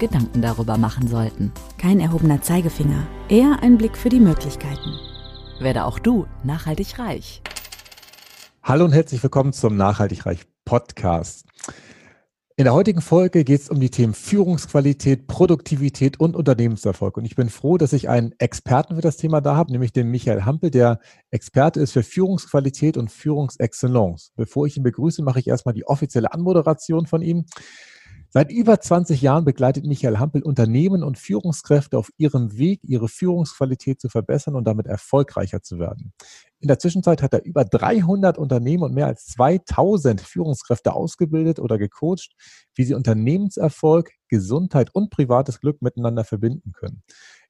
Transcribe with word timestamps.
Gedanken 0.00 0.42
darüber 0.42 0.78
machen 0.78 1.06
sollten. 1.06 1.52
Kein 1.78 2.00
erhobener 2.00 2.42
Zeigefinger, 2.42 3.06
eher 3.28 3.62
ein 3.62 3.78
Blick 3.78 3.96
für 3.96 4.08
die 4.08 4.18
Möglichkeiten. 4.18 4.98
Werde 5.60 5.84
auch 5.84 6.00
du 6.00 6.26
nachhaltig 6.42 6.98
reich. 6.98 7.42
Hallo 8.64 8.86
und 8.86 8.92
herzlich 8.92 9.22
willkommen 9.22 9.52
zum 9.52 9.76
Nachhaltig 9.76 10.26
Reich 10.26 10.40
Podcast. 10.64 11.46
In 12.56 12.64
der 12.64 12.74
heutigen 12.74 13.00
Folge 13.00 13.42
geht 13.42 13.62
es 13.62 13.70
um 13.70 13.80
die 13.80 13.90
Themen 13.90 14.12
Führungsqualität, 14.12 15.26
Produktivität 15.26 16.20
und 16.20 16.36
Unternehmenserfolg. 16.36 17.16
Und 17.16 17.24
ich 17.24 17.34
bin 17.34 17.48
froh, 17.48 17.78
dass 17.78 17.94
ich 17.94 18.10
einen 18.10 18.34
Experten 18.38 18.96
für 18.96 19.00
das 19.00 19.16
Thema 19.16 19.40
da 19.40 19.56
habe, 19.56 19.72
nämlich 19.72 19.92
den 19.92 20.08
Michael 20.08 20.42
Hampel, 20.44 20.70
der 20.70 21.00
Experte 21.30 21.80
ist 21.80 21.92
für 21.92 22.02
Führungsqualität 22.02 22.98
und 22.98 23.10
Führungsexcellence. 23.10 24.32
Bevor 24.36 24.66
ich 24.66 24.76
ihn 24.76 24.82
begrüße, 24.82 25.22
mache 25.22 25.40
ich 25.40 25.48
erstmal 25.48 25.74
die 25.74 25.86
offizielle 25.86 26.34
Anmoderation 26.34 27.06
von 27.06 27.22
ihm. 27.22 27.46
Seit 28.32 28.52
über 28.52 28.78
20 28.80 29.22
Jahren 29.22 29.44
begleitet 29.44 29.84
Michael 29.84 30.18
Hampel 30.18 30.44
Unternehmen 30.44 31.02
und 31.02 31.18
Führungskräfte 31.18 31.98
auf 31.98 32.12
ihrem 32.16 32.56
Weg, 32.56 32.78
ihre 32.84 33.08
Führungsqualität 33.08 34.00
zu 34.00 34.08
verbessern 34.08 34.54
und 34.54 34.62
damit 34.68 34.86
erfolgreicher 34.86 35.62
zu 35.62 35.80
werden. 35.80 36.12
In 36.60 36.68
der 36.68 36.78
Zwischenzeit 36.78 37.22
hat 37.22 37.32
er 37.32 37.44
über 37.44 37.64
300 37.64 38.38
Unternehmen 38.38 38.84
und 38.84 38.94
mehr 38.94 39.06
als 39.06 39.26
2000 39.26 40.20
Führungskräfte 40.20 40.92
ausgebildet 40.92 41.58
oder 41.58 41.76
gecoacht, 41.76 42.36
wie 42.76 42.84
sie 42.84 42.94
Unternehmenserfolg, 42.94 44.12
Gesundheit 44.28 44.94
und 44.94 45.10
privates 45.10 45.58
Glück 45.58 45.82
miteinander 45.82 46.22
verbinden 46.22 46.70
können. 46.70 47.02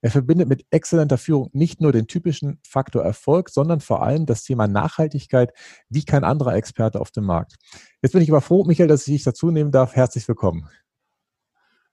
Er 0.03 0.11
verbindet 0.11 0.48
mit 0.48 0.65
exzellenter 0.70 1.19
Führung 1.19 1.51
nicht 1.53 1.83
nur 1.83 1.93
den 1.93 2.06
typischen 2.06 2.59
Faktor 2.67 3.03
Erfolg, 3.03 3.51
sondern 3.51 3.81
vor 3.81 4.03
allem 4.03 4.25
das 4.25 4.45
Thema 4.45 4.67
Nachhaltigkeit 4.67 5.53
wie 5.91 6.05
kein 6.05 6.25
anderer 6.25 6.55
Experte 6.55 7.01
auf 7.01 7.11
dem 7.11 7.25
Markt. 7.25 7.56
Jetzt 8.01 8.12
bin 8.12 8.23
ich 8.23 8.31
aber 8.31 8.41
froh, 8.41 8.65
Michael, 8.65 8.89
dass 8.89 9.06
ich 9.06 9.15
dich 9.15 9.25
dazu 9.25 9.51
nehmen 9.51 9.73
darf. 9.73 9.95
Herzlich 9.95 10.27
willkommen. 10.27 10.69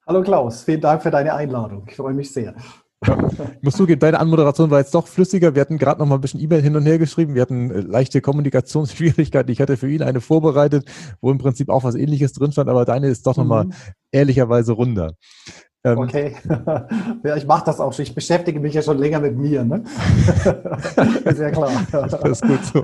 Hallo 0.07 0.23
Klaus, 0.23 0.63
vielen 0.63 0.79
Dank 0.79 1.03
für 1.03 1.11
deine 1.11 1.33
Einladung. 1.33 1.85
Ich 1.89 1.97
freue 1.97 2.13
mich 2.13 2.31
sehr. 2.31 2.55
Ja, 3.05 3.15
ich 3.29 3.61
muss 3.61 3.75
zugeben, 3.75 3.99
deine 3.99 4.19
Anmoderation 4.19 4.71
war 4.71 4.79
jetzt 4.79 4.95
doch 4.95 5.05
flüssiger. 5.05 5.53
Wir 5.53 5.61
hatten 5.61 5.77
gerade 5.77 5.99
noch 5.99 6.07
mal 6.07 6.15
ein 6.15 6.21
bisschen 6.21 6.39
E-Mail 6.39 6.61
hin 6.61 6.75
und 6.75 6.85
her 6.85 6.97
geschrieben. 6.97 7.35
Wir 7.35 7.43
hatten 7.43 7.69
äh, 7.69 7.81
leichte 7.81 8.21
Kommunikationsschwierigkeiten. 8.21 9.51
Ich 9.51 9.61
hatte 9.61 9.77
für 9.77 9.89
ihn 9.89 10.01
eine 10.01 10.19
vorbereitet, 10.21 10.89
wo 11.21 11.29
im 11.29 11.37
Prinzip 11.37 11.69
auch 11.69 11.83
was 11.83 11.93
ähnliches 11.93 12.33
drin 12.33 12.51
stand, 12.53 12.69
aber 12.69 12.85
deine 12.85 13.07
ist 13.07 13.27
doch 13.27 13.35
mhm. 13.35 13.43
noch 13.43 13.47
mal 13.47 13.69
ehrlicherweise 14.11 14.71
runder. 14.71 15.13
Ähm, 15.83 15.97
okay, 15.99 16.35
ja, 17.23 17.35
ich 17.35 17.45
mache 17.45 17.65
das 17.65 17.79
auch 17.79 17.93
schon. 17.93 18.03
Ich 18.03 18.15
beschäftige 18.15 18.59
mich 18.59 18.73
ja 18.73 18.81
schon 18.81 18.97
länger 18.97 19.19
mit 19.19 19.37
mir. 19.37 19.63
Ne? 19.63 19.83
ist 21.25 21.39
ja 21.39 21.51
klar. 21.51 21.71
Das 21.91 22.41
ist 22.41 22.41
gut 22.41 22.65
so. 22.65 22.83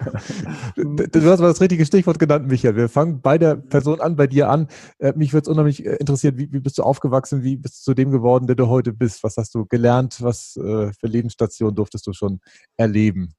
Du 0.75 1.29
hast 1.29 1.39
mal 1.39 1.47
das 1.47 1.59
richtige 1.59 1.85
Stichwort 1.85 2.19
genannt, 2.19 2.47
Michael. 2.47 2.75
Wir 2.75 2.89
fangen 2.89 3.21
bei 3.21 3.37
der 3.37 3.55
Person 3.55 3.99
an, 3.99 4.15
bei 4.15 4.27
dir 4.27 4.49
an. 4.49 4.67
Äh, 4.99 5.13
mich 5.15 5.33
würde 5.33 5.43
es 5.43 5.47
unheimlich 5.47 5.85
äh, 5.85 5.95
interessieren, 5.95 6.37
wie, 6.37 6.51
wie, 6.51 6.59
bist 6.59 6.77
du 6.77 6.83
aufgewachsen? 6.83 7.43
Wie 7.43 7.57
bist 7.57 7.79
du 7.79 7.91
zu 7.91 7.93
dem 7.93 8.11
geworden, 8.11 8.47
der 8.47 8.55
du 8.55 8.67
heute 8.67 8.93
bist? 8.93 9.23
Was 9.23 9.37
hast 9.37 9.55
du 9.55 9.65
gelernt? 9.65 10.21
Was 10.21 10.55
äh, 10.55 10.91
für 10.93 11.07
Lebensstationen 11.07 11.75
durftest 11.75 12.05
du 12.07 12.13
schon 12.13 12.39
erleben? 12.77 13.33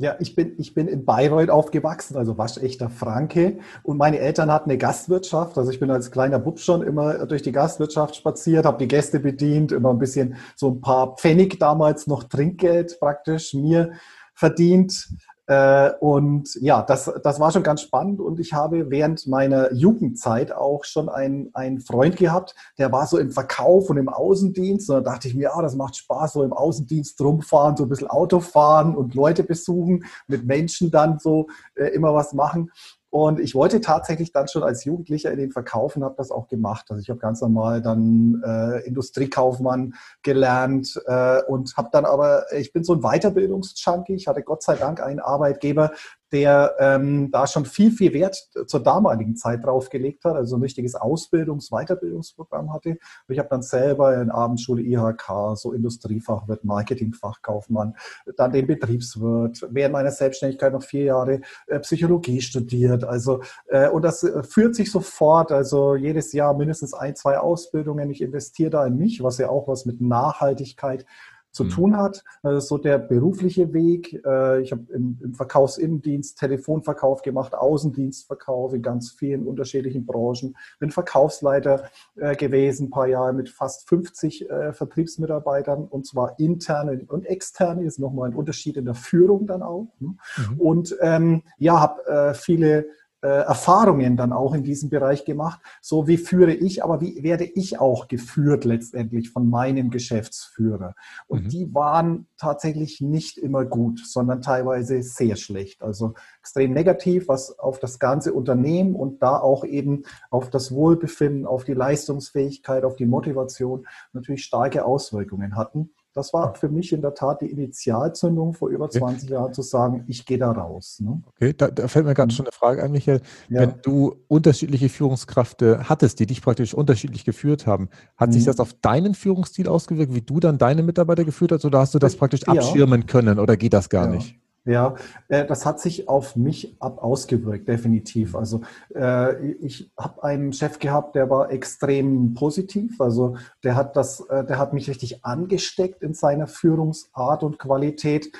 Ja, 0.00 0.16
ich 0.18 0.34
bin, 0.34 0.54
ich 0.56 0.72
bin 0.72 0.88
in 0.88 1.04
Bayreuth 1.04 1.50
aufgewachsen, 1.50 2.16
also 2.16 2.38
waschechter 2.38 2.88
Franke. 2.88 3.58
Und 3.82 3.98
meine 3.98 4.18
Eltern 4.18 4.50
hatten 4.50 4.70
eine 4.70 4.78
Gastwirtschaft. 4.78 5.58
Also 5.58 5.70
ich 5.70 5.78
bin 5.78 5.90
als 5.90 6.10
kleiner 6.10 6.38
Bub 6.38 6.58
schon 6.58 6.80
immer 6.80 7.26
durch 7.26 7.42
die 7.42 7.52
Gastwirtschaft 7.52 8.16
spaziert, 8.16 8.64
habe 8.64 8.78
die 8.78 8.88
Gäste 8.88 9.20
bedient, 9.20 9.72
immer 9.72 9.90
ein 9.90 9.98
bisschen 9.98 10.36
so 10.56 10.70
ein 10.70 10.80
paar 10.80 11.16
Pfennig 11.16 11.60
damals 11.60 12.06
noch 12.06 12.24
Trinkgeld 12.24 12.98
praktisch 12.98 13.52
mir 13.52 13.92
verdient. 14.32 15.10
Äh, 15.50 15.94
und 15.98 16.54
ja, 16.60 16.80
das, 16.82 17.10
das 17.24 17.40
war 17.40 17.50
schon 17.50 17.64
ganz 17.64 17.82
spannend 17.82 18.20
und 18.20 18.38
ich 18.38 18.52
habe 18.52 18.88
während 18.88 19.26
meiner 19.26 19.72
Jugendzeit 19.72 20.52
auch 20.52 20.84
schon 20.84 21.08
einen, 21.08 21.50
einen 21.54 21.80
Freund 21.80 22.16
gehabt, 22.16 22.54
der 22.78 22.92
war 22.92 23.04
so 23.08 23.18
im 23.18 23.32
Verkauf 23.32 23.90
und 23.90 23.96
im 23.96 24.08
Außendienst 24.08 24.88
und 24.88 24.94
da 24.94 25.00
dachte 25.00 25.26
ich 25.26 25.34
mir, 25.34 25.52
ah, 25.52 25.60
das 25.60 25.74
macht 25.74 25.96
Spaß, 25.96 26.34
so 26.34 26.44
im 26.44 26.52
Außendienst 26.52 27.20
rumfahren, 27.20 27.76
so 27.76 27.82
ein 27.82 27.88
bisschen 27.88 28.06
Auto 28.06 28.38
fahren 28.38 28.94
und 28.94 29.16
Leute 29.16 29.42
besuchen, 29.42 30.04
mit 30.28 30.46
Menschen 30.46 30.92
dann 30.92 31.18
so 31.18 31.48
äh, 31.74 31.86
immer 31.86 32.14
was 32.14 32.32
machen. 32.32 32.70
Und 33.10 33.40
ich 33.40 33.56
wollte 33.56 33.80
tatsächlich 33.80 34.32
dann 34.32 34.46
schon 34.46 34.62
als 34.62 34.84
Jugendlicher 34.84 35.32
in 35.32 35.38
den 35.38 35.50
Verkauf 35.50 35.96
und 35.96 36.04
habe 36.04 36.14
das 36.16 36.30
auch 36.30 36.46
gemacht. 36.46 36.86
Also 36.90 37.02
ich 37.02 37.10
habe 37.10 37.18
ganz 37.18 37.40
normal 37.40 37.82
dann 37.82 38.40
äh, 38.46 38.86
Industriekaufmann 38.86 39.94
gelernt 40.22 41.00
äh, 41.06 41.42
und 41.42 41.76
habe 41.76 41.88
dann 41.90 42.04
aber, 42.04 42.44
ich 42.56 42.72
bin 42.72 42.84
so 42.84 42.94
ein 42.94 43.00
Weiterbildungsjunkie. 43.00 44.14
Ich 44.14 44.28
hatte 44.28 44.42
Gott 44.42 44.62
sei 44.62 44.76
Dank 44.76 45.02
einen 45.02 45.18
Arbeitgeber, 45.18 45.90
der 46.32 46.74
ähm, 46.78 47.30
da 47.30 47.46
schon 47.46 47.64
viel, 47.64 47.90
viel 47.90 48.12
Wert 48.12 48.48
zur 48.66 48.80
damaligen 48.80 49.36
Zeit 49.36 49.64
draufgelegt 49.64 50.24
hat, 50.24 50.36
also 50.36 50.56
ein 50.56 50.62
richtiges 50.62 50.94
Ausbildungs-, 50.94 51.70
Weiterbildungsprogramm 51.70 52.72
hatte. 52.72 52.98
ich 53.28 53.38
habe 53.38 53.48
dann 53.48 53.62
selber 53.62 54.20
in 54.20 54.30
Abendschule 54.30 54.82
IHK, 54.82 55.56
so 55.56 55.72
Industriefachwirt, 55.72 56.64
Marketingfachkaufmann, 56.64 57.96
dann 58.36 58.52
den 58.52 58.66
Betriebswirt, 58.66 59.66
während 59.70 59.92
meiner 59.92 60.10
Selbstständigkeit 60.10 60.72
noch 60.72 60.82
vier 60.82 61.04
Jahre 61.04 61.40
äh, 61.66 61.80
Psychologie 61.80 62.40
studiert. 62.40 63.04
Also, 63.04 63.42
äh, 63.68 63.88
und 63.88 64.02
das 64.02 64.22
äh, 64.22 64.42
führt 64.42 64.74
sich 64.74 64.90
sofort, 64.90 65.52
also 65.52 65.96
jedes 65.96 66.32
Jahr 66.32 66.54
mindestens 66.54 66.94
ein, 66.94 67.16
zwei 67.16 67.38
Ausbildungen. 67.38 68.10
Ich 68.10 68.20
investiere 68.20 68.70
da 68.70 68.86
in 68.86 68.96
mich, 68.96 69.22
was 69.22 69.38
ja 69.38 69.48
auch 69.48 69.68
was 69.68 69.86
mit 69.86 70.00
Nachhaltigkeit 70.00 71.06
zu 71.52 71.64
mhm. 71.64 71.68
tun 71.70 71.96
hat. 71.96 72.22
So 72.58 72.78
der 72.78 72.98
berufliche 72.98 73.72
Weg. 73.72 74.20
Äh, 74.24 74.62
ich 74.62 74.72
habe 74.72 74.84
im, 74.92 75.18
im 75.22 75.34
Verkaufsinnendienst 75.34 76.38
Telefonverkauf 76.38 77.22
gemacht, 77.22 77.54
Außendienstverkauf 77.54 78.74
in 78.74 78.82
ganz 78.82 79.10
vielen 79.10 79.46
unterschiedlichen 79.46 80.06
Branchen. 80.06 80.56
Bin 80.78 80.90
Verkaufsleiter 80.90 81.84
äh, 82.16 82.36
gewesen, 82.36 82.86
ein 82.86 82.90
paar 82.90 83.06
Jahre 83.06 83.32
mit 83.32 83.48
fast 83.50 83.88
50 83.88 84.48
äh, 84.48 84.72
Vertriebsmitarbeitern 84.72 85.84
und 85.84 86.06
zwar 86.06 86.38
interne 86.38 87.04
und 87.08 87.24
externe. 87.24 87.84
Ist 87.84 87.98
nochmal 87.98 88.30
ein 88.30 88.36
Unterschied 88.36 88.76
in 88.76 88.84
der 88.84 88.94
Führung 88.94 89.46
dann 89.46 89.62
auch. 89.62 89.88
Ne? 89.98 90.16
Mhm. 90.36 90.60
Und 90.60 90.96
ähm, 91.00 91.42
ja, 91.58 91.80
habe 91.80 92.34
viele 92.34 92.80
äh, 92.80 92.84
Erfahrungen 93.28 94.16
dann 94.16 94.32
auch 94.32 94.54
in 94.54 94.62
diesem 94.62 94.88
Bereich 94.88 95.24
gemacht. 95.24 95.60
So 95.82 96.06
wie 96.06 96.16
führe 96.16 96.54
ich, 96.54 96.82
aber 96.82 97.00
wie 97.00 97.22
werde 97.22 97.44
ich 97.44 97.78
auch 97.78 98.08
geführt 98.08 98.64
letztendlich 98.64 99.30
von 99.30 99.50
meinem 99.50 99.90
Geschäftsführer? 99.90 100.94
Und 101.26 101.44
mhm. 101.44 101.48
die 101.48 101.74
waren 101.74 102.26
tatsächlich 102.38 103.00
nicht 103.00 103.36
immer 103.36 103.64
gut, 103.66 104.00
sondern 104.06 104.40
teilweise 104.40 105.02
sehr 105.02 105.36
schlecht. 105.36 105.82
Also 105.82 106.14
extrem 106.40 106.72
negativ, 106.72 107.28
was 107.28 107.58
auf 107.58 107.78
das 107.78 107.98
ganze 107.98 108.32
Unternehmen 108.32 108.94
und 108.94 109.22
da 109.22 109.38
auch 109.38 109.64
eben 109.64 110.04
auf 110.30 110.48
das 110.48 110.72
Wohlbefinden, 110.72 111.46
auf 111.46 111.64
die 111.64 111.74
Leistungsfähigkeit, 111.74 112.84
auf 112.84 112.96
die 112.96 113.06
Motivation 113.06 113.86
natürlich 114.12 114.44
starke 114.44 114.84
Auswirkungen 114.84 115.56
hatten. 115.56 115.90
Das 116.12 116.32
war 116.32 116.54
für 116.56 116.68
mich 116.68 116.92
in 116.92 117.02
der 117.02 117.14
Tat 117.14 117.40
die 117.40 117.50
Initialzündung 117.50 118.52
vor 118.52 118.68
über 118.68 118.90
20 118.90 119.28
okay. 119.28 119.32
Jahren 119.32 119.52
zu 119.54 119.62
sagen, 119.62 120.04
ich 120.08 120.26
gehe 120.26 120.38
da 120.38 120.50
raus. 120.50 120.98
Ne? 121.00 121.22
Okay, 121.28 121.54
da, 121.56 121.68
da, 121.68 121.86
fällt 121.86 122.04
mir 122.04 122.14
gerade 122.14 122.32
mhm. 122.32 122.36
schon 122.36 122.46
eine 122.46 122.52
Frage 122.52 122.82
ein, 122.82 122.90
Michael. 122.90 123.20
Ja. 123.48 123.60
Wenn 123.60 123.74
du 123.82 124.16
unterschiedliche 124.26 124.88
Führungskräfte 124.88 125.88
hattest, 125.88 126.18
die 126.18 126.26
dich 126.26 126.42
praktisch 126.42 126.74
unterschiedlich 126.74 127.24
geführt 127.24 127.66
haben, 127.66 127.90
hat 128.16 128.30
mhm. 128.30 128.32
sich 128.32 128.44
das 128.44 128.58
auf 128.58 128.74
deinen 128.74 129.14
Führungsstil 129.14 129.68
ausgewirkt, 129.68 130.12
wie 130.12 130.22
du 130.22 130.40
dann 130.40 130.58
deine 130.58 130.82
Mitarbeiter 130.82 131.24
geführt 131.24 131.52
hast, 131.52 131.64
oder 131.64 131.78
hast 131.78 131.94
du 131.94 132.00
das 132.00 132.16
praktisch 132.16 132.42
ja. 132.42 132.54
abschirmen 132.54 133.06
können 133.06 133.38
oder 133.38 133.56
geht 133.56 133.72
das 133.72 133.88
gar 133.88 134.06
ja. 134.06 134.12
nicht? 134.16 134.39
Ja, 134.70 134.94
äh, 135.26 135.44
das 135.44 135.66
hat 135.66 135.80
sich 135.80 136.08
auf 136.08 136.36
mich 136.36 136.76
ab 136.78 137.02
ausgewirkt, 137.02 137.66
definitiv. 137.66 138.36
Also 138.36 138.60
äh, 138.94 139.50
ich 139.54 139.90
habe 139.98 140.22
einen 140.22 140.52
Chef 140.52 140.78
gehabt, 140.78 141.16
der 141.16 141.28
war 141.28 141.50
extrem 141.50 142.34
positiv. 142.34 143.00
Also 143.00 143.36
der 143.64 143.74
hat 143.74 143.96
das, 143.96 144.20
äh, 144.28 144.44
der 144.44 144.58
hat 144.58 144.72
mich 144.72 144.88
richtig 144.88 145.24
angesteckt 145.24 146.04
in 146.04 146.14
seiner 146.14 146.46
Führungsart 146.46 147.42
und 147.42 147.58
Qualität, 147.58 148.30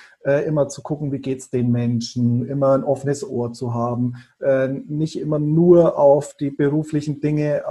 immer 0.47 0.69
zu 0.69 0.83
gucken, 0.83 1.13
wie 1.13 1.19
geht's 1.19 1.49
den 1.49 1.73
Menschen, 1.73 2.47
immer 2.47 2.75
ein 2.75 2.85
offenes 2.85 3.27
Ohr 3.27 3.55
zu 3.55 3.73
haben, 3.73 4.17
nicht 4.87 5.19
immer 5.19 5.39
nur 5.39 5.99
auf 5.99 6.35
die 6.35 6.51
beruflichen 6.51 7.23
Dinge 7.23 7.63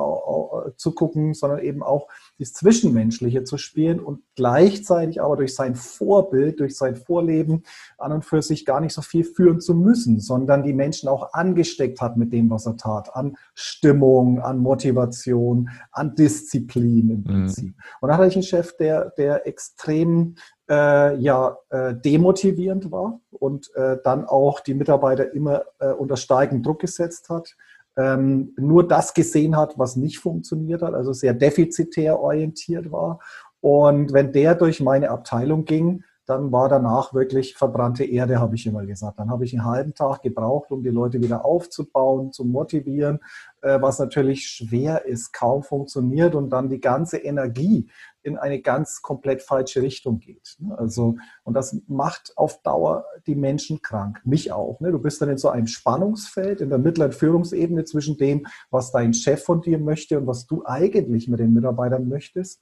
zu 0.75 0.93
gucken, 0.93 1.35
sondern 1.35 1.59
eben 1.59 1.83
auch 1.83 2.07
das 2.39 2.53
Zwischenmenschliche 2.53 3.43
zu 3.43 3.57
spielen 3.57 3.99
und 3.99 4.21
gleichzeitig 4.35 5.21
aber 5.21 5.35
durch 5.35 5.53
sein 5.53 5.75
Vorbild, 5.75 6.59
durch 6.59 6.77
sein 6.77 6.95
Vorleben 6.95 7.63
an 7.97 8.13
und 8.13 8.25
für 8.25 8.41
sich 8.41 8.65
gar 8.65 8.79
nicht 8.79 8.93
so 8.93 9.01
viel 9.01 9.25
führen 9.25 9.59
zu 9.59 9.75
müssen, 9.75 10.19
sondern 10.19 10.63
die 10.63 10.73
Menschen 10.73 11.09
auch 11.09 11.33
angesteckt 11.33 11.99
hat 12.01 12.15
mit 12.17 12.31
dem, 12.31 12.49
was 12.49 12.65
er 12.65 12.77
tat, 12.77 13.15
an 13.15 13.35
Stimmung, 13.53 14.39
an 14.39 14.59
Motivation, 14.59 15.69
an 15.91 16.15
Disziplin 16.15 17.09
im 17.09 17.17
mhm. 17.19 17.23
Prinzip. 17.23 17.75
Mhm. 17.75 17.83
Und 18.01 18.09
da 18.09 18.17
hatte 18.17 18.27
ich 18.27 18.35
einen 18.35 18.43
Chef, 18.43 18.75
der, 18.77 19.11
der 19.17 19.45
extrem 19.45 20.35
äh, 20.69 21.17
ja 21.17 21.57
äh, 21.69 21.93
demotivierend 21.95 22.91
war 22.91 23.19
und 23.31 23.73
äh, 23.75 23.97
dann 24.03 24.25
auch 24.25 24.59
die 24.59 24.75
Mitarbeiter 24.75 25.33
immer 25.33 25.63
äh, 25.79 25.91
unter 25.91 26.15
steigenden 26.15 26.63
Druck 26.63 26.79
gesetzt 26.79 27.29
hat, 27.29 27.55
ähm, 27.99 28.53
nur 28.57 28.87
das 28.87 29.13
gesehen 29.13 29.57
hat, 29.57 29.77
was 29.77 29.95
nicht 29.95 30.19
funktioniert 30.19 30.81
hat, 30.81 30.93
also 30.93 31.11
sehr 31.11 31.33
defizitär 31.33 32.19
orientiert 32.19 32.91
war. 32.91 33.19
Und 33.61 34.13
wenn 34.13 34.31
der 34.31 34.55
durch 34.55 34.79
meine 34.79 35.09
Abteilung 35.09 35.65
ging, 35.65 36.03
dann 36.29 36.51
war 36.51 36.69
danach 36.69 37.13
wirklich 37.13 37.55
verbrannte 37.55 38.05
Erde, 38.05 38.39
habe 38.39 38.53
ich 38.53 38.67
immer 38.67 38.85
gesagt. 38.85 39.19
Dann 39.19 39.31
habe 39.31 39.45
ich 39.45 39.53
einen 39.53 39.65
halben 39.65 39.95
Tag 39.95 40.21
gebraucht, 40.21 40.71
um 40.71 40.83
die 40.83 40.89
Leute 40.89 41.19
wieder 41.21 41.43
aufzubauen, 41.43 42.31
zu 42.31 42.45
motivieren, 42.45 43.19
äh, 43.61 43.81
was 43.81 43.97
natürlich 43.97 44.47
schwer 44.47 45.05
ist, 45.05 45.33
kaum 45.33 45.63
funktioniert 45.63 46.35
und 46.35 46.51
dann 46.51 46.69
die 46.69 46.79
ganze 46.79 47.17
Energie 47.17 47.89
in 48.21 48.37
eine 48.37 48.61
ganz 48.61 49.01
komplett 49.01 49.41
falsche 49.41 49.81
Richtung 49.81 50.19
geht. 50.19 50.55
Ne? 50.59 50.77
Also, 50.77 51.15
und 51.45 51.55
das 51.55 51.75
macht 51.87 52.33
auf 52.35 52.61
Dauer 52.61 53.05
die 53.25 53.35
Menschen 53.35 53.81
krank, 53.81 54.21
mich 54.23 54.51
auch. 54.51 54.79
Ne? 54.81 54.91
Du 54.91 54.99
bist 54.99 55.21
dann 55.23 55.29
in 55.29 55.37
so 55.37 55.49
einem 55.49 55.65
Spannungsfeld 55.67 56.61
in 56.61 56.69
der 56.69 56.77
mittleren 56.77 57.11
Führungsebene 57.11 57.85
zwischen 57.85 58.17
dem, 58.17 58.45
was 58.69 58.91
dein 58.91 59.15
Chef 59.15 59.43
von 59.43 59.61
dir 59.61 59.79
möchte 59.79 60.19
und 60.19 60.27
was 60.27 60.45
du 60.45 60.63
eigentlich 60.65 61.27
mit 61.27 61.39
den 61.39 61.53
Mitarbeitern 61.53 62.07
möchtest. 62.07 62.61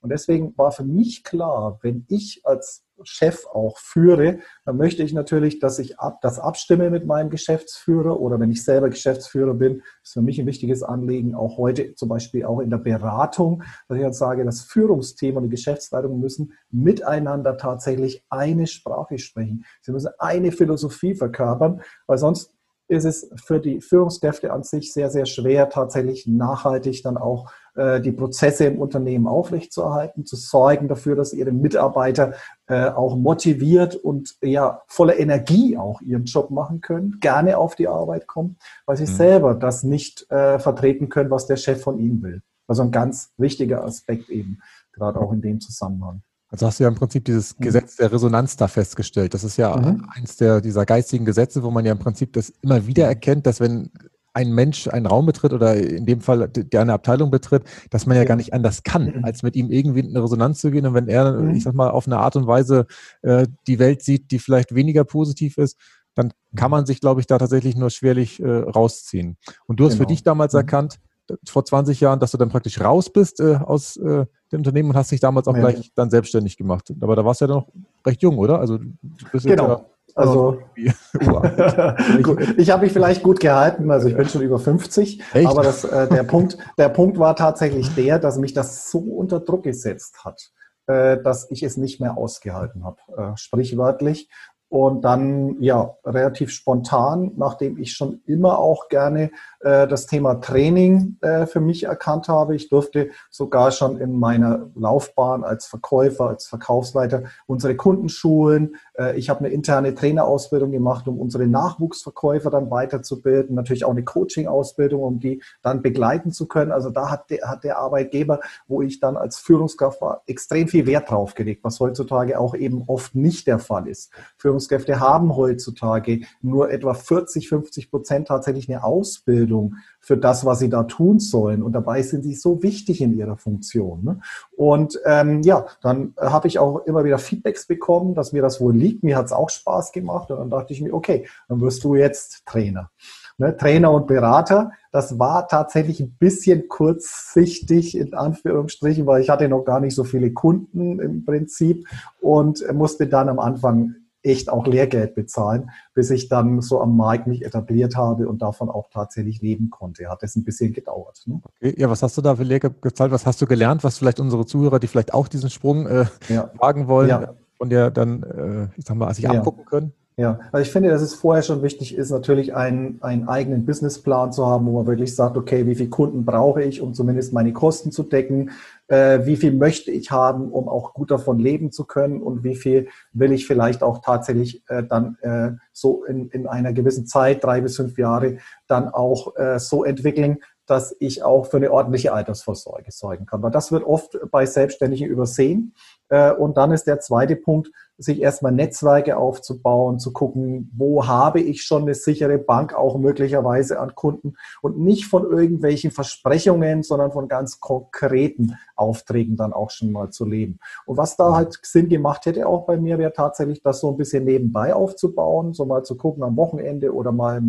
Und 0.00 0.10
deswegen 0.10 0.56
war 0.56 0.70
für 0.70 0.84
mich 0.84 1.24
klar, 1.24 1.80
wenn 1.82 2.04
ich 2.08 2.42
als 2.44 2.84
Chef 3.04 3.46
auch 3.46 3.78
führe, 3.78 4.38
dann 4.64 4.76
möchte 4.76 5.02
ich 5.02 5.12
natürlich, 5.12 5.58
dass 5.58 5.78
ich 5.78 5.98
ab, 5.98 6.20
das 6.20 6.38
abstimme 6.38 6.90
mit 6.90 7.06
meinem 7.06 7.30
Geschäftsführer 7.30 8.20
oder 8.20 8.38
wenn 8.40 8.50
ich 8.50 8.64
selber 8.64 8.88
Geschäftsführer 8.90 9.54
bin, 9.54 9.82
ist 10.02 10.14
für 10.14 10.22
mich 10.22 10.40
ein 10.40 10.46
wichtiges 10.46 10.82
Anliegen, 10.82 11.34
auch 11.34 11.58
heute 11.58 11.94
zum 11.94 12.08
Beispiel 12.08 12.44
auch 12.44 12.60
in 12.60 12.70
der 12.70 12.78
Beratung, 12.78 13.62
dass 13.88 13.96
ich 13.96 14.02
dann 14.02 14.12
sage, 14.12 14.44
das 14.44 14.62
Führungsthema 14.62 15.38
und 15.38 15.44
die 15.44 15.50
Geschäftsleitung 15.50 16.20
müssen 16.20 16.52
miteinander 16.70 17.56
tatsächlich 17.56 18.24
eine 18.30 18.66
Sprache 18.66 19.18
sprechen. 19.18 19.64
Sie 19.82 19.92
müssen 19.92 20.10
eine 20.18 20.52
Philosophie 20.52 21.14
verkörpern, 21.14 21.82
weil 22.06 22.18
sonst 22.18 22.57
ist 22.88 23.04
es 23.04 23.30
für 23.36 23.60
die 23.60 23.80
Führungskräfte 23.80 24.52
an 24.52 24.64
sich 24.64 24.92
sehr, 24.92 25.10
sehr 25.10 25.26
schwer, 25.26 25.68
tatsächlich 25.68 26.26
nachhaltig 26.26 27.02
dann 27.02 27.18
auch 27.18 27.50
äh, 27.74 28.00
die 28.00 28.12
Prozesse 28.12 28.64
im 28.64 28.80
Unternehmen 28.80 29.26
aufrechtzuerhalten, 29.26 30.24
zu 30.24 30.36
sorgen 30.36 30.88
dafür, 30.88 31.14
dass 31.14 31.34
ihre 31.34 31.52
Mitarbeiter 31.52 32.32
äh, 32.66 32.88
auch 32.88 33.16
motiviert 33.16 33.94
und 33.94 34.36
ja 34.42 34.82
voller 34.86 35.18
Energie 35.18 35.76
auch 35.76 36.00
ihren 36.00 36.24
Job 36.24 36.50
machen 36.50 36.80
können, 36.80 37.18
gerne 37.20 37.58
auf 37.58 37.74
die 37.74 37.88
Arbeit 37.88 38.26
kommen, 38.26 38.56
weil 38.86 38.96
sie 38.96 39.04
mhm. 39.04 39.16
selber 39.16 39.54
das 39.54 39.84
nicht 39.84 40.30
äh, 40.30 40.58
vertreten 40.58 41.08
können, 41.08 41.30
was 41.30 41.46
der 41.46 41.56
Chef 41.56 41.82
von 41.82 41.98
ihnen 41.98 42.22
will. 42.22 42.42
Also 42.66 42.82
ein 42.82 42.90
ganz 42.90 43.32
wichtiger 43.36 43.84
Aspekt 43.84 44.28
eben, 44.28 44.60
gerade 44.92 45.20
auch 45.20 45.32
in 45.32 45.40
dem 45.40 45.60
Zusammenhang. 45.60 46.22
Also 46.50 46.66
hast 46.66 46.80
du 46.80 46.84
ja 46.84 46.88
im 46.88 46.94
Prinzip 46.94 47.24
dieses 47.24 47.58
mhm. 47.58 47.64
Gesetz 47.64 47.96
der 47.96 48.10
Resonanz 48.12 48.56
da 48.56 48.68
festgestellt. 48.68 49.34
Das 49.34 49.44
ist 49.44 49.56
ja 49.56 49.76
mhm. 49.76 50.06
eins 50.14 50.36
der, 50.36 50.60
dieser 50.60 50.86
geistigen 50.86 51.24
Gesetze, 51.24 51.62
wo 51.62 51.70
man 51.70 51.84
ja 51.84 51.92
im 51.92 51.98
Prinzip 51.98 52.32
das 52.32 52.52
immer 52.62 52.86
wieder 52.86 53.06
erkennt, 53.06 53.46
dass 53.46 53.60
wenn 53.60 53.90
ein 54.34 54.52
Mensch 54.52 54.86
einen 54.88 55.06
Raum 55.06 55.26
betritt 55.26 55.52
oder 55.52 55.74
in 55.76 56.06
dem 56.06 56.20
Fall 56.20 56.48
der 56.48 56.80
eine 56.80 56.92
Abteilung 56.92 57.30
betritt, 57.30 57.64
dass 57.90 58.06
man 58.06 58.16
ja, 58.16 58.22
ja. 58.22 58.28
gar 58.28 58.36
nicht 58.36 58.52
anders 58.52 58.82
kann, 58.82 59.16
mhm. 59.16 59.24
als 59.24 59.42
mit 59.42 59.56
ihm 59.56 59.70
irgendwie 59.70 60.00
in 60.00 60.10
eine 60.10 60.22
Resonanz 60.22 60.60
zu 60.60 60.70
gehen. 60.70 60.86
Und 60.86 60.94
wenn 60.94 61.08
er, 61.08 61.32
mhm. 61.32 61.54
ich 61.54 61.64
sag 61.64 61.74
mal, 61.74 61.90
auf 61.90 62.06
eine 62.06 62.18
Art 62.18 62.36
und 62.36 62.46
Weise 62.46 62.86
äh, 63.22 63.46
die 63.66 63.78
Welt 63.78 64.02
sieht, 64.02 64.30
die 64.30 64.38
vielleicht 64.38 64.74
weniger 64.74 65.04
positiv 65.04 65.58
ist, 65.58 65.76
dann 66.14 66.32
kann 66.56 66.70
man 66.70 66.86
sich, 66.86 67.00
glaube 67.00 67.20
ich, 67.20 67.26
da 67.26 67.38
tatsächlich 67.38 67.76
nur 67.76 67.90
schwerlich 67.90 68.40
äh, 68.40 68.48
rausziehen. 68.48 69.36
Und 69.66 69.80
du 69.80 69.84
hast 69.84 69.94
genau. 69.94 70.04
für 70.04 70.08
dich 70.08 70.22
damals 70.22 70.52
mhm. 70.52 70.60
erkannt, 70.60 70.98
vor 71.46 71.64
20 71.64 72.00
Jahren, 72.00 72.20
dass 72.20 72.30
du 72.30 72.38
dann 72.38 72.48
praktisch 72.48 72.80
raus 72.80 73.12
bist 73.12 73.40
äh, 73.40 73.56
aus 73.56 73.96
äh, 73.96 74.24
dem 74.52 74.60
Unternehmen 74.60 74.90
und 74.90 74.96
hast 74.96 75.10
dich 75.10 75.20
damals 75.20 75.48
auch 75.48 75.54
ja. 75.54 75.60
gleich 75.60 75.92
dann 75.94 76.10
selbstständig 76.10 76.56
gemacht. 76.56 76.92
Aber 77.00 77.16
da 77.16 77.24
warst 77.24 77.40
du 77.40 77.46
ja 77.46 77.54
noch 77.54 77.68
recht 78.06 78.22
jung, 78.22 78.38
oder? 78.38 78.60
Also 78.60 78.78
du 78.78 78.94
bist 79.32 79.46
genau. 79.46 79.68
Ja 79.68 79.84
also 80.18 80.58
ich 82.56 82.70
habe 82.70 82.84
mich 82.84 82.92
vielleicht 82.92 83.22
gut 83.22 83.40
gehalten, 83.40 83.90
also 83.90 84.08
ich 84.08 84.16
bin 84.16 84.28
schon 84.28 84.42
über 84.42 84.58
50, 84.58 85.22
Echt? 85.32 85.48
aber 85.48 85.62
das, 85.62 85.84
äh, 85.84 86.08
der, 86.08 86.24
Punkt, 86.24 86.58
der 86.76 86.88
Punkt 86.88 87.18
war 87.18 87.36
tatsächlich 87.36 87.94
der, 87.94 88.18
dass 88.18 88.38
mich 88.38 88.52
das 88.52 88.90
so 88.90 88.98
unter 88.98 89.38
Druck 89.40 89.62
gesetzt 89.62 90.24
hat, 90.24 90.50
äh, 90.86 91.22
dass 91.22 91.48
ich 91.50 91.62
es 91.62 91.76
nicht 91.76 92.00
mehr 92.00 92.16
ausgehalten 92.16 92.84
habe, 92.84 92.98
äh, 93.16 93.36
sprichwörtlich. 93.36 94.28
Und 94.70 95.02
dann, 95.02 95.56
ja, 95.60 95.96
relativ 96.04 96.50
spontan, 96.50 97.32
nachdem 97.36 97.78
ich 97.78 97.94
schon 97.94 98.20
immer 98.26 98.58
auch 98.58 98.88
gerne 98.88 99.30
äh, 99.60 99.88
das 99.88 100.06
Thema 100.06 100.34
Training 100.34 101.16
äh, 101.22 101.46
für 101.46 101.60
mich 101.60 101.84
erkannt 101.84 102.28
habe. 102.28 102.54
Ich 102.54 102.68
durfte 102.68 103.08
sogar 103.30 103.70
schon 103.70 103.98
in 103.98 104.18
meiner 104.18 104.68
Laufbahn 104.74 105.42
als 105.42 105.66
Verkäufer, 105.66 106.28
als 106.28 106.46
Verkaufsleiter 106.46 107.24
unsere 107.46 107.76
Kunden 107.76 108.10
schulen. 108.10 108.76
Äh, 108.98 109.18
ich 109.18 109.30
habe 109.30 109.40
eine 109.40 109.48
interne 109.48 109.94
Trainerausbildung 109.94 110.70
gemacht, 110.70 111.08
um 111.08 111.18
unsere 111.18 111.46
Nachwuchsverkäufer 111.46 112.50
dann 112.50 112.70
weiterzubilden. 112.70 113.54
Natürlich 113.54 113.84
auch 113.84 113.92
eine 113.92 114.04
Coaching-Ausbildung, 114.04 115.02
um 115.02 115.20
die 115.20 115.42
dann 115.62 115.82
begleiten 115.82 116.32
zu 116.32 116.46
können. 116.46 116.72
Also 116.72 116.90
da 116.90 117.10
hat 117.10 117.30
der, 117.30 117.48
hat 117.48 117.64
der 117.64 117.78
Arbeitgeber, 117.78 118.40
wo 118.66 118.82
ich 118.82 119.00
dann 119.00 119.16
als 119.16 119.38
Führungskraft 119.38 120.00
war, 120.00 120.22
extrem 120.26 120.68
viel 120.68 120.86
Wert 120.86 121.10
drauf 121.10 121.34
gelegt, 121.34 121.64
was 121.64 121.80
heutzutage 121.80 122.38
auch 122.38 122.54
eben 122.54 122.84
oft 122.86 123.14
nicht 123.14 123.46
der 123.46 123.58
Fall 123.58 123.88
ist. 123.88 124.10
Führungskräfte 124.36 125.00
haben 125.00 125.36
heutzutage 125.36 126.20
nur 126.42 126.70
etwa 126.70 126.94
40, 126.94 127.48
50 127.48 127.90
Prozent 127.90 128.28
tatsächlich 128.28 128.68
eine 128.68 128.84
Ausbildung 128.84 129.76
für 130.00 130.16
das, 130.16 130.44
was 130.44 130.58
sie 130.58 130.70
da 130.70 130.84
tun 130.84 131.18
sollen. 131.18 131.62
Und 131.62 131.72
dabei 131.72 132.02
sind 132.02 132.22
sie 132.22 132.34
so 132.34 132.62
wichtig 132.62 133.00
in 133.00 133.16
ihrer 133.16 133.36
Funktion. 133.36 134.04
Ne? 134.04 134.20
Und 134.56 134.98
ähm, 135.04 135.42
ja, 135.42 135.66
dann 135.82 136.14
habe 136.16 136.48
ich 136.48 136.58
auch 136.58 136.86
immer 136.86 137.04
wieder 137.04 137.18
Feedbacks 137.18 137.66
bekommen, 137.66 138.14
dass 138.14 138.32
mir 138.32 138.42
das 138.42 138.60
wohl 138.60 138.74
liegt. 138.74 138.87
Mir 139.02 139.16
hat 139.16 139.26
es 139.26 139.32
auch 139.32 139.50
Spaß 139.50 139.92
gemacht. 139.92 140.30
Und 140.30 140.38
dann 140.38 140.50
dachte 140.50 140.72
ich 140.72 140.80
mir, 140.80 140.94
okay, 140.94 141.26
dann 141.48 141.60
wirst 141.60 141.84
du 141.84 141.94
jetzt 141.94 142.44
Trainer. 142.46 142.90
Ne, 143.38 143.56
Trainer 143.56 143.92
und 143.92 144.08
Berater. 144.08 144.72
Das 144.90 145.18
war 145.18 145.46
tatsächlich 145.46 146.00
ein 146.00 146.16
bisschen 146.18 146.68
kurzsichtig 146.68 147.96
in 147.96 148.14
Anführungsstrichen, 148.14 149.06
weil 149.06 149.22
ich 149.22 149.30
hatte 149.30 149.48
noch 149.48 149.64
gar 149.64 149.78
nicht 149.80 149.94
so 149.94 150.02
viele 150.02 150.32
Kunden 150.32 150.98
im 150.98 151.24
Prinzip 151.24 151.86
und 152.20 152.64
musste 152.72 153.06
dann 153.06 153.28
am 153.28 153.38
Anfang 153.38 153.94
echt 154.22 154.50
auch 154.50 154.66
Lehrgeld 154.66 155.14
bezahlen, 155.14 155.70
bis 155.94 156.10
ich 156.10 156.28
dann 156.28 156.60
so 156.60 156.80
am 156.80 156.96
Markt 156.96 157.26
mich 157.26 157.44
etabliert 157.44 157.96
habe 157.96 158.28
und 158.28 158.42
davon 158.42 158.68
auch 158.68 158.90
tatsächlich 158.90 159.40
leben 159.40 159.70
konnte. 159.70 160.08
Hat 160.08 160.22
es 160.22 160.36
ein 160.36 160.44
bisschen 160.44 160.72
gedauert. 160.72 161.22
Ne? 161.26 161.40
Okay. 161.44 161.74
Ja, 161.78 161.88
was 161.88 162.02
hast 162.02 162.16
du 162.18 162.22
da 162.22 162.34
für 162.34 162.42
Lehrgeld 162.42 162.82
gezahlt? 162.82 163.12
Was 163.12 163.26
hast 163.26 163.40
du 163.40 163.46
gelernt, 163.46 163.84
was 163.84 163.98
vielleicht 163.98 164.20
unsere 164.20 164.46
Zuhörer, 164.46 164.80
die 164.80 164.88
vielleicht 164.88 165.14
auch 165.14 165.28
diesen 165.28 165.50
Sprung 165.50 165.86
äh, 165.86 166.06
ja. 166.28 166.50
wagen 166.58 166.88
wollen, 166.88 167.08
ja. 167.08 167.34
Von 167.58 167.68
dir 167.68 167.90
dann, 167.90 168.22
äh, 168.22 168.78
ich 168.78 168.86
sag 168.86 168.96
mal, 168.96 169.12
sich 169.12 169.24
ja. 169.24 169.32
abgucken 169.32 169.66
können? 169.66 169.92
Ja, 170.18 170.40
also 170.50 170.62
ich 170.62 170.72
finde, 170.72 170.90
dass 170.90 171.00
es 171.00 171.14
vorher 171.14 171.44
schon 171.44 171.62
wichtig 171.62 171.94
ist, 171.94 172.10
natürlich 172.10 172.52
einen, 172.52 172.98
einen 173.02 173.28
eigenen 173.28 173.64
Businessplan 173.64 174.32
zu 174.32 174.46
haben, 174.46 174.66
wo 174.66 174.72
man 174.72 174.86
wirklich 174.88 175.14
sagt, 175.14 175.36
okay, 175.36 175.64
wie 175.64 175.76
viele 175.76 175.90
Kunden 175.90 176.24
brauche 176.24 176.60
ich, 176.60 176.80
um 176.80 176.92
zumindest 176.92 177.32
meine 177.32 177.52
Kosten 177.52 177.92
zu 177.92 178.02
decken? 178.02 178.50
Äh, 178.88 179.26
wie 179.26 179.36
viel 179.36 179.52
möchte 179.52 179.92
ich 179.92 180.10
haben, 180.10 180.50
um 180.50 180.68
auch 180.68 180.92
gut 180.92 181.12
davon 181.12 181.38
leben 181.38 181.70
zu 181.70 181.84
können? 181.84 182.20
Und 182.20 182.42
wie 182.42 182.56
viel 182.56 182.88
will 183.12 183.30
ich 183.30 183.46
vielleicht 183.46 183.84
auch 183.84 183.98
tatsächlich 183.98 184.64
äh, 184.68 184.82
dann 184.82 185.18
äh, 185.20 185.52
so 185.72 186.02
in, 186.02 186.30
in 186.30 186.48
einer 186.48 186.72
gewissen 186.72 187.06
Zeit, 187.06 187.44
drei 187.44 187.60
bis 187.60 187.76
fünf 187.76 187.96
Jahre, 187.96 188.38
dann 188.66 188.88
auch 188.88 189.36
äh, 189.36 189.60
so 189.60 189.84
entwickeln, 189.84 190.38
dass 190.66 190.96
ich 190.98 191.22
auch 191.22 191.46
für 191.46 191.58
eine 191.58 191.70
ordentliche 191.70 192.12
Altersvorsorge 192.12 192.90
sorgen 192.90 193.24
kann. 193.24 193.42
Weil 193.42 193.52
das 193.52 193.70
wird 193.70 193.84
oft 193.84 194.18
bei 194.32 194.46
Selbstständigen 194.46 195.08
übersehen. 195.08 195.74
Äh, 196.08 196.32
und 196.32 196.56
dann 196.56 196.72
ist 196.72 196.86
der 196.86 197.00
zweite 197.00 197.36
Punkt, 197.36 197.70
sich 198.00 198.22
erstmal 198.22 198.52
Netzwerke 198.52 199.16
aufzubauen, 199.16 199.98
zu 199.98 200.12
gucken, 200.12 200.70
wo 200.76 201.08
habe 201.08 201.40
ich 201.40 201.64
schon 201.64 201.82
eine 201.82 201.94
sichere 201.94 202.38
Bank 202.38 202.72
auch 202.72 202.96
möglicherweise 202.96 203.80
an 203.80 203.96
Kunden 203.96 204.36
und 204.62 204.78
nicht 204.78 205.06
von 205.06 205.28
irgendwelchen 205.28 205.90
Versprechungen, 205.90 206.84
sondern 206.84 207.10
von 207.10 207.26
ganz 207.26 207.58
konkreten 207.58 208.54
Aufträgen 208.76 209.36
dann 209.36 209.52
auch 209.52 209.70
schon 209.70 209.90
mal 209.90 210.10
zu 210.10 210.24
leben. 210.24 210.60
Und 210.86 210.96
was 210.96 211.16
da 211.16 211.34
halt 211.34 211.58
Sinn 211.62 211.88
gemacht 211.88 212.24
hätte 212.26 212.46
auch 212.46 212.66
bei 212.66 212.76
mir, 212.76 212.98
wäre 212.98 213.12
tatsächlich 213.12 213.62
das 213.62 213.80
so 213.80 213.90
ein 213.90 213.96
bisschen 213.96 214.24
nebenbei 214.24 214.74
aufzubauen, 214.74 215.52
so 215.52 215.64
mal 215.64 215.82
zu 215.82 215.96
gucken 215.96 216.22
am 216.22 216.36
Wochenende 216.36 216.94
oder 216.94 217.10
mal 217.10 217.40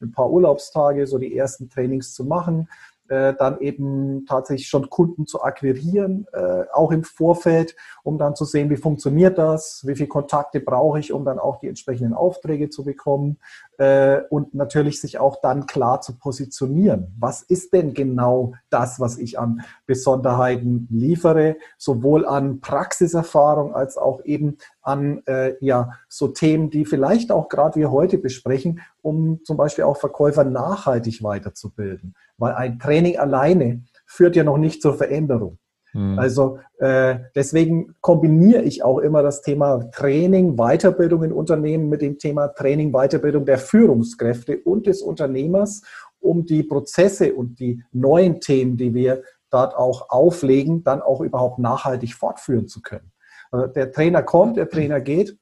ein 0.00 0.12
paar 0.12 0.30
Urlaubstage, 0.30 1.06
so 1.06 1.18
die 1.18 1.36
ersten 1.36 1.68
Trainings 1.68 2.14
zu 2.14 2.24
machen 2.24 2.66
äh, 3.08 3.34
dann 3.34 3.60
eben 3.60 4.26
tatsächlich 4.26 4.68
schon 4.68 4.90
Kunden 4.90 5.26
zu 5.26 5.42
akquirieren, 5.42 6.26
äh, 6.32 6.64
auch 6.72 6.90
im 6.90 7.04
Vorfeld, 7.04 7.74
um 8.02 8.18
dann 8.18 8.36
zu 8.36 8.44
sehen, 8.44 8.70
wie 8.70 8.76
funktioniert 8.76 9.38
das, 9.38 9.82
wie 9.86 9.94
viele 9.94 10.08
Kontakte 10.08 10.60
brauche 10.60 10.98
ich, 10.98 11.12
um 11.12 11.24
dann 11.24 11.38
auch 11.38 11.60
die 11.60 11.68
entsprechenden 11.68 12.14
Aufträge 12.14 12.70
zu 12.70 12.84
bekommen 12.84 13.38
äh, 13.78 14.20
und 14.30 14.54
natürlich 14.54 15.00
sich 15.00 15.18
auch 15.18 15.40
dann 15.40 15.66
klar 15.66 16.00
zu 16.00 16.18
positionieren. 16.18 17.14
Was 17.18 17.42
ist 17.42 17.72
denn 17.72 17.94
genau 17.94 18.52
das, 18.70 19.00
was 19.00 19.18
ich 19.18 19.38
an 19.38 19.62
Besonderheiten 19.86 20.88
liefere, 20.90 21.56
sowohl 21.76 22.26
an 22.26 22.60
Praxiserfahrung 22.60 23.74
als 23.74 23.96
auch 23.96 24.24
eben 24.24 24.58
an 24.88 25.22
äh, 25.26 25.54
ja, 25.60 25.90
so 26.08 26.28
Themen, 26.28 26.70
die 26.70 26.86
vielleicht 26.86 27.30
auch 27.30 27.48
gerade 27.48 27.78
wir 27.78 27.90
heute 27.90 28.16
besprechen, 28.16 28.80
um 29.02 29.40
zum 29.44 29.56
Beispiel 29.56 29.84
auch 29.84 29.98
Verkäufer 29.98 30.44
nachhaltig 30.44 31.22
weiterzubilden. 31.22 32.14
Weil 32.38 32.54
ein 32.54 32.78
Training 32.78 33.18
alleine 33.18 33.82
führt 34.06 34.34
ja 34.34 34.44
noch 34.44 34.56
nicht 34.56 34.80
zur 34.80 34.94
Veränderung. 34.94 35.58
Mhm. 35.92 36.18
Also 36.18 36.58
äh, 36.78 37.16
deswegen 37.34 37.94
kombiniere 38.00 38.62
ich 38.62 38.82
auch 38.82 38.98
immer 38.98 39.22
das 39.22 39.42
Thema 39.42 39.90
Training, 39.90 40.56
Weiterbildung 40.56 41.22
in 41.22 41.32
Unternehmen 41.32 41.88
mit 41.88 42.00
dem 42.00 42.18
Thema 42.18 42.48
Training, 42.48 42.92
Weiterbildung 42.92 43.44
der 43.44 43.58
Führungskräfte 43.58 44.58
und 44.58 44.86
des 44.86 45.02
Unternehmers, 45.02 45.82
um 46.20 46.46
die 46.46 46.62
Prozesse 46.62 47.34
und 47.34 47.60
die 47.60 47.82
neuen 47.92 48.40
Themen, 48.40 48.76
die 48.76 48.94
wir 48.94 49.22
dort 49.50 49.76
auch 49.76 50.10
auflegen, 50.10 50.82
dann 50.82 51.02
auch 51.02 51.20
überhaupt 51.20 51.58
nachhaltig 51.58 52.14
fortführen 52.14 52.68
zu 52.68 52.80
können. 52.82 53.12
Also 53.50 53.66
der 53.66 53.92
Trainer 53.92 54.22
kommt, 54.22 54.56
der 54.56 54.68
Trainer 54.68 55.00
geht, 55.00 55.38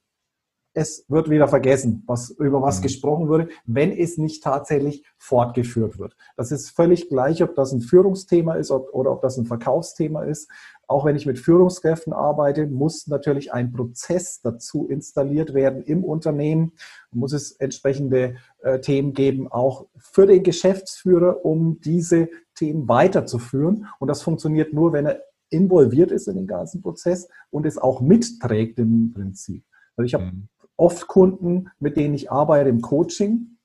es 0.76 1.06
wird 1.08 1.30
wieder 1.30 1.48
vergessen, 1.48 2.04
was, 2.06 2.28
über 2.28 2.60
was 2.60 2.78
mhm. 2.78 2.82
gesprochen 2.82 3.28
wurde, 3.28 3.48
wenn 3.64 3.92
es 3.92 4.18
nicht 4.18 4.44
tatsächlich 4.44 5.06
fortgeführt 5.16 5.98
wird. 5.98 6.14
Das 6.36 6.52
ist 6.52 6.68
völlig 6.68 7.08
gleich, 7.08 7.42
ob 7.42 7.54
das 7.54 7.72
ein 7.72 7.80
Führungsthema 7.80 8.56
ist 8.56 8.70
ob, 8.70 8.92
oder 8.92 9.10
ob 9.10 9.22
das 9.22 9.38
ein 9.38 9.46
Verkaufsthema 9.46 10.25
ist. 10.25 10.50
Auch 10.86 11.06
wenn 11.06 11.16
ich 11.16 11.25
mit 11.25 11.38
Führungskräften 11.38 12.12
arbeite, 12.12 12.66
muss 12.66 13.06
natürlich 13.06 13.54
ein 13.54 13.72
Prozess 13.72 14.42
dazu 14.42 14.86
installiert 14.86 15.54
werden 15.54 15.82
im 15.82 16.04
Unternehmen. 16.04 16.72
Muss 17.10 17.32
es 17.32 17.52
entsprechende 17.52 18.36
äh, 18.62 18.78
Themen 18.78 19.14
geben, 19.14 19.50
auch 19.50 19.86
für 19.96 20.26
den 20.26 20.42
Geschäftsführer, 20.42 21.42
um 21.46 21.80
diese 21.80 22.28
Themen 22.54 22.86
weiterzuführen. 22.86 23.86
Und 23.98 24.08
das 24.08 24.20
funktioniert 24.20 24.75
nur, 24.75 24.92
wenn 24.92 25.06
er 25.06 25.22
involviert 25.56 26.12
ist 26.12 26.28
in 26.28 26.36
den 26.36 26.46
ganzen 26.46 26.82
Prozess 26.82 27.28
und 27.50 27.66
es 27.66 27.78
auch 27.78 28.00
mitträgt 28.00 28.78
im 28.78 29.12
Prinzip. 29.12 29.64
Also 29.96 30.06
ich 30.06 30.14
habe 30.14 30.26
mhm 30.26 30.48
oft 30.76 31.06
Kunden, 31.06 31.70
mit 31.78 31.96
denen 31.96 32.14
ich 32.14 32.30
arbeite 32.30 32.68
im 32.68 32.80
Coaching, 32.80 33.58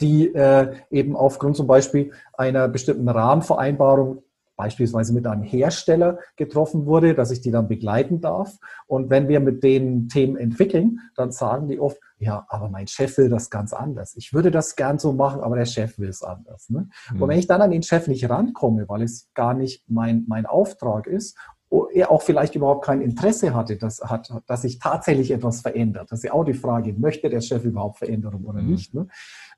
die 0.00 0.32
äh, 0.34 0.74
eben 0.90 1.16
aufgrund 1.16 1.56
zum 1.56 1.66
Beispiel 1.66 2.12
einer 2.34 2.68
bestimmten 2.68 3.08
Rahmenvereinbarung 3.08 4.22
beispielsweise 4.58 5.14
mit 5.14 5.26
einem 5.26 5.42
Hersteller 5.42 6.18
getroffen 6.36 6.84
wurde, 6.84 7.14
dass 7.14 7.30
ich 7.30 7.40
die 7.40 7.50
dann 7.50 7.68
begleiten 7.68 8.20
darf. 8.20 8.58
Und 8.86 9.08
wenn 9.08 9.28
wir 9.28 9.40
mit 9.40 9.62
den 9.62 10.08
Themen 10.08 10.36
entwickeln, 10.36 10.98
dann 11.16 11.32
sagen 11.32 11.68
die 11.68 11.80
oft, 11.80 11.98
ja, 12.18 12.44
aber 12.48 12.68
mein 12.68 12.88
Chef 12.88 13.16
will 13.16 13.30
das 13.30 13.48
ganz 13.48 13.72
anders. 13.72 14.14
Ich 14.16 14.34
würde 14.34 14.50
das 14.50 14.76
gern 14.76 14.98
so 14.98 15.12
machen, 15.12 15.40
aber 15.40 15.56
der 15.56 15.66
Chef 15.66 15.98
will 15.98 16.08
es 16.08 16.22
anders. 16.22 16.68
Ne? 16.68 16.88
Mhm. 17.12 17.22
Und 17.22 17.28
wenn 17.28 17.38
ich 17.38 17.46
dann 17.46 17.62
an 17.62 17.70
den 17.70 17.84
Chef 17.84 18.08
nicht 18.08 18.28
rankomme, 18.28 18.88
weil 18.88 19.02
es 19.02 19.30
gar 19.32 19.54
nicht 19.54 19.84
mein, 19.88 20.24
mein 20.28 20.44
Auftrag 20.44 21.06
ist 21.06 21.38
er 21.92 22.10
auch 22.10 22.22
vielleicht 22.22 22.54
überhaupt 22.54 22.84
kein 22.84 23.02
Interesse 23.02 23.54
hatte, 23.54 23.76
dass, 23.76 24.00
hat, 24.00 24.32
dass 24.46 24.62
sich 24.62 24.78
tatsächlich 24.78 25.30
etwas 25.30 25.60
verändert. 25.60 26.10
Das 26.10 26.20
ist 26.20 26.24
ja 26.24 26.32
auch 26.32 26.44
die 26.44 26.54
Frage, 26.54 26.94
möchte 26.94 27.28
der 27.28 27.40
Chef 27.40 27.64
überhaupt 27.64 27.98
Veränderung 27.98 28.44
oder 28.44 28.62
mhm. 28.62 28.70
nicht? 28.70 28.94
Ne? 28.94 29.06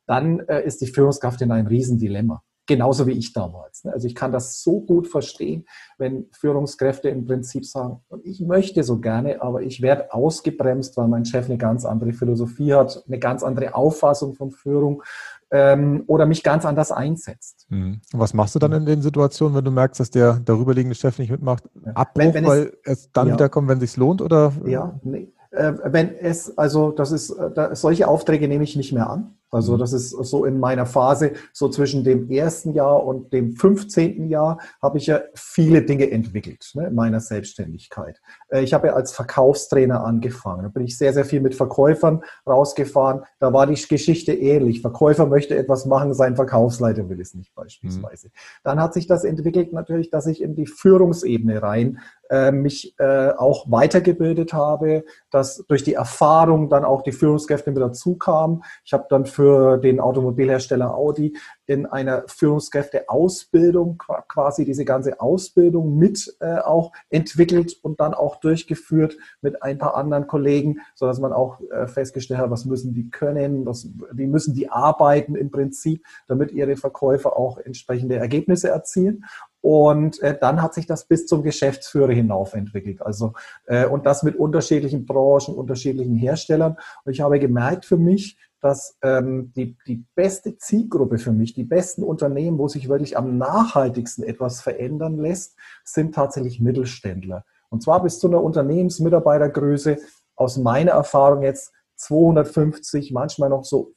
Dann 0.06 0.40
äh, 0.40 0.64
ist 0.64 0.80
die 0.80 0.88
Führungskraft 0.88 1.40
in 1.40 1.52
einem 1.52 1.68
Riesendilemma. 1.68 2.42
Genauso 2.70 3.08
wie 3.08 3.14
ich 3.14 3.32
damals. 3.32 3.82
Ne? 3.82 3.92
Also 3.92 4.06
ich 4.06 4.14
kann 4.14 4.30
das 4.30 4.62
so 4.62 4.80
gut 4.80 5.08
verstehen, 5.08 5.66
wenn 5.98 6.26
Führungskräfte 6.30 7.08
im 7.08 7.26
Prinzip 7.26 7.66
sagen, 7.66 7.98
ich 8.22 8.40
möchte 8.40 8.84
so 8.84 9.00
gerne, 9.00 9.42
aber 9.42 9.62
ich 9.62 9.82
werde 9.82 10.14
ausgebremst, 10.14 10.96
weil 10.96 11.08
mein 11.08 11.24
Chef 11.24 11.46
eine 11.46 11.58
ganz 11.58 11.84
andere 11.84 12.12
Philosophie 12.12 12.72
hat, 12.72 13.02
eine 13.08 13.18
ganz 13.18 13.42
andere 13.42 13.74
Auffassung 13.74 14.34
von 14.34 14.52
Führung 14.52 15.02
ähm, 15.50 16.04
oder 16.06 16.26
mich 16.26 16.44
ganz 16.44 16.64
anders 16.64 16.92
einsetzt. 16.92 17.66
Mhm. 17.70 18.02
Was 18.12 18.34
machst 18.34 18.54
du 18.54 18.60
dann 18.60 18.70
in 18.70 18.86
den 18.86 19.02
Situationen, 19.02 19.56
wenn 19.56 19.64
du 19.64 19.72
merkst, 19.72 19.98
dass 19.98 20.12
der 20.12 20.34
darüberliegende 20.44 20.94
Chef 20.94 21.18
nicht 21.18 21.32
mitmacht? 21.32 21.64
Abbruch, 21.94 22.22
wenn, 22.22 22.34
wenn 22.34 22.46
weil 22.46 22.72
es, 22.84 23.00
es 23.00 23.12
dann 23.12 23.26
ja. 23.26 23.34
wiederkommt, 23.34 23.66
wenn 23.66 23.78
es 23.78 23.90
sich 23.90 23.96
lohnt? 23.96 24.22
Oder? 24.22 24.52
Ja, 24.64 25.00
nee. 25.02 25.32
Äh, 25.50 25.72
wenn 25.86 26.14
es, 26.14 26.56
also 26.56 26.92
das 26.92 27.10
ist, 27.10 27.30
äh, 27.30 27.50
da, 27.52 27.74
solche 27.74 28.06
Aufträge 28.06 28.46
nehme 28.46 28.62
ich 28.62 28.76
nicht 28.76 28.92
mehr 28.92 29.10
an. 29.10 29.34
Also 29.50 29.74
mhm. 29.74 29.78
das 29.78 29.92
ist 29.92 30.10
so 30.10 30.44
in 30.44 30.60
meiner 30.60 30.86
Phase, 30.86 31.32
so 31.52 31.68
zwischen 31.68 32.04
dem 32.04 32.30
ersten 32.30 32.72
Jahr 32.72 33.04
und 33.04 33.32
dem 33.32 33.56
15. 33.56 34.28
Jahr 34.28 34.58
habe 34.80 34.98
ich 34.98 35.06
ja 35.06 35.20
viele 35.34 35.82
Dinge 35.82 36.10
entwickelt 36.10 36.70
ne, 36.74 36.88
in 36.88 36.94
meiner 36.94 37.20
Selbstständigkeit. 37.20 38.20
Äh, 38.48 38.62
ich 38.62 38.72
habe 38.72 38.88
ja 38.88 38.94
als 38.94 39.12
Verkaufstrainer 39.12 40.04
angefangen. 40.04 40.62
Da 40.62 40.68
bin 40.68 40.84
ich 40.84 40.96
sehr, 40.96 41.12
sehr 41.12 41.24
viel 41.24 41.40
mit 41.40 41.54
Verkäufern 41.54 42.22
rausgefahren. 42.46 43.22
Da 43.38 43.52
war 43.52 43.66
die 43.66 43.80
Geschichte 43.80 44.32
ähnlich. 44.32 44.80
Verkäufer 44.80 45.26
möchte 45.26 45.56
etwas 45.56 45.86
machen, 45.86 46.14
sein 46.14 46.36
Verkaufsleiter 46.36 47.08
will 47.08 47.20
es 47.20 47.34
nicht 47.34 47.54
beispielsweise. 47.54 48.28
Mhm. 48.28 48.32
Dann 48.64 48.80
hat 48.80 48.94
sich 48.94 49.06
das 49.06 49.24
entwickelt 49.24 49.72
natürlich, 49.72 50.10
dass 50.10 50.26
ich 50.26 50.42
in 50.42 50.54
die 50.54 50.66
Führungsebene 50.66 51.62
rein 51.62 51.98
äh, 52.30 52.52
mich 52.52 52.94
äh, 52.98 53.30
auch 53.30 53.70
weitergebildet 53.70 54.52
habe, 54.52 55.04
dass 55.30 55.64
durch 55.68 55.82
die 55.82 55.94
Erfahrung 55.94 56.68
dann 56.68 56.84
auch 56.84 57.02
die 57.02 57.12
Führungskräfte 57.12 57.72
mit 57.72 57.82
dazu 57.82 58.16
kamen. 58.16 58.62
Ich 58.84 58.92
habe 58.92 59.06
dann 59.10 59.26
für 59.40 59.78
den 59.78 60.00
Automobilhersteller 60.00 60.94
Audi 60.94 61.34
in 61.64 61.86
einer 61.86 62.24
Führungskräfteausbildung 62.26 64.02
quasi 64.28 64.66
diese 64.66 64.84
ganze 64.84 65.18
Ausbildung 65.18 65.96
mit 65.96 66.36
äh, 66.40 66.58
auch 66.58 66.92
entwickelt 67.08 67.78
und 67.80 68.00
dann 68.00 68.12
auch 68.12 68.36
durchgeführt 68.36 69.16
mit 69.40 69.62
ein 69.62 69.78
paar 69.78 69.94
anderen 69.94 70.26
Kollegen, 70.26 70.80
so 70.94 71.06
dass 71.06 71.20
man 71.20 71.32
auch 71.32 71.58
äh, 71.70 71.86
festgestellt 71.86 72.38
hat, 72.38 72.50
was 72.50 72.66
müssen 72.66 72.92
die 72.92 73.08
können, 73.08 73.64
was, 73.64 73.88
wie 74.12 74.26
müssen 74.26 74.52
die 74.52 74.68
arbeiten 74.68 75.36
im 75.36 75.50
Prinzip, 75.50 76.04
damit 76.28 76.52
ihre 76.52 76.76
Verkäufer 76.76 77.38
auch 77.38 77.56
entsprechende 77.56 78.16
Ergebnisse 78.16 78.68
erzielen. 78.68 79.24
Und 79.62 80.20
äh, 80.22 80.36
dann 80.38 80.60
hat 80.60 80.74
sich 80.74 80.86
das 80.86 81.06
bis 81.06 81.26
zum 81.26 81.42
Geschäftsführer 81.42 82.12
hinauf 82.12 82.54
entwickelt. 82.54 83.00
Also, 83.02 83.32
äh, 83.66 83.86
und 83.86 84.06
das 84.06 84.22
mit 84.22 84.36
unterschiedlichen 84.36 85.06
Branchen, 85.06 85.54
unterschiedlichen 85.54 86.16
Herstellern. 86.16 86.76
Und 87.04 87.12
ich 87.12 87.20
habe 87.20 87.38
gemerkt 87.38 87.84
für 87.84 87.98
mich, 87.98 88.38
dass 88.60 88.96
ähm, 89.02 89.52
die, 89.54 89.76
die 89.86 90.04
beste 90.14 90.56
Zielgruppe 90.56 91.18
für 91.18 91.32
mich, 91.32 91.54
die 91.54 91.64
besten 91.64 92.02
Unternehmen, 92.02 92.58
wo 92.58 92.68
sich 92.68 92.88
wirklich 92.88 93.16
am 93.16 93.38
nachhaltigsten 93.38 94.24
etwas 94.24 94.60
verändern 94.60 95.18
lässt, 95.18 95.56
sind 95.84 96.14
tatsächlich 96.14 96.60
Mittelständler. 96.60 97.44
Und 97.70 97.82
zwar 97.82 98.02
bis 98.02 98.18
zu 98.18 98.28
einer 98.28 98.42
Unternehmensmitarbeitergröße, 98.42 99.98
aus 100.36 100.56
meiner 100.56 100.92
Erfahrung 100.92 101.42
jetzt 101.42 101.72
250, 101.96 103.12
manchmal 103.12 103.50
noch 103.50 103.64
so 103.64 103.94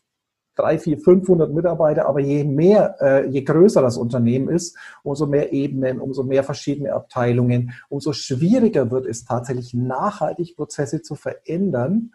3, 0.55 0.77
4, 0.77 0.99
500 0.99 1.51
Mitarbeiter, 1.51 2.05
aber 2.05 2.19
je 2.19 2.43
mehr, 2.43 2.95
äh, 2.99 3.27
je 3.27 3.43
größer 3.43 3.81
das 3.81 3.97
Unternehmen 3.97 4.49
ist, 4.49 4.77
umso 5.01 5.25
mehr 5.25 5.51
Ebenen, 5.51 5.99
umso 5.99 6.23
mehr 6.23 6.43
verschiedene 6.43 6.93
Abteilungen, 6.93 7.73
umso 7.89 8.13
schwieriger 8.13 8.91
wird 8.91 9.07
es 9.07 9.25
tatsächlich 9.25 9.73
nachhaltig 9.73 10.55
Prozesse 10.55 11.01
zu 11.01 11.15
verändern 11.15 12.11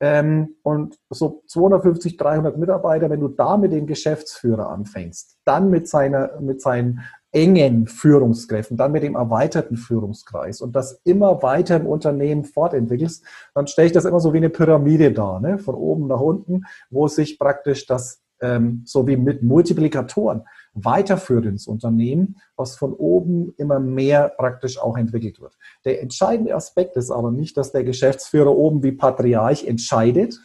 ähm, 0.00 0.56
und 0.62 0.98
so 1.10 1.42
250, 1.46 2.16
300 2.16 2.58
Mitarbeiter, 2.58 3.08
wenn 3.08 3.20
du 3.20 3.28
da 3.28 3.56
mit 3.56 3.72
dem 3.72 3.86
Geschäftsführer 3.86 4.68
anfängst, 4.68 5.38
dann 5.44 5.70
mit, 5.70 5.88
seiner, 5.88 6.40
mit 6.40 6.60
seinen 6.60 7.00
engen 7.32 7.86
Führungskräften, 7.86 8.76
dann 8.76 8.92
mit 8.92 9.02
dem 9.02 9.14
erweiterten 9.14 9.76
Führungskreis 9.76 10.60
und 10.60 10.76
das 10.76 11.00
immer 11.04 11.42
weiter 11.42 11.76
im 11.76 11.86
Unternehmen 11.86 12.44
fortentwickelst, 12.44 13.24
dann 13.54 13.66
stelle 13.66 13.86
ich 13.86 13.92
das 13.92 14.04
immer 14.04 14.20
so 14.20 14.32
wie 14.32 14.38
eine 14.38 14.50
Pyramide 14.50 15.12
dar, 15.12 15.40
ne? 15.40 15.58
von 15.58 15.74
oben 15.74 16.06
nach 16.06 16.20
unten, 16.20 16.64
wo 16.90 17.08
sich 17.08 17.38
praktisch 17.38 17.86
das 17.86 18.22
ähm, 18.40 18.82
so 18.84 19.06
wie 19.06 19.16
mit 19.16 19.42
Multiplikatoren 19.42 20.42
weiterführt 20.76 21.46
ins 21.46 21.66
Unternehmen, 21.66 22.36
was 22.56 22.76
von 22.76 22.92
oben 22.92 23.54
immer 23.56 23.80
mehr 23.80 24.28
praktisch 24.36 24.78
auch 24.78 24.96
entwickelt 24.96 25.40
wird. 25.40 25.56
Der 25.84 26.02
entscheidende 26.02 26.54
Aspekt 26.54 26.96
ist 26.96 27.10
aber 27.10 27.30
nicht, 27.30 27.56
dass 27.56 27.72
der 27.72 27.82
Geschäftsführer 27.82 28.54
oben 28.54 28.82
wie 28.82 28.92
Patriarch 28.92 29.66
entscheidet 29.66 30.38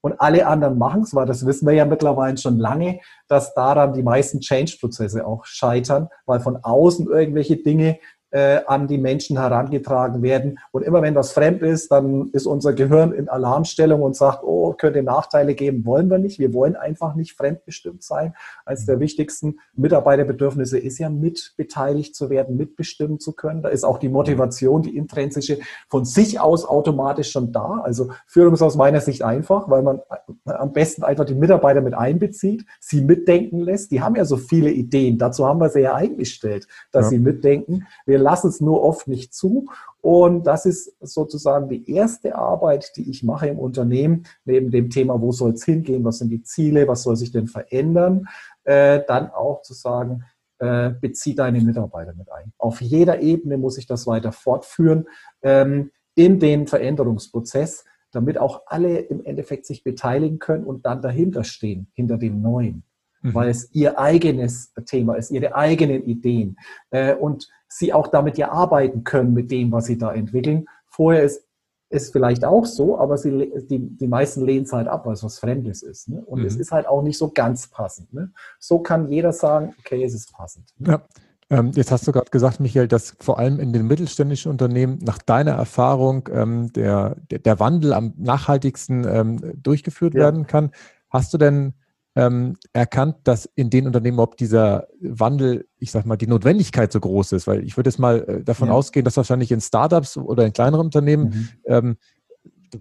und 0.00 0.20
alle 0.20 0.46
anderen 0.46 0.78
machen 0.78 1.02
es, 1.02 1.14
weil 1.14 1.26
das 1.26 1.44
wissen 1.44 1.66
wir 1.66 1.74
ja 1.74 1.84
mittlerweile 1.84 2.36
schon 2.36 2.58
lange, 2.58 3.00
dass 3.28 3.54
daran 3.54 3.94
die 3.94 4.02
meisten 4.02 4.40
Change-Prozesse 4.40 5.26
auch 5.26 5.44
scheitern, 5.44 6.08
weil 6.26 6.40
von 6.40 6.56
außen 6.56 7.06
irgendwelche 7.06 7.56
Dinge 7.56 7.98
äh, 8.30 8.60
an 8.66 8.86
die 8.86 8.98
Menschen 8.98 9.38
herangetragen 9.38 10.22
werden. 10.22 10.58
Und 10.70 10.82
immer 10.82 11.02
wenn 11.02 11.14
was 11.14 11.32
fremd 11.32 11.62
ist, 11.62 11.90
dann 11.90 12.30
ist 12.32 12.46
unser 12.46 12.72
Gehirn 12.72 13.12
in 13.12 13.28
Alarmstellung 13.28 14.02
und 14.02 14.16
sagt, 14.16 14.42
oh, 14.42 14.74
könnte 14.74 15.02
Nachteile 15.02 15.54
geben, 15.54 15.84
wollen 15.86 16.10
wir 16.10 16.18
nicht. 16.18 16.38
Wir 16.38 16.52
wollen 16.52 16.76
einfach 16.76 17.14
nicht 17.14 17.32
fremdbestimmt 17.32 18.02
sein. 18.02 18.34
Eines 18.66 18.86
der 18.86 19.00
wichtigsten 19.00 19.58
Mitarbeiterbedürfnisse 19.74 20.78
ist 20.78 20.98
ja 20.98 21.08
mitbeteiligt 21.08 22.14
zu 22.14 22.30
werden, 22.30 22.56
mitbestimmen 22.56 23.18
zu 23.18 23.32
können. 23.32 23.62
Da 23.62 23.70
ist 23.70 23.84
auch 23.84 23.98
die 23.98 24.08
Motivation, 24.08 24.82
die 24.82 24.96
intrinsische 24.96 25.58
von 25.88 26.04
sich 26.04 26.40
aus 26.40 26.64
automatisch 26.64 27.30
schon 27.30 27.52
da. 27.52 27.80
Also 27.82 28.10
Führung 28.26 28.54
ist 28.54 28.62
aus 28.62 28.76
meiner 28.76 29.00
Sicht 29.00 29.22
einfach, 29.22 29.70
weil 29.70 29.82
man 29.82 30.00
am 30.44 30.72
besten 30.72 31.02
einfach 31.02 31.24
die 31.24 31.34
Mitarbeiter 31.34 31.80
mit 31.80 31.94
einbezieht, 31.94 32.64
sie 32.80 33.00
mitdenken 33.00 33.60
lässt. 33.60 33.90
Die 33.90 34.02
haben 34.02 34.16
ja 34.16 34.24
so 34.24 34.36
viele 34.36 34.70
Ideen. 34.70 35.18
Dazu 35.18 35.46
haben 35.46 35.60
wir 35.60 35.68
sie 35.70 35.80
ja 35.80 35.94
eingestellt, 35.94 36.66
dass 36.92 37.06
ja. 37.06 37.10
sie 37.10 37.18
mitdenken. 37.18 37.86
Wir 38.06 38.17
wir 38.18 38.24
lassen 38.24 38.48
es 38.48 38.60
nur 38.60 38.82
oft 38.82 39.06
nicht 39.06 39.32
zu. 39.32 39.66
Und 40.00 40.46
das 40.46 40.66
ist 40.66 40.96
sozusagen 41.00 41.68
die 41.68 41.90
erste 41.90 42.34
Arbeit, 42.34 42.92
die 42.96 43.08
ich 43.08 43.22
mache 43.22 43.48
im 43.48 43.58
Unternehmen, 43.58 44.24
neben 44.44 44.70
dem 44.70 44.90
Thema, 44.90 45.20
wo 45.20 45.32
soll 45.32 45.52
es 45.52 45.64
hingehen, 45.64 46.04
was 46.04 46.18
sind 46.18 46.30
die 46.30 46.42
Ziele, 46.42 46.88
was 46.88 47.02
soll 47.02 47.16
sich 47.16 47.30
denn 47.30 47.46
verändern, 47.46 48.26
äh, 48.64 49.00
dann 49.06 49.30
auch 49.30 49.62
zu 49.62 49.74
sagen, 49.74 50.24
äh, 50.58 50.90
bezieh 50.90 51.34
deine 51.34 51.60
Mitarbeiter 51.60 52.14
mit 52.14 52.30
ein. 52.32 52.52
Auf 52.58 52.80
jeder 52.80 53.20
Ebene 53.20 53.56
muss 53.56 53.78
ich 53.78 53.86
das 53.86 54.06
weiter 54.06 54.32
fortführen 54.32 55.06
ähm, 55.42 55.90
in 56.16 56.40
den 56.40 56.66
Veränderungsprozess, 56.66 57.84
damit 58.10 58.38
auch 58.38 58.62
alle 58.66 58.98
im 58.98 59.24
Endeffekt 59.24 59.66
sich 59.66 59.84
beteiligen 59.84 60.40
können 60.40 60.64
und 60.64 60.86
dann 60.86 61.02
dahinter 61.02 61.44
stehen, 61.44 61.92
hinter 61.94 62.18
dem 62.18 62.42
Neuen. 62.42 62.82
Mhm. 63.22 63.34
Weil 63.34 63.48
es 63.48 63.70
ihr 63.72 63.98
eigenes 63.98 64.72
Thema 64.86 65.14
ist, 65.14 65.30
ihre 65.30 65.54
eigenen 65.54 66.04
Ideen. 66.04 66.56
Äh, 66.90 67.14
und 67.14 67.48
sie 67.68 67.92
auch 67.92 68.08
damit 68.08 68.38
ja 68.38 68.50
arbeiten 68.50 69.04
können 69.04 69.34
mit 69.34 69.50
dem, 69.50 69.72
was 69.72 69.86
sie 69.86 69.98
da 69.98 70.12
entwickeln. 70.12 70.66
Vorher 70.86 71.22
ist 71.22 71.44
es 71.90 72.10
vielleicht 72.10 72.44
auch 72.44 72.66
so, 72.66 72.98
aber 72.98 73.16
sie, 73.16 73.50
die, 73.68 73.78
die 73.78 74.08
meisten 74.08 74.44
lehnen 74.44 74.64
es 74.64 74.72
halt 74.72 74.88
ab, 74.88 75.06
weil 75.06 75.14
es 75.14 75.22
was 75.22 75.38
Fremdes 75.38 75.82
ist. 75.82 76.08
Ne? 76.08 76.22
Und 76.24 76.40
mhm. 76.40 76.46
es 76.46 76.56
ist 76.56 76.70
halt 76.70 76.86
auch 76.86 77.02
nicht 77.02 77.16
so 77.16 77.30
ganz 77.30 77.68
passend. 77.68 78.12
Ne? 78.12 78.30
So 78.58 78.80
kann 78.80 79.10
jeder 79.10 79.32
sagen, 79.32 79.74
okay, 79.78 80.02
es 80.04 80.14
ist 80.14 80.32
passend. 80.32 80.72
Ne? 80.78 80.92
Ja. 80.92 81.02
Ähm, 81.50 81.70
jetzt 81.74 81.90
hast 81.90 82.06
du 82.06 82.12
gerade 82.12 82.30
gesagt, 82.30 82.60
Michael, 82.60 82.88
dass 82.88 83.16
vor 83.20 83.38
allem 83.38 83.58
in 83.58 83.72
den 83.72 83.86
mittelständischen 83.86 84.50
Unternehmen 84.50 84.98
nach 85.02 85.16
deiner 85.16 85.52
Erfahrung 85.52 86.28
ähm, 86.30 86.70
der, 86.74 87.16
der, 87.30 87.38
der, 87.38 87.58
Wandel 87.58 87.94
am 87.94 88.12
nachhaltigsten 88.18 89.06
ähm, 89.08 89.54
durchgeführt 89.62 90.12
ja. 90.12 90.20
werden 90.20 90.46
kann. 90.46 90.72
Hast 91.08 91.32
du 91.32 91.38
denn 91.38 91.72
ähm, 92.18 92.56
erkannt, 92.72 93.14
dass 93.22 93.48
in 93.54 93.70
den 93.70 93.86
Unternehmen 93.86 94.18
ob 94.18 94.36
dieser 94.36 94.88
Wandel, 95.00 95.68
ich 95.78 95.92
sag 95.92 96.04
mal, 96.04 96.16
die 96.16 96.26
Notwendigkeit 96.26 96.90
so 96.90 96.98
groß 96.98 97.30
ist? 97.30 97.46
Weil 97.46 97.62
ich 97.62 97.76
würde 97.76 97.90
jetzt 97.90 98.00
mal 98.00 98.24
äh, 98.24 98.42
davon 98.42 98.68
ja. 98.68 98.74
ausgehen, 98.74 99.04
dass 99.04 99.16
wahrscheinlich 99.16 99.52
in 99.52 99.60
Startups 99.60 100.16
oder 100.16 100.44
in 100.44 100.52
kleineren 100.52 100.86
Unternehmen, 100.86 101.24
mhm. 101.24 101.48
ähm, 101.66 101.96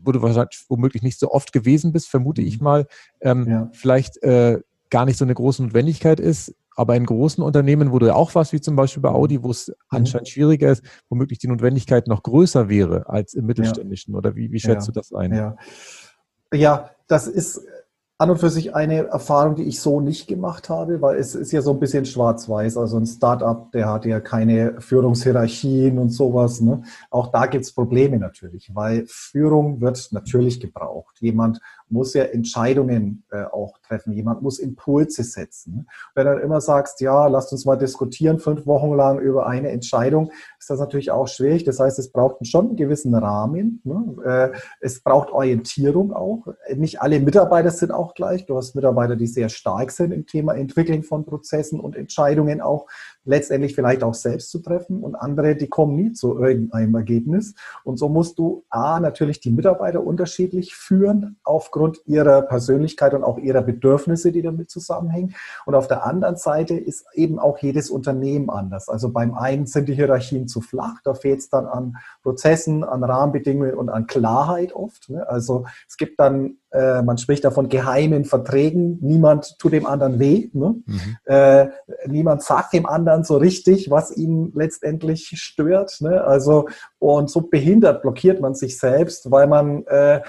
wo 0.01 0.11
du 0.11 0.23
wahrscheinlich 0.23 0.65
womöglich 0.69 1.03
nicht 1.03 1.19
so 1.19 1.29
oft 1.29 1.53
gewesen 1.53 1.93
bist, 1.93 2.09
vermute 2.09 2.41
mhm. 2.41 2.47
ich 2.47 2.61
mal, 2.61 2.87
ähm, 3.21 3.47
ja. 3.47 3.69
vielleicht 3.73 4.17
äh, 4.23 4.59
gar 4.89 5.05
nicht 5.05 5.19
so 5.19 5.25
eine 5.25 5.35
große 5.35 5.61
Notwendigkeit 5.61 6.19
ist. 6.19 6.55
Aber 6.75 6.95
in 6.95 7.05
großen 7.05 7.43
Unternehmen, 7.43 7.91
wo 7.91 7.99
du 7.99 8.07
ja 8.07 8.15
auch 8.15 8.33
warst, 8.33 8.53
wie 8.53 8.61
zum 8.61 8.75
Beispiel 8.75 9.01
bei 9.01 9.09
Audi, 9.09 9.43
wo 9.43 9.51
es 9.51 9.67
mhm. 9.67 9.73
anscheinend 9.89 10.29
schwieriger 10.29 10.71
ist, 10.71 10.83
womöglich 11.09 11.37
die 11.37 11.47
Notwendigkeit 11.47 12.07
noch 12.07 12.23
größer 12.23 12.69
wäre 12.69 13.07
als 13.07 13.35
im 13.35 13.45
mittelständischen. 13.45 14.15
Ja. 14.15 14.17
Oder 14.17 14.35
wie, 14.35 14.51
wie 14.51 14.59
schätzt 14.59 14.87
du 14.87 14.91
das 14.91 15.13
ein? 15.13 15.31
Ja. 15.31 15.55
ja, 16.51 16.89
das 17.07 17.27
ist 17.27 17.61
an 18.19 18.31
und 18.31 18.39
für 18.39 18.49
sich 18.49 18.73
eine 18.73 19.07
Erfahrung, 19.07 19.55
die 19.55 19.63
ich 19.63 19.79
so 19.79 20.01
nicht 20.01 20.27
gemacht 20.27 20.69
habe, 20.69 21.01
weil 21.01 21.17
es 21.17 21.35
ist 21.35 21.51
ja 21.51 21.61
so 21.61 21.71
ein 21.71 21.79
bisschen 21.79 22.03
schwarz-weiß. 22.05 22.75
Also 22.77 22.97
ein 22.97 23.05
Startup, 23.05 23.71
der 23.71 23.89
hat 23.89 24.05
ja 24.05 24.19
keine 24.19 24.81
Führungshierarchien 24.81 25.99
und 25.99 26.09
sowas. 26.09 26.59
Ne? 26.59 26.81
Auch 27.11 27.27
da 27.31 27.45
gibt 27.45 27.65
es 27.65 27.73
Probleme 27.73 28.17
natürlich, 28.17 28.73
weil 28.73 29.05
Führung 29.07 29.81
wird 29.81 30.09
natürlich 30.11 30.59
gebraucht. 30.59 31.17
Jemand 31.19 31.59
muss 31.89 32.13
ja 32.13 32.23
Entscheidungen 32.23 33.23
äh, 33.31 33.43
auch 33.43 33.77
treffen. 33.79 34.13
Jemand 34.13 34.41
muss 34.41 34.59
Impulse 34.59 35.23
setzen. 35.23 35.87
Wenn 36.13 36.25
du 36.25 36.33
dann 36.33 36.43
immer 36.43 36.61
sagst, 36.61 37.01
ja, 37.01 37.27
lasst 37.27 37.51
uns 37.51 37.65
mal 37.65 37.77
diskutieren, 37.77 38.39
fünf 38.39 38.65
Wochen 38.65 38.93
lang 38.95 39.19
über 39.19 39.47
eine 39.47 39.69
Entscheidung, 39.69 40.31
ist 40.59 40.69
das 40.69 40.79
natürlich 40.79 41.11
auch 41.11 41.27
schwierig. 41.27 41.63
Das 41.63 41.79
heißt, 41.79 41.97
es 41.99 42.11
braucht 42.11 42.45
schon 42.45 42.67
einen 42.67 42.75
gewissen 42.75 43.15
Rahmen. 43.15 43.81
Ne? 43.83 44.51
Äh, 44.53 44.57
es 44.81 45.01
braucht 45.01 45.31
Orientierung 45.31 46.13
auch. 46.13 46.47
Nicht 46.75 47.01
alle 47.01 47.19
Mitarbeiter 47.19 47.71
sind 47.71 47.91
auch 47.91 48.13
gleich. 48.13 48.45
Du 48.45 48.57
hast 48.57 48.75
Mitarbeiter, 48.75 49.15
die 49.15 49.27
sehr 49.27 49.49
stark 49.49 49.91
sind 49.91 50.11
im 50.11 50.25
Thema 50.25 50.55
Entwickeln 50.55 51.03
von 51.03 51.25
Prozessen 51.25 51.79
und 51.79 51.95
Entscheidungen 51.95 52.61
auch 52.61 52.87
letztendlich 53.23 53.75
vielleicht 53.75 54.03
auch 54.03 54.13
selbst 54.13 54.51
zu 54.51 54.59
treffen 54.59 55.03
und 55.03 55.15
andere, 55.15 55.55
die 55.55 55.67
kommen 55.67 55.95
nie 55.95 56.13
zu 56.13 56.39
irgendeinem 56.39 56.95
Ergebnis. 56.95 57.55
Und 57.83 57.97
so 57.97 58.09
musst 58.09 58.37
du 58.39 58.65
A, 58.69 58.99
natürlich 58.99 59.39
die 59.39 59.51
Mitarbeiter 59.51 60.03
unterschiedlich 60.03 60.75
führen 60.75 61.37
aufgrund 61.43 61.76
ihrer 62.05 62.41
Persönlichkeit 62.41 63.13
und 63.13 63.23
auch 63.23 63.37
ihrer 63.37 63.61
Bedürfnisse, 63.61 64.31
die 64.31 64.41
damit 64.41 64.69
zusammenhängen. 64.69 65.35
Und 65.65 65.75
auf 65.75 65.87
der 65.87 66.05
anderen 66.05 66.35
Seite 66.35 66.75
ist 66.75 67.05
eben 67.13 67.39
auch 67.39 67.57
jedes 67.59 67.89
Unternehmen 67.89 68.49
anders. 68.49 68.89
Also 68.89 69.09
beim 69.09 69.33
einen 69.33 69.65
sind 69.65 69.87
die 69.87 69.95
Hierarchien 69.95 70.47
zu 70.47 70.61
flach, 70.61 71.01
da 71.03 71.13
fehlt 71.13 71.39
es 71.39 71.49
dann 71.49 71.65
an 71.65 71.97
Prozessen, 72.23 72.83
an 72.83 73.03
Rahmenbedingungen 73.03 73.75
und 73.75 73.89
an 73.89 74.07
Klarheit 74.07 74.73
oft. 74.73 75.09
Ne? 75.09 75.27
Also 75.27 75.65
es 75.87 75.97
gibt 75.97 76.19
dann 76.19 76.57
äh, 76.71 77.01
man 77.01 77.17
spricht 77.17 77.45
da 77.45 77.51
von 77.51 77.69
geheimen 77.69 78.25
Verträgen. 78.25 78.99
Niemand 79.01 79.57
tut 79.57 79.73
dem 79.73 79.85
anderen 79.85 80.19
weh. 80.19 80.49
Ne? 80.53 80.75
Mhm. 80.85 81.17
Äh, 81.25 81.67
niemand 82.07 82.43
sagt 82.43 82.73
dem 82.73 82.85
anderen 82.85 83.23
so 83.23 83.37
richtig, 83.37 83.89
was 83.89 84.15
ihn 84.15 84.51
letztendlich 84.53 85.31
stört. 85.35 85.97
Ne? 86.01 86.23
Also, 86.23 86.67
und 86.99 87.29
so 87.29 87.41
behindert, 87.41 88.01
blockiert 88.01 88.41
man 88.41 88.53
sich 88.53 88.77
selbst, 88.77 89.31
weil 89.31 89.47
man 89.47 89.85
äh, 89.87 90.21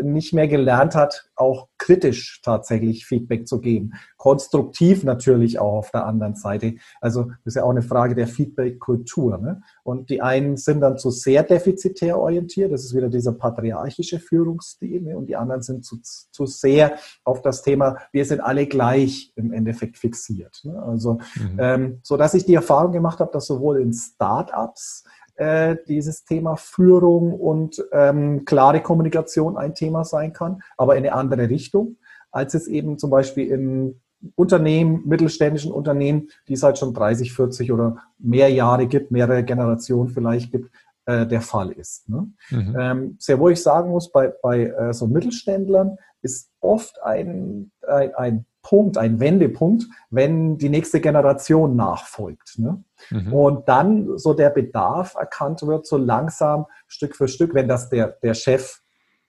nicht 0.00 0.32
mehr 0.32 0.48
gelernt 0.48 0.94
hat, 0.94 1.30
auch 1.34 1.68
kritisch 1.78 2.40
tatsächlich 2.42 3.06
Feedback 3.06 3.48
zu 3.48 3.60
geben. 3.60 3.92
Konstruktiv 4.16 5.02
natürlich 5.02 5.58
auch 5.58 5.74
auf 5.74 5.90
der 5.90 6.06
anderen 6.06 6.34
Seite. 6.34 6.74
Also 7.00 7.24
das 7.24 7.38
ist 7.46 7.54
ja 7.56 7.64
auch 7.64 7.70
eine 7.70 7.82
Frage 7.82 8.14
der 8.14 8.28
Feedback-Kultur. 8.28 9.38
Ne? 9.38 9.62
Und 9.82 10.10
die 10.10 10.22
einen 10.22 10.56
sind 10.56 10.80
dann 10.80 10.98
zu 10.98 11.10
sehr 11.10 11.42
defizitär 11.42 12.18
orientiert, 12.18 12.72
das 12.72 12.84
ist 12.84 12.94
wieder 12.94 13.08
dieser 13.08 13.32
patriarchische 13.32 14.20
Führungsstil, 14.20 15.02
ne? 15.02 15.16
und 15.16 15.26
die 15.26 15.36
anderen 15.36 15.62
sind 15.72 15.84
zu, 15.84 15.98
zu 16.02 16.46
sehr 16.46 16.96
auf 17.24 17.42
das 17.42 17.62
Thema, 17.62 17.96
wir 18.12 18.24
sind 18.24 18.40
alle 18.40 18.66
gleich 18.66 19.32
im 19.36 19.52
Endeffekt 19.52 19.98
fixiert. 19.98 20.60
Ne? 20.64 20.82
Also 20.82 21.18
mhm. 21.34 21.58
ähm, 21.58 22.00
so 22.02 22.16
dass 22.16 22.34
ich 22.34 22.44
die 22.44 22.54
Erfahrung 22.54 22.92
gemacht 22.92 23.20
habe, 23.20 23.32
dass 23.32 23.46
sowohl 23.46 23.80
in 23.80 23.92
Startups 23.92 25.04
äh, 25.36 25.76
dieses 25.88 26.24
Thema 26.24 26.56
Führung 26.56 27.32
und 27.32 27.82
ähm, 27.92 28.44
klare 28.44 28.80
Kommunikation 28.82 29.56
ein 29.56 29.74
Thema 29.74 30.04
sein 30.04 30.32
kann, 30.32 30.62
aber 30.76 30.96
in 30.96 31.04
eine 31.04 31.14
andere 31.14 31.48
Richtung, 31.48 31.96
als 32.30 32.54
es 32.54 32.66
eben 32.66 32.98
zum 32.98 33.10
Beispiel 33.10 33.48
in 33.48 34.00
Unternehmen, 34.36 35.02
mittelständischen 35.06 35.72
Unternehmen, 35.72 36.28
die 36.48 36.52
es 36.52 36.62
halt 36.62 36.78
schon 36.78 36.94
30, 36.94 37.32
40 37.32 37.72
oder 37.72 37.96
mehr 38.18 38.50
Jahre 38.50 38.86
gibt, 38.86 39.10
mehrere 39.10 39.42
Generationen 39.42 40.10
vielleicht 40.10 40.52
gibt, 40.52 40.70
äh, 41.06 41.26
der 41.26 41.40
Fall 41.40 41.72
ist. 41.72 42.08
Ne? 42.08 42.32
Mhm. 42.50 42.76
Ähm, 42.78 43.16
sehr 43.18 43.38
wohl 43.38 43.52
ich 43.52 43.62
sagen 43.62 43.90
muss, 43.90 44.10
bei, 44.10 44.28
bei 44.42 44.66
äh, 44.66 44.92
so 44.92 45.06
Mittelständlern 45.06 45.96
ist 46.22 46.50
oft 46.60 47.02
ein, 47.02 47.72
ein, 47.86 48.14
ein 48.14 48.46
Punkt, 48.62 48.96
ein 48.96 49.18
Wendepunkt, 49.18 49.84
wenn 50.10 50.56
die 50.56 50.68
nächste 50.68 51.00
Generation 51.00 51.74
nachfolgt. 51.74 52.58
Ne? 52.58 52.84
Mhm. 53.10 53.32
Und 53.32 53.68
dann 53.68 54.16
so 54.18 54.34
der 54.34 54.50
Bedarf 54.50 55.16
erkannt 55.16 55.62
wird, 55.62 55.86
so 55.86 55.96
langsam 55.96 56.66
Stück 56.86 57.16
für 57.16 57.26
Stück, 57.26 57.54
wenn 57.54 57.66
das 57.66 57.90
der, 57.90 58.16
der 58.22 58.34
Chef 58.34 58.80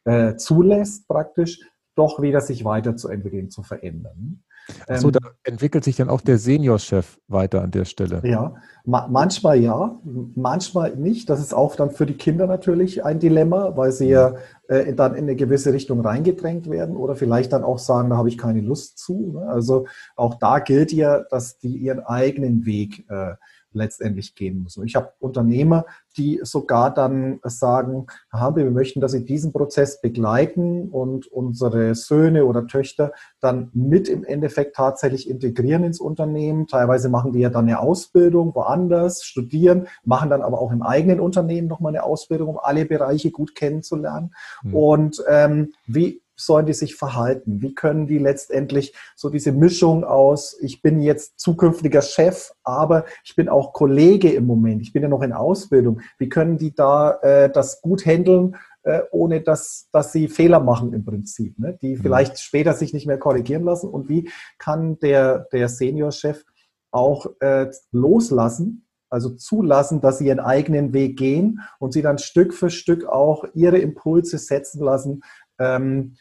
äh, 0.06 0.36
zulässt, 0.36 1.08
praktisch, 1.08 1.60
doch 1.96 2.22
wieder 2.22 2.42
sich 2.42 2.64
weiterzuentwickeln, 2.66 3.50
zu 3.50 3.64
verändern. 3.64 4.44
Achso, 4.88 5.08
ähm, 5.08 5.14
da 5.14 5.20
entwickelt 5.44 5.84
sich 5.84 5.96
dann 5.96 6.10
auch 6.10 6.22
der 6.22 6.38
Seniorchef 6.38 7.20
weiter 7.28 7.62
an 7.62 7.72
der 7.72 7.86
Stelle. 7.86 8.22
Ja, 8.24 8.56
ma 8.86 9.08
manchmal 9.10 9.60
ja, 9.60 10.00
manchmal 10.36 10.96
nicht. 10.96 11.30
Das 11.30 11.40
ist 11.40 11.54
auch 11.54 11.76
dann 11.76 11.92
für 11.92 12.06
die 12.06 12.16
Kinder 12.16 12.48
natürlich 12.48 13.04
ein 13.04 13.20
Dilemma, 13.20 13.76
weil 13.76 13.92
sie 13.92 14.10
ja 14.10 14.36
äh, 14.68 14.94
dann 14.94 15.16
in 15.16 15.26
eine 15.26 15.36
gewisse 15.36 15.74
Richtung 15.74 16.02
reingedrängt 16.02 16.70
werden 16.70 16.96
oder 16.96 17.16
vielleicht 17.16 17.54
dann 17.54 17.64
auch 17.64 17.80
sagen, 17.80 18.10
da 18.10 18.18
habe 18.18 18.30
ich 18.30 18.38
keine 18.38 18.62
Lust 18.62 18.98
zu. 18.98 19.34
Ne? 19.34 19.48
Also 19.48 19.86
auch 20.16 20.36
da 20.36 20.60
gilt 20.60 20.92
ja, 20.94 21.24
dass 21.24 21.58
die 21.58 21.76
ihren 21.76 22.00
eigenen 22.00 22.66
Weg 22.66 23.06
äh, 23.10 23.36
letztendlich 23.74 24.36
gehen 24.36 24.64
muss. 24.64 24.78
Und 24.78 24.86
ich 24.86 24.96
habe 24.96 25.12
Unternehmer, 25.20 25.86
die 26.18 26.40
sogar 26.44 26.94
dann 26.94 27.40
sagen, 27.44 28.08
wir 28.32 28.72
möchten, 28.72 29.02
dass 29.02 29.12
Sie 29.12 29.26
diesen 29.26 29.52
Prozess 29.52 30.02
begleiten 30.02 30.90
und 30.90 31.28
unsere 31.28 31.96
Söhne 31.96 32.46
oder 32.46 32.68
Töchter 32.68 33.12
dann 33.40 33.70
mit 33.74 34.08
im 34.10 34.24
Endeffekt 34.24 34.76
tatsächlich 34.76 35.30
integrieren 35.30 35.84
ins 35.84 36.00
Unternehmen. 36.00 36.68
Teilweise 36.68 37.10
machen 37.10 37.34
die 37.34 37.40
ja 37.40 37.50
dann 37.50 37.68
eine 37.68 37.80
Ausbildung 37.80 38.56
woanders, 38.56 39.24
studieren, 39.24 39.88
machen 40.04 40.30
dann 40.30 40.42
aber 40.42 40.60
auch 40.60 40.72
im 40.72 40.82
eigenen 40.82 41.20
Unternehmen 41.20 41.68
nochmal 41.68 41.92
eine 41.92 42.04
Ausbildung, 42.04 42.50
um 42.50 42.60
alle 42.60 42.86
Bereiche 42.86 43.32
gut 43.32 43.56
kennenzulernen. 43.56 44.34
Mhm. 44.64 44.76
Und 44.76 45.24
ähm, 45.30 45.74
wie 45.86 46.23
sollen 46.46 46.66
die 46.66 46.74
sich 46.74 46.96
verhalten? 46.96 47.62
Wie 47.62 47.74
können 47.74 48.08
die 48.08 48.18
letztendlich 48.18 48.94
so 49.16 49.30
diese 49.30 49.52
Mischung 49.52 50.04
aus, 50.04 50.58
ich 50.62 50.82
bin 50.82 51.02
jetzt 51.02 51.40
zukünftiger 51.40 52.02
Chef, 52.02 52.52
aber 52.64 53.06
ich 53.24 53.36
bin 53.36 53.50
auch 53.50 53.74
Kollege 53.74 54.32
im 54.32 54.46
Moment, 54.46 54.82
ich 54.82 54.94
bin 54.94 55.04
ja 55.04 55.10
noch 55.10 55.22
in 55.22 55.34
Ausbildung. 55.34 56.02
Wie 56.18 56.30
können 56.30 56.58
die 56.58 56.74
da 56.74 57.20
äh, 57.22 57.52
das 57.52 57.82
gut 57.82 58.06
handeln, 58.06 58.56
äh, 58.84 59.02
ohne 59.12 59.42
dass, 59.42 59.90
dass 59.92 60.12
sie 60.12 60.28
Fehler 60.28 60.60
machen 60.60 60.94
im 60.94 61.06
Prinzip, 61.06 61.58
ne? 61.60 61.78
die 61.82 61.96
mhm. 61.96 62.02
vielleicht 62.02 62.40
später 62.40 62.74
sich 62.74 62.94
nicht 62.94 63.08
mehr 63.08 63.18
korrigieren 63.18 63.64
lassen? 63.64 63.90
Und 63.90 64.10
wie 64.10 64.30
kann 64.58 65.00
der, 65.00 65.48
der 65.52 65.70
Seniorchef 65.70 66.44
auch 66.92 67.26
äh, 67.40 67.70
loslassen, 67.92 68.86
also 69.10 69.30
zulassen, 69.30 70.02
dass 70.02 70.18
sie 70.18 70.28
ihren 70.28 70.40
eigenen 70.40 70.92
Weg 70.92 71.18
gehen 71.18 71.62
und 71.80 71.94
sie 71.94 72.02
dann 72.02 72.18
Stück 72.18 72.54
für 72.54 72.72
Stück 72.72 73.06
auch 73.06 73.46
ihre 73.54 73.78
Impulse 73.78 74.40
setzen 74.40 74.84
lassen, 74.84 75.22
ähm, 75.60 76.16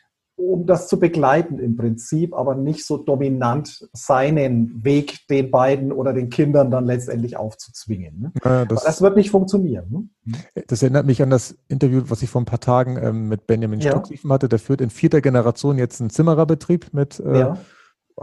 um 0.48 0.66
das 0.66 0.88
zu 0.88 0.98
begleiten 0.98 1.58
im 1.58 1.76
Prinzip, 1.76 2.34
aber 2.34 2.54
nicht 2.54 2.84
so 2.84 2.96
dominant 2.96 3.88
seinen 3.92 4.84
Weg 4.84 5.26
den 5.28 5.50
beiden 5.50 5.92
oder 5.92 6.12
den 6.12 6.30
Kindern 6.30 6.70
dann 6.70 6.86
letztendlich 6.86 7.36
aufzuzwingen. 7.36 8.20
Ne? 8.20 8.32
Ja, 8.44 8.64
das, 8.64 8.84
das, 8.84 9.02
wird 9.02 9.16
nicht 9.16 9.30
funktionieren. 9.30 10.08
Ne? 10.24 10.64
Das 10.66 10.82
erinnert 10.82 11.06
mich 11.06 11.22
an 11.22 11.30
das 11.30 11.56
Interview, 11.68 12.02
was 12.06 12.22
ich 12.22 12.30
vor 12.30 12.42
ein 12.42 12.46
paar 12.46 12.60
Tagen 12.60 12.98
ähm, 13.00 13.28
mit 13.28 13.46
Benjamin 13.46 13.80
ja. 13.80 13.92
Stuxiefen 13.92 14.32
hatte. 14.32 14.48
Der 14.48 14.58
führt 14.58 14.80
in 14.80 14.90
vierter 14.90 15.20
Generation 15.20 15.78
jetzt 15.78 16.00
einen 16.00 16.10
Zimmererbetrieb 16.10 16.92
mit 16.92 17.20
äh, 17.20 17.38
ja. 17.38 17.58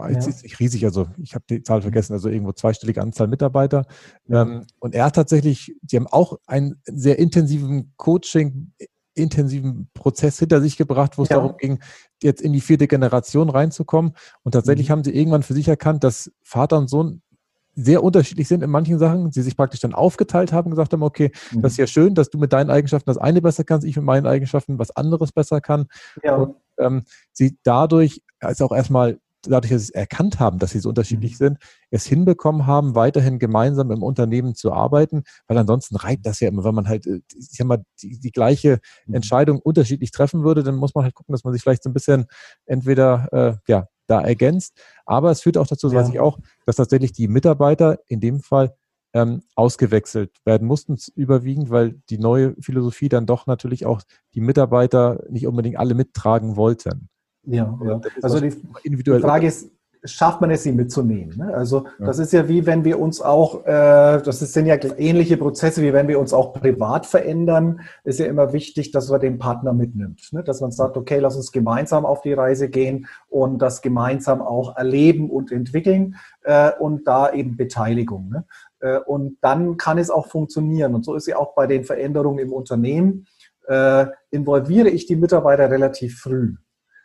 Jetzt 0.08 0.28
ja. 0.28 0.30
ist 0.30 0.44
nicht 0.44 0.60
riesig, 0.60 0.86
also 0.86 1.08
ich 1.18 1.34
habe 1.34 1.44
die 1.50 1.64
Zahl 1.64 1.82
vergessen, 1.82 2.14
also 2.14 2.30
irgendwo 2.30 2.54
zweistellige 2.54 3.02
Anzahl 3.02 3.28
Mitarbeiter. 3.28 3.86
Ähm, 4.30 4.66
und 4.80 4.94
er 4.94 5.06
hat 5.06 5.16
tatsächlich, 5.16 5.76
die 5.82 5.98
haben 5.98 6.08
auch 6.08 6.38
einen 6.46 6.80
sehr 6.86 7.18
intensiven 7.18 7.94
Coaching, 7.98 8.72
intensiven 9.20 9.90
Prozess 9.94 10.40
hinter 10.40 10.62
sich 10.62 10.78
gebracht, 10.78 11.18
wo 11.18 11.24
es 11.24 11.30
ja. 11.30 11.38
darum 11.38 11.58
ging, 11.58 11.80
jetzt 12.22 12.42
in 12.42 12.54
die 12.54 12.62
vierte 12.62 12.88
Generation 12.88 13.50
reinzukommen. 13.50 14.14
Und 14.44 14.54
tatsächlich 14.54 14.90
mhm. 14.90 14.94
haben 14.94 15.04
sie 15.04 15.16
irgendwann 15.16 15.44
für 15.44 15.54
sich 15.54 15.68
erkannt, 15.68 16.04
dass 16.04 16.32
Vater 16.44 16.78
und 16.78 16.90
Sohn 16.90 17.22
sehr 17.76 18.04
unterschiedlich 18.04 18.48
sind 18.48 18.64
in 18.64 18.70
manchen 18.70 19.00
Sachen, 19.00 19.32
sie 19.32 19.42
sich 19.42 19.56
praktisch 19.56 19.80
dann 19.80 19.94
aufgeteilt 19.94 20.52
haben, 20.52 20.70
gesagt 20.70 20.92
haben, 20.92 21.04
okay, 21.04 21.32
mhm. 21.52 21.62
das 21.62 21.74
ist 21.74 21.78
ja 21.78 21.88
schön, 21.88 22.14
dass 22.14 22.30
du 22.30 22.38
mit 22.38 22.52
deinen 22.52 22.70
Eigenschaften 22.70 23.10
das 23.10 23.18
eine 23.18 23.42
besser 23.42 23.64
kannst, 23.64 23.88
ich 23.88 23.96
mit 23.96 24.06
meinen 24.06 24.28
Eigenschaften 24.28 24.80
was 24.80 24.92
anderes 24.92 25.32
besser 25.32 25.62
kann. 25.62 25.88
Ja. 26.24 26.36
Und 26.36 26.56
ähm, 26.78 27.04
sie 27.32 27.58
dadurch 27.64 28.22
als 28.40 28.62
auch 28.62 28.72
erstmal 28.72 29.20
dadurch, 29.44 29.72
dass 29.72 29.82
sie 29.82 29.90
es 29.90 29.96
erkannt 29.96 30.40
haben, 30.40 30.60
dass 30.60 30.72
sie 30.72 30.80
so 30.80 30.90
unterschiedlich 30.90 31.34
mhm. 31.34 31.38
sind, 31.38 31.58
es 31.92 32.06
hinbekommen 32.06 32.68
haben, 32.68 32.96
weiterhin 32.96 33.40
gemeinsam 33.40 33.92
im 33.92 34.04
Unternehmen 34.04 34.56
zu 34.56 34.72
arbeiten, 34.72 35.24
weil 35.48 35.58
ansonsten 35.58 35.96
reibt 35.96 36.26
das 36.26 36.40
ja 36.40 36.50
immer, 36.50 36.64
wenn 36.64 36.76
man 36.76 36.88
halt, 36.88 37.08
äh, 37.08 37.22
ich 37.38 37.58
sag 37.58 37.68
mal, 37.68 37.84
die, 38.02 38.20
die 38.20 38.32
gleiche 38.32 38.80
mhm. 39.06 39.16
Entscheidung 39.16 39.60
unterschiedlich 39.60 40.12
treffen 40.12 40.44
würde, 40.44 40.64
dann 40.64 40.76
muss 40.76 40.96
man 40.96 41.04
halt 41.04 41.16
gucken, 41.16 41.34
dass 41.34 41.44
man 41.44 41.54
sich 41.54 41.62
vielleicht 41.62 41.84
so 41.84 41.90
ein 41.90 41.94
bisschen 41.94 42.26
entweder, 42.66 43.28
äh, 43.32 43.72
ja, 43.72 43.88
da 44.08 44.22
ergänzt. 44.22 44.76
Aber 45.06 45.32
es 45.32 45.42
führt 45.42 45.58
auch 45.58 45.68
dazu, 45.68 45.88
ja. 45.90 46.00
weiß 46.00 46.10
ich 46.10 46.20
auch, 46.20 46.40
dass 46.66 46.78
tatsächlich 46.78 47.12
die 47.12 47.28
Mitarbeiter 47.28 48.00
in 48.08 48.20
dem 48.20 48.40
Fall 48.40 48.76
ähm, 49.14 49.44
ausgewechselt 49.56 50.32
werden 50.46 50.68
mussten, 50.68 50.98
überwiegend, 51.16 51.70
weil 51.70 52.02
die 52.10 52.18
neue 52.18 52.56
Philosophie 52.60 53.10
dann 53.10 53.26
doch 53.26 53.48
natürlich 53.48 53.86
auch 53.86 54.02
die 54.34 54.42
Mitarbeiter 54.42 55.24
nicht 55.30 55.48
unbedingt 55.48 55.78
alle 55.78 55.96
mittragen 55.96 56.56
wollten. 56.56 57.10
Ja, 57.50 57.78
ja. 57.84 58.02
also 58.22 58.40
die, 58.40 58.54
die 58.86 59.20
Frage 59.20 59.48
ist, 59.48 59.72
schafft 60.04 60.40
man 60.40 60.52
es, 60.52 60.64
sie 60.64 60.72
mitzunehmen? 60.72 61.38
Ne? 61.38 61.54
Also 61.54 61.86
ja. 62.00 62.06
das 62.06 62.20
ist 62.20 62.32
ja 62.32 62.48
wie 62.48 62.66
wenn 62.66 62.86
wir 62.86 63.00
uns 63.00 63.22
auch, 63.22 63.66
äh, 63.66 64.22
das 64.22 64.40
sind 64.40 64.66
ja 64.66 64.76
ähnliche 64.98 65.38
Prozesse, 65.38 65.82
wie 65.82 65.94
wenn 65.94 66.08
wir 66.08 66.20
uns 66.20 66.34
auch 66.34 66.54
privat 66.54 67.06
verändern, 67.06 67.82
ist 68.04 68.20
ja 68.20 68.28
immer 68.28 68.54
wichtig, 68.54 68.92
dass 68.92 69.10
man 69.10 69.20
den 69.20 69.40
Partner 69.40 69.74
mitnimmt. 69.74 70.30
Ne? 70.32 70.44
Dass 70.44 70.62
man 70.62 70.72
sagt, 70.72 70.96
okay, 70.96 71.20
lass 71.20 71.36
uns 71.36 71.52
gemeinsam 71.52 72.06
auf 72.06 72.22
die 72.22 72.34
Reise 72.34 72.70
gehen 72.70 73.08
und 73.28 73.60
das 73.60 73.82
gemeinsam 73.82 74.42
auch 74.42 74.78
erleben 74.78 75.30
und 75.30 75.52
entwickeln 75.52 76.16
äh, 76.44 76.72
und 76.80 77.08
da 77.08 77.32
eben 77.34 77.58
Beteiligung. 77.58 78.30
Ne? 78.30 78.46
Äh, 78.80 79.00
und 79.00 79.38
dann 79.42 79.78
kann 79.78 79.98
es 79.98 80.10
auch 80.10 80.28
funktionieren. 80.28 80.96
Und 80.96 81.04
so 81.04 81.16
ist 81.16 81.28
ja 81.28 81.38
auch 81.38 81.56
bei 81.56 81.68
den 81.68 81.84
Veränderungen 81.84 82.40
im 82.40 82.54
Unternehmen. 82.54 83.26
Äh, 83.68 84.08
involviere 84.32 84.90
ich 84.90 85.06
die 85.06 85.16
Mitarbeiter 85.16 85.70
relativ 85.70 86.20
früh. 86.20 86.56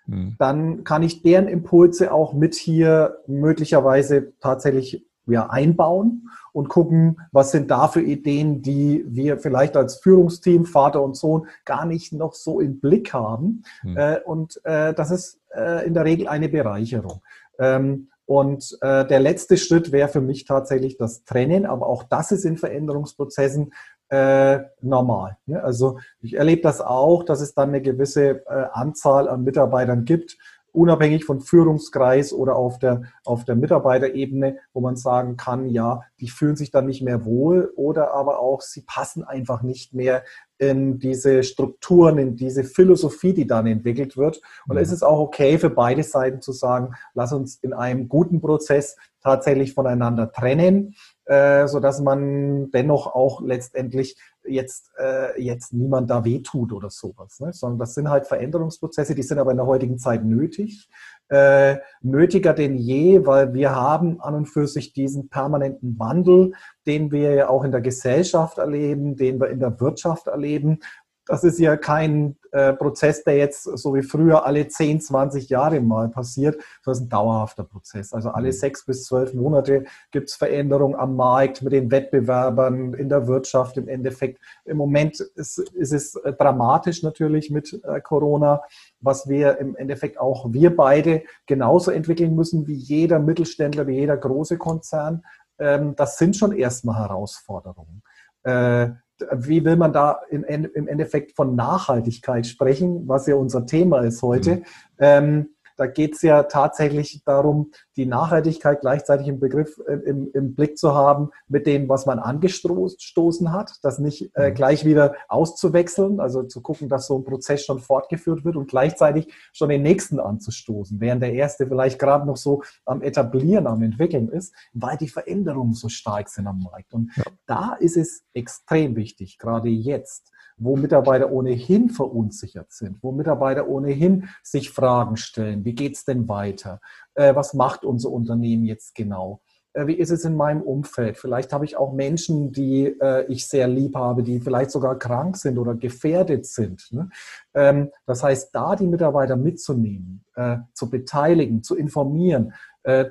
Mhm. 0.07 0.37
dann 0.39 0.85
kann 0.85 1.03
ich 1.03 1.23
deren 1.23 1.49
Impulse 1.49 2.13
auch 2.13 2.35
mit 2.35 2.55
hier 2.55 3.19
möglicherweise 3.27 4.33
tatsächlich 4.41 5.05
ja, 5.27 5.49
einbauen 5.49 6.29
und 6.53 6.69
gucken, 6.69 7.21
was 7.33 7.51
sind 7.51 7.71
da 7.71 7.89
für 7.89 8.03
Ideen, 8.03 8.63
die 8.63 9.05
wir 9.09 9.39
vielleicht 9.39 9.77
als 9.77 9.97
Führungsteam, 9.97 10.67
Vater 10.67 11.03
und 11.03 11.17
Sohn, 11.17 11.47
gar 11.65 11.87
nicht 11.87 12.13
noch 12.13 12.35
so 12.35 12.61
im 12.61 12.81
Blick 12.81 13.13
haben. 13.13 13.63
Mhm. 13.83 13.97
Äh, 13.97 14.21
und 14.25 14.61
äh, 14.65 14.93
das 14.93 15.11
ist 15.11 15.41
äh, 15.55 15.87
in 15.87 15.95
der 15.95 16.05
Regel 16.05 16.29
eine 16.29 16.49
Bereicherung. 16.49 17.23
Ähm, 17.59 18.09
und 18.27 18.79
äh, 18.81 19.07
der 19.07 19.21
letzte 19.21 19.59
Schritt 19.59 19.93
wäre 19.93 20.09
für 20.09 20.23
mich 20.23 20.45
tatsächlich 20.45 20.97
das 20.97 21.25
Trennen, 21.25 21.67
aber 21.67 21.87
auch 21.87 22.05
das 22.05 22.33
ist 22.33 22.45
in 22.45 22.57
Veränderungsprozessen 22.57 23.73
äh, 24.15 24.65
normal. 24.81 25.37
Ne? 25.47 25.63
Also 25.63 25.99
ich 26.21 26.35
erlebe 26.35 26.63
das 26.63 26.81
auch, 26.81 27.25
dass 27.25 27.41
es 27.41 27.53
dann 27.53 27.71
eine 27.71 27.83
gewisse 27.83 28.47
äh, 28.47 28.67
Anzahl 28.73 29.29
an 29.29 29.43
Mitarbeitern 29.43 30.05
gibt, 30.05 30.39
unabhängig 30.71 31.25
von 31.25 31.41
Führungskreis 31.41 32.33
oder 32.33 32.55
auf 32.55 32.79
der, 32.79 33.03
auf 33.25 33.45
der 33.45 33.57
Mitarbeiterebene, 33.57 34.59
wo 34.73 34.81
man 34.81 34.97
sagen 34.97 35.37
kann, 35.37 35.69
ja, 35.69 36.03
die 36.21 36.29
fühlen 36.29 36.55
sich 36.55 36.71
dann 36.71 36.87
nicht 36.87 37.03
mehr 37.03 37.25
wohl 37.25 37.73
oder 37.75 38.15
aber 38.15 38.39
auch, 38.39 38.61
sie 38.61 38.83
passen 38.83 39.25
einfach 39.25 39.63
nicht 39.63 39.95
mehr 39.95 40.23
in 40.59 41.01
diese 41.01 41.43
Strukturen, 41.43 42.19
in 42.19 42.37
diese 42.37 42.63
Philosophie, 42.63 43.35
die 43.35 43.47
dann 43.49 43.67
entwickelt 43.67 44.17
wird. 44.17 44.41
Und 44.69 44.77
mhm. 44.77 44.83
es 44.83 44.93
ist 44.93 45.03
auch 45.03 45.19
okay 45.19 45.59
für 45.59 45.71
beide 45.71 46.05
Seiten 46.05 46.41
zu 46.41 46.53
sagen, 46.53 46.95
lass 47.15 47.33
uns 47.33 47.57
in 47.57 47.73
einem 47.73 48.09
guten 48.09 48.41
Prozess 48.41 48.97
tatsächlich 49.23 49.75
voneinander 49.75 50.31
trennen 50.31 50.95
äh, 51.27 51.67
so 51.67 51.81
dass 51.81 52.01
man 52.01 52.71
dennoch 52.71 53.07
auch 53.07 53.41
letztendlich 53.41 54.17
jetzt, 54.47 54.91
äh, 54.99 55.41
jetzt 55.41 55.73
niemand 55.73 56.11
da 56.11 56.25
wehtut 56.25 56.73
oder 56.73 56.91
sowas. 56.91 57.41
Ne? 57.41 57.53
Sondern 57.53 57.79
das 57.79 57.95
sind 57.95 58.11
halt 58.11 58.27
Veränderungsprozesse, 58.27 59.15
die 59.15 59.23
sind 59.23 59.39
aber 59.39 59.53
in 59.53 59.57
der 59.57 59.67
heutigen 59.67 59.99
Zeit 59.99 60.25
nötig. 60.25 60.89
Äh, 61.29 61.79
nötiger 62.03 62.53
denn 62.53 62.77
je, 62.77 63.25
weil 63.25 63.55
wir 63.55 63.75
haben 63.75 64.21
an 64.21 64.35
und 64.35 64.47
für 64.47 64.69
sich 64.69 64.93
diesen 64.93 65.31
permanenten 65.31 65.99
Wandel, 65.99 66.53
den 66.87 67.11
wir 67.11 67.35
ja 67.35 67.49
auch 67.49 67.65
in 67.65 67.73
der 67.73 67.81
Gesellschaft 67.81 68.59
erleben, 68.59 69.17
den 69.17 69.41
wir 69.41 69.49
in 69.49 69.61
der 69.61 69.81
Wirtschaft 69.81 70.27
erleben, 70.27 70.81
das 71.27 71.43
ist 71.43 71.59
ja 71.59 71.77
kein 71.77 72.37
äh, 72.53 72.73
Prozess, 72.75 73.25
der 73.25 73.37
jetzt 73.37 73.65
so 73.65 73.95
wie 73.95 74.03
früher 74.03 74.45
alle 74.45 74.69
10, 74.69 75.01
20 75.01 75.49
Jahre 75.49 75.81
mal 75.81 76.09
passiert. 76.09 76.57
Das 76.85 76.99
ist 76.99 77.05
ein 77.05 77.09
dauerhafter 77.09 77.65
Prozess. 77.65 78.13
Also 78.13 78.31
alle 78.31 78.49
mhm. 78.49 78.53
sechs 78.53 78.85
bis 78.85 79.05
zwölf 79.05 79.33
Monate 79.33 79.85
gibt 80.11 80.29
es 80.29 80.37
Veränderungen 80.37 80.95
am 80.95 81.17
Markt 81.17 81.63
mit 81.63 81.73
den 81.73 81.91
Wettbewerbern 81.91 82.95
in 82.95 83.09
der 83.09 83.27
Wirtschaft 83.27 83.77
im 83.79 83.89
Endeffekt. 83.89 84.39
Im 84.65 84.77
Moment 84.77 85.21
ist, 85.21 85.59
ist 85.59 85.93
es 85.93 86.15
äh, 86.17 86.33
dramatisch 86.33 87.03
natürlich 87.03 87.51
mit 87.51 87.81
äh, 87.85 88.01
Corona, 88.01 88.63
was 89.01 89.29
wir 89.29 89.59
im 89.59 89.77
Endeffekt 89.77 90.19
auch 90.19 90.53
wir 90.53 90.77
beide 90.77 91.23
genauso 91.47 91.91
entwickeln 91.91 92.35
müssen 92.35 92.67
wie 92.67 92.75
jeder 92.75 93.19
Mittelständler, 93.19 93.87
wie 93.87 93.99
jeder 93.99 94.17
große 94.17 94.59
Konzern. 94.59 95.25
Ähm, 95.59 95.97
das 95.97 96.19
sind 96.19 96.37
schon 96.37 96.53
erstmal 96.53 96.99
Herausforderungen. 96.99 98.03
Äh, 98.43 98.91
wie 99.33 99.65
will 99.65 99.77
man 99.77 99.93
da 99.93 100.21
im, 100.31 100.45
Endeffekt 100.45 101.37
von 101.37 101.55
Nachhaltigkeit 101.55 102.47
sprechen, 102.47 103.07
was 103.07 103.27
ja 103.27 103.37
unser 103.37 103.67
Thema 103.67 104.01
ist 104.01 104.23
heute. 104.23 104.57
Mhm. 104.57 104.65
Ähm, 104.99 105.54
da 105.77 105.87
geht 105.87 106.15
es 106.15 106.23
ja 106.23 106.45
tatsächlich 106.45 107.23
darum, 107.25 107.73
die 107.97 108.07
Nachhaltigkeit 108.07 108.81
gleichzeitig 108.81 109.29
im 109.29 109.41
Begriff, 109.41 109.79
im, 110.05 110.31
im, 110.33 110.55
Blick 110.55 110.79
zu 110.79 110.95
haben 110.95 111.31
mit 111.49 111.67
dem, 111.67 111.89
was 111.89 112.07
man 112.07 112.19
angestoßen 112.19 113.53
hat, 113.53 113.73
das 113.83 113.99
nicht 113.99 114.31
äh, 114.35 114.51
mhm. 114.51 114.55
gleich 114.55 114.85
wieder 114.85 115.15
auszuwechseln, 115.29 116.21
also 116.21 116.43
zu 116.43 116.61
gucken, 116.61 116.89
dass 116.89 117.07
so 117.07 117.19
ein 117.19 117.25
Prozess 117.25 117.65
schon 117.65 117.81
fortgeführt 117.81 118.45
wird 118.45 118.57
und 118.57 118.69
gleichzeitig 118.69 119.33
schon 119.53 119.69
den 119.69 119.83
nächsten 119.83 120.21
anzustoßen, 120.21 121.01
während 121.01 121.23
der 121.23 121.33
erste 121.33 121.67
vielleicht 121.67 121.99
gerade 121.99 122.27
noch 122.27 122.37
so 122.37 122.63
am 122.85 123.03
Etablieren, 123.03 123.67
am 123.67 123.83
Entwickeln 123.83 124.29
ist, 124.29 124.55
weil 124.73 124.97
die 124.97 125.09
Veränderungen 125.09 125.75
so 125.75 125.89
stark 125.89 126.29
sind 126.29 126.47
am 126.47 126.61
Markt. 126.61 126.95
Und 126.95 127.11
ja. 127.17 127.25
da 127.47 127.77
ist 127.79 127.97
es 127.97 128.25
extrem 128.33 128.97
wichtig, 128.97 129.39
gerade 129.39 129.69
jetzt, 129.69 130.31
wo 130.57 130.77
Mitarbeiter 130.77 131.31
ohnehin 131.31 131.91
verunsichert 131.91 132.73
sind, 132.73 133.03
wo 133.03 133.13
Mitarbeiter 133.13 133.69
ohnehin 133.69 134.29
sich 134.43 134.71
Fragen 134.71 135.17
stellen, 135.17 135.65
wie 135.65 135.75
geht 135.75 135.97
es 135.97 136.05
denn 136.05 136.29
weiter? 136.29 136.81
Äh, 137.15 137.35
was 137.35 137.55
macht 137.55 137.85
unser 137.85 138.11
Unternehmen 138.11 138.65
jetzt 138.65 138.95
genau? 138.95 139.41
Äh, 139.75 139.87
wie 139.87 139.95
ist 139.95 140.11
es 140.11 140.25
in 140.25 140.37
meinem 140.37 140.63
Umfeld? 140.63 141.19
Vielleicht 141.19 141.53
habe 141.53 141.65
ich 141.65 141.77
auch 141.77 141.93
Menschen, 141.93 142.53
die 142.53 142.87
äh, 143.01 143.27
ich 143.27 143.47
sehr 143.47 143.69
lieb 143.69 143.97
habe, 143.97 144.23
die 144.23 144.41
vielleicht 144.41 144.71
sogar 144.71 144.99
krank 144.99 145.37
sind 145.37 145.59
oder 145.59 145.75
gefährdet 145.75 146.47
sind. 146.47 146.89
Ne? 146.93 147.11
Ähm, 147.55 147.91
das 148.07 148.23
heißt, 148.23 148.55
da 148.55 148.77
die 148.77 148.87
Mitarbeiter 148.87 149.37
mitzunehmen, 149.37 150.25
äh, 150.37 150.59
zu 150.73 150.89
beteiligen, 150.89 151.63
zu 151.63 151.77
informieren, 151.77 152.55
äh, 152.85 153.07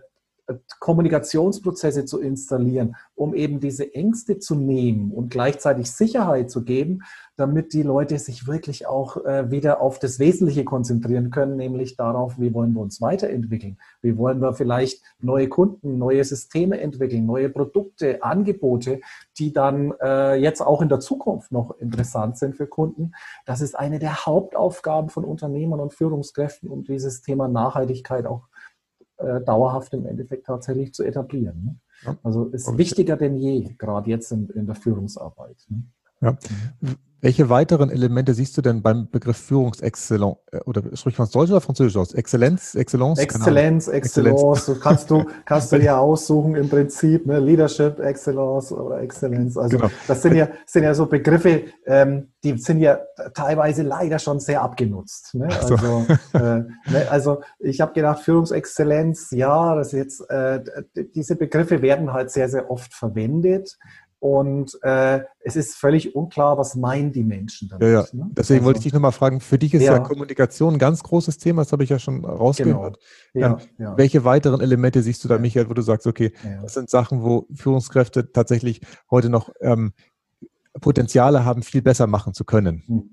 Kommunikationsprozesse 0.80 2.06
zu 2.06 2.20
installieren, 2.20 2.96
um 3.16 3.34
eben 3.34 3.60
diese 3.60 3.94
Ängste 3.94 4.40
zu 4.40 4.56
nehmen 4.56 5.12
und 5.12 5.30
gleichzeitig 5.30 5.92
Sicherheit 5.92 6.52
zu 6.52 6.64
geben, 6.64 7.04
damit 7.36 7.74
die 7.74 7.82
Leute 7.82 8.20
sich 8.20 8.46
wirklich 8.46 8.86
auch 8.86 9.18
äh, 9.26 9.50
wieder 9.50 9.82
auf 9.82 10.00
das 10.00 10.20
Wesentliche 10.20 10.66
konzentrieren 10.66 11.32
können, 11.32 11.56
nämlich 11.56 11.96
darauf, 11.96 12.40
wie 12.40 12.54
wollen 12.54 12.74
wir 12.74 12.82
uns 12.82 13.02
weiterentwickeln, 13.02 13.78
wie 14.02 14.18
wollen 14.18 14.40
wir 14.40 14.54
vielleicht 14.54 15.02
neue 15.20 15.48
Kunden, 15.48 15.98
neue 15.98 16.24
Systeme 16.24 16.80
entwickeln, 16.80 17.26
neue 17.26 17.50
Produkte, 17.50 18.22
Angebote, 18.22 19.02
die 19.40 19.54
dann 19.54 19.94
äh, 20.02 20.36
jetzt 20.36 20.62
auch 20.62 20.82
in 20.82 20.90
der 20.90 21.00
Zukunft 21.00 21.52
noch 21.52 21.78
interessant 21.80 22.38
sind 22.38 22.56
für 22.56 22.68
Kunden. 22.68 23.14
Das 23.46 23.62
ist 23.62 23.76
eine 23.76 23.98
der 23.98 24.26
Hauptaufgaben 24.26 25.10
von 25.10 25.24
Unternehmern 25.24 25.80
und 25.80 25.94
Führungskräften, 25.94 26.70
um 26.70 26.84
dieses 26.84 27.22
Thema 27.22 27.48
Nachhaltigkeit 27.48 28.26
auch 28.26 28.48
äh, 29.24 29.42
dauerhaft 29.44 29.94
im 29.94 30.06
Endeffekt 30.06 30.46
tatsächlich 30.46 30.94
zu 30.94 31.04
etablieren. 31.04 31.64
Ne? 31.64 31.76
Ja. 32.06 32.18
Also 32.24 32.46
ist 32.46 32.68
okay. 32.68 32.78
wichtiger 32.78 33.18
denn 33.18 33.38
je, 33.38 33.74
gerade 33.78 34.10
jetzt 34.10 34.32
in, 34.32 34.50
in 34.50 34.66
der 34.66 34.76
Führungsarbeit. 34.76 35.66
Ne? 35.70 35.84
Ja. 36.24 36.38
Mhm. 36.82 36.98
Welche 37.24 37.50
weiteren 37.50 37.90
Elemente 37.90 38.34
siehst 38.34 38.58
du 38.58 38.62
denn 38.62 38.82
beim 38.82 39.10
Begriff 39.10 39.38
Führungsexzellenz? 39.38 40.36
Äh, 40.52 40.58
oder 40.66 40.84
spricht 40.94 41.18
man 41.18 41.26
es 41.26 41.32
Deutsch 41.32 41.52
oder 41.52 41.62
Französisch 41.62 41.96
aus? 41.96 42.14
Exzellenz, 42.14 42.76
Exzellenz? 42.76 43.18
Exzellenz, 43.18 43.88
Exzellenz. 43.88 44.66
Du 44.66 44.78
kannst 44.78 45.10
du, 45.10 45.24
kannst 45.46 45.72
du 45.72 45.78
ja 45.78 45.98
aussuchen 45.98 46.56
im 46.56 46.68
Prinzip, 46.68 47.26
ne? 47.26 47.40
Leadership, 47.40 47.98
Exzellenz 48.00 48.74
oder 48.74 49.00
Exzellenz. 49.00 49.56
Also 49.56 49.78
genau. 49.78 49.90
das 50.06 50.22
sind 50.22 50.36
ja, 50.36 50.50
sind 50.66 50.84
ja 50.84 50.94
so 50.94 51.06
Begriffe, 51.06 51.64
ähm, 51.86 52.34
die 52.44 52.58
sind 52.58 52.80
ja 52.80 53.00
teilweise 53.34 53.84
leider 53.84 54.20
schon 54.20 54.42
sehr 54.42 54.62
abgenutzt. 54.62 55.34
Ne? 55.34 55.48
So. 55.62 55.76
Also, 55.76 56.06
äh, 56.34 56.40
ne? 56.40 57.08
also 57.10 57.42
ich 57.60 57.80
habe 57.80 57.94
gedacht, 57.94 58.20
Führungsexzellenz, 58.20 59.32
ja, 59.32 59.76
das 59.76 59.94
ist 59.94 59.94
jetzt, 59.94 60.30
äh, 60.30 60.62
diese 61.16 61.38
Begriffe 61.38 61.82
werden 61.82 62.12
halt 62.12 62.32
sehr, 62.32 62.50
sehr 62.50 62.70
oft 62.70 62.94
verwendet. 62.94 63.78
Und 64.24 64.82
äh, 64.84 65.20
es 65.42 65.58
ist 65.58 65.76
völlig 65.76 66.16
unklar, 66.16 66.58
was 66.58 66.76
meinen 66.76 67.12
die 67.12 67.26
Menschen 67.26 67.68
damit. 67.68 67.86
Ja, 67.86 67.90
ja. 67.90 68.06
Ne? 68.14 68.30
Deswegen 68.32 68.60
also, 68.60 68.68
wollte 68.68 68.78
ich 68.78 68.84
dich 68.84 68.94
nochmal 68.94 69.12
fragen, 69.12 69.42
für 69.42 69.60
dich 69.60 69.74
ist 69.74 69.82
ja. 69.84 69.96
ja. 69.96 70.00
Kommunikation 70.00 70.76
ein 70.76 70.80
ganz 70.80 71.04
großes 71.04 71.40
Thema, 71.40 71.64
das 71.64 71.74
habe 71.74 71.84
ich 71.84 71.90
ja 71.90 72.00
schon 72.00 72.24
rausgehört. 72.24 73.00
Genau. 73.34 73.58
Ähm, 73.78 73.98
welche 73.98 74.24
weiteren 74.24 74.62
Elemente 74.62 75.02
siehst 75.02 75.26
du 75.26 75.28
da, 75.28 75.40
Michael, 75.40 75.70
wo 75.70 75.74
du 75.74 75.82
sagst, 75.82 76.08
okay, 76.08 76.32
das 76.62 76.74
sind 76.74 76.90
Sachen, 76.90 77.22
wo 77.22 77.48
Führungskräfte 77.54 78.32
tatsächlich 78.32 78.80
heute 79.12 79.28
noch 79.28 79.50
ähm, 79.60 79.92
Potenziale 80.80 81.44
haben, 81.44 81.62
viel 81.62 81.82
besser 81.82 82.08
machen 82.08 82.34
zu 82.34 82.46
können. 82.46 82.84
Hm. 82.86 83.13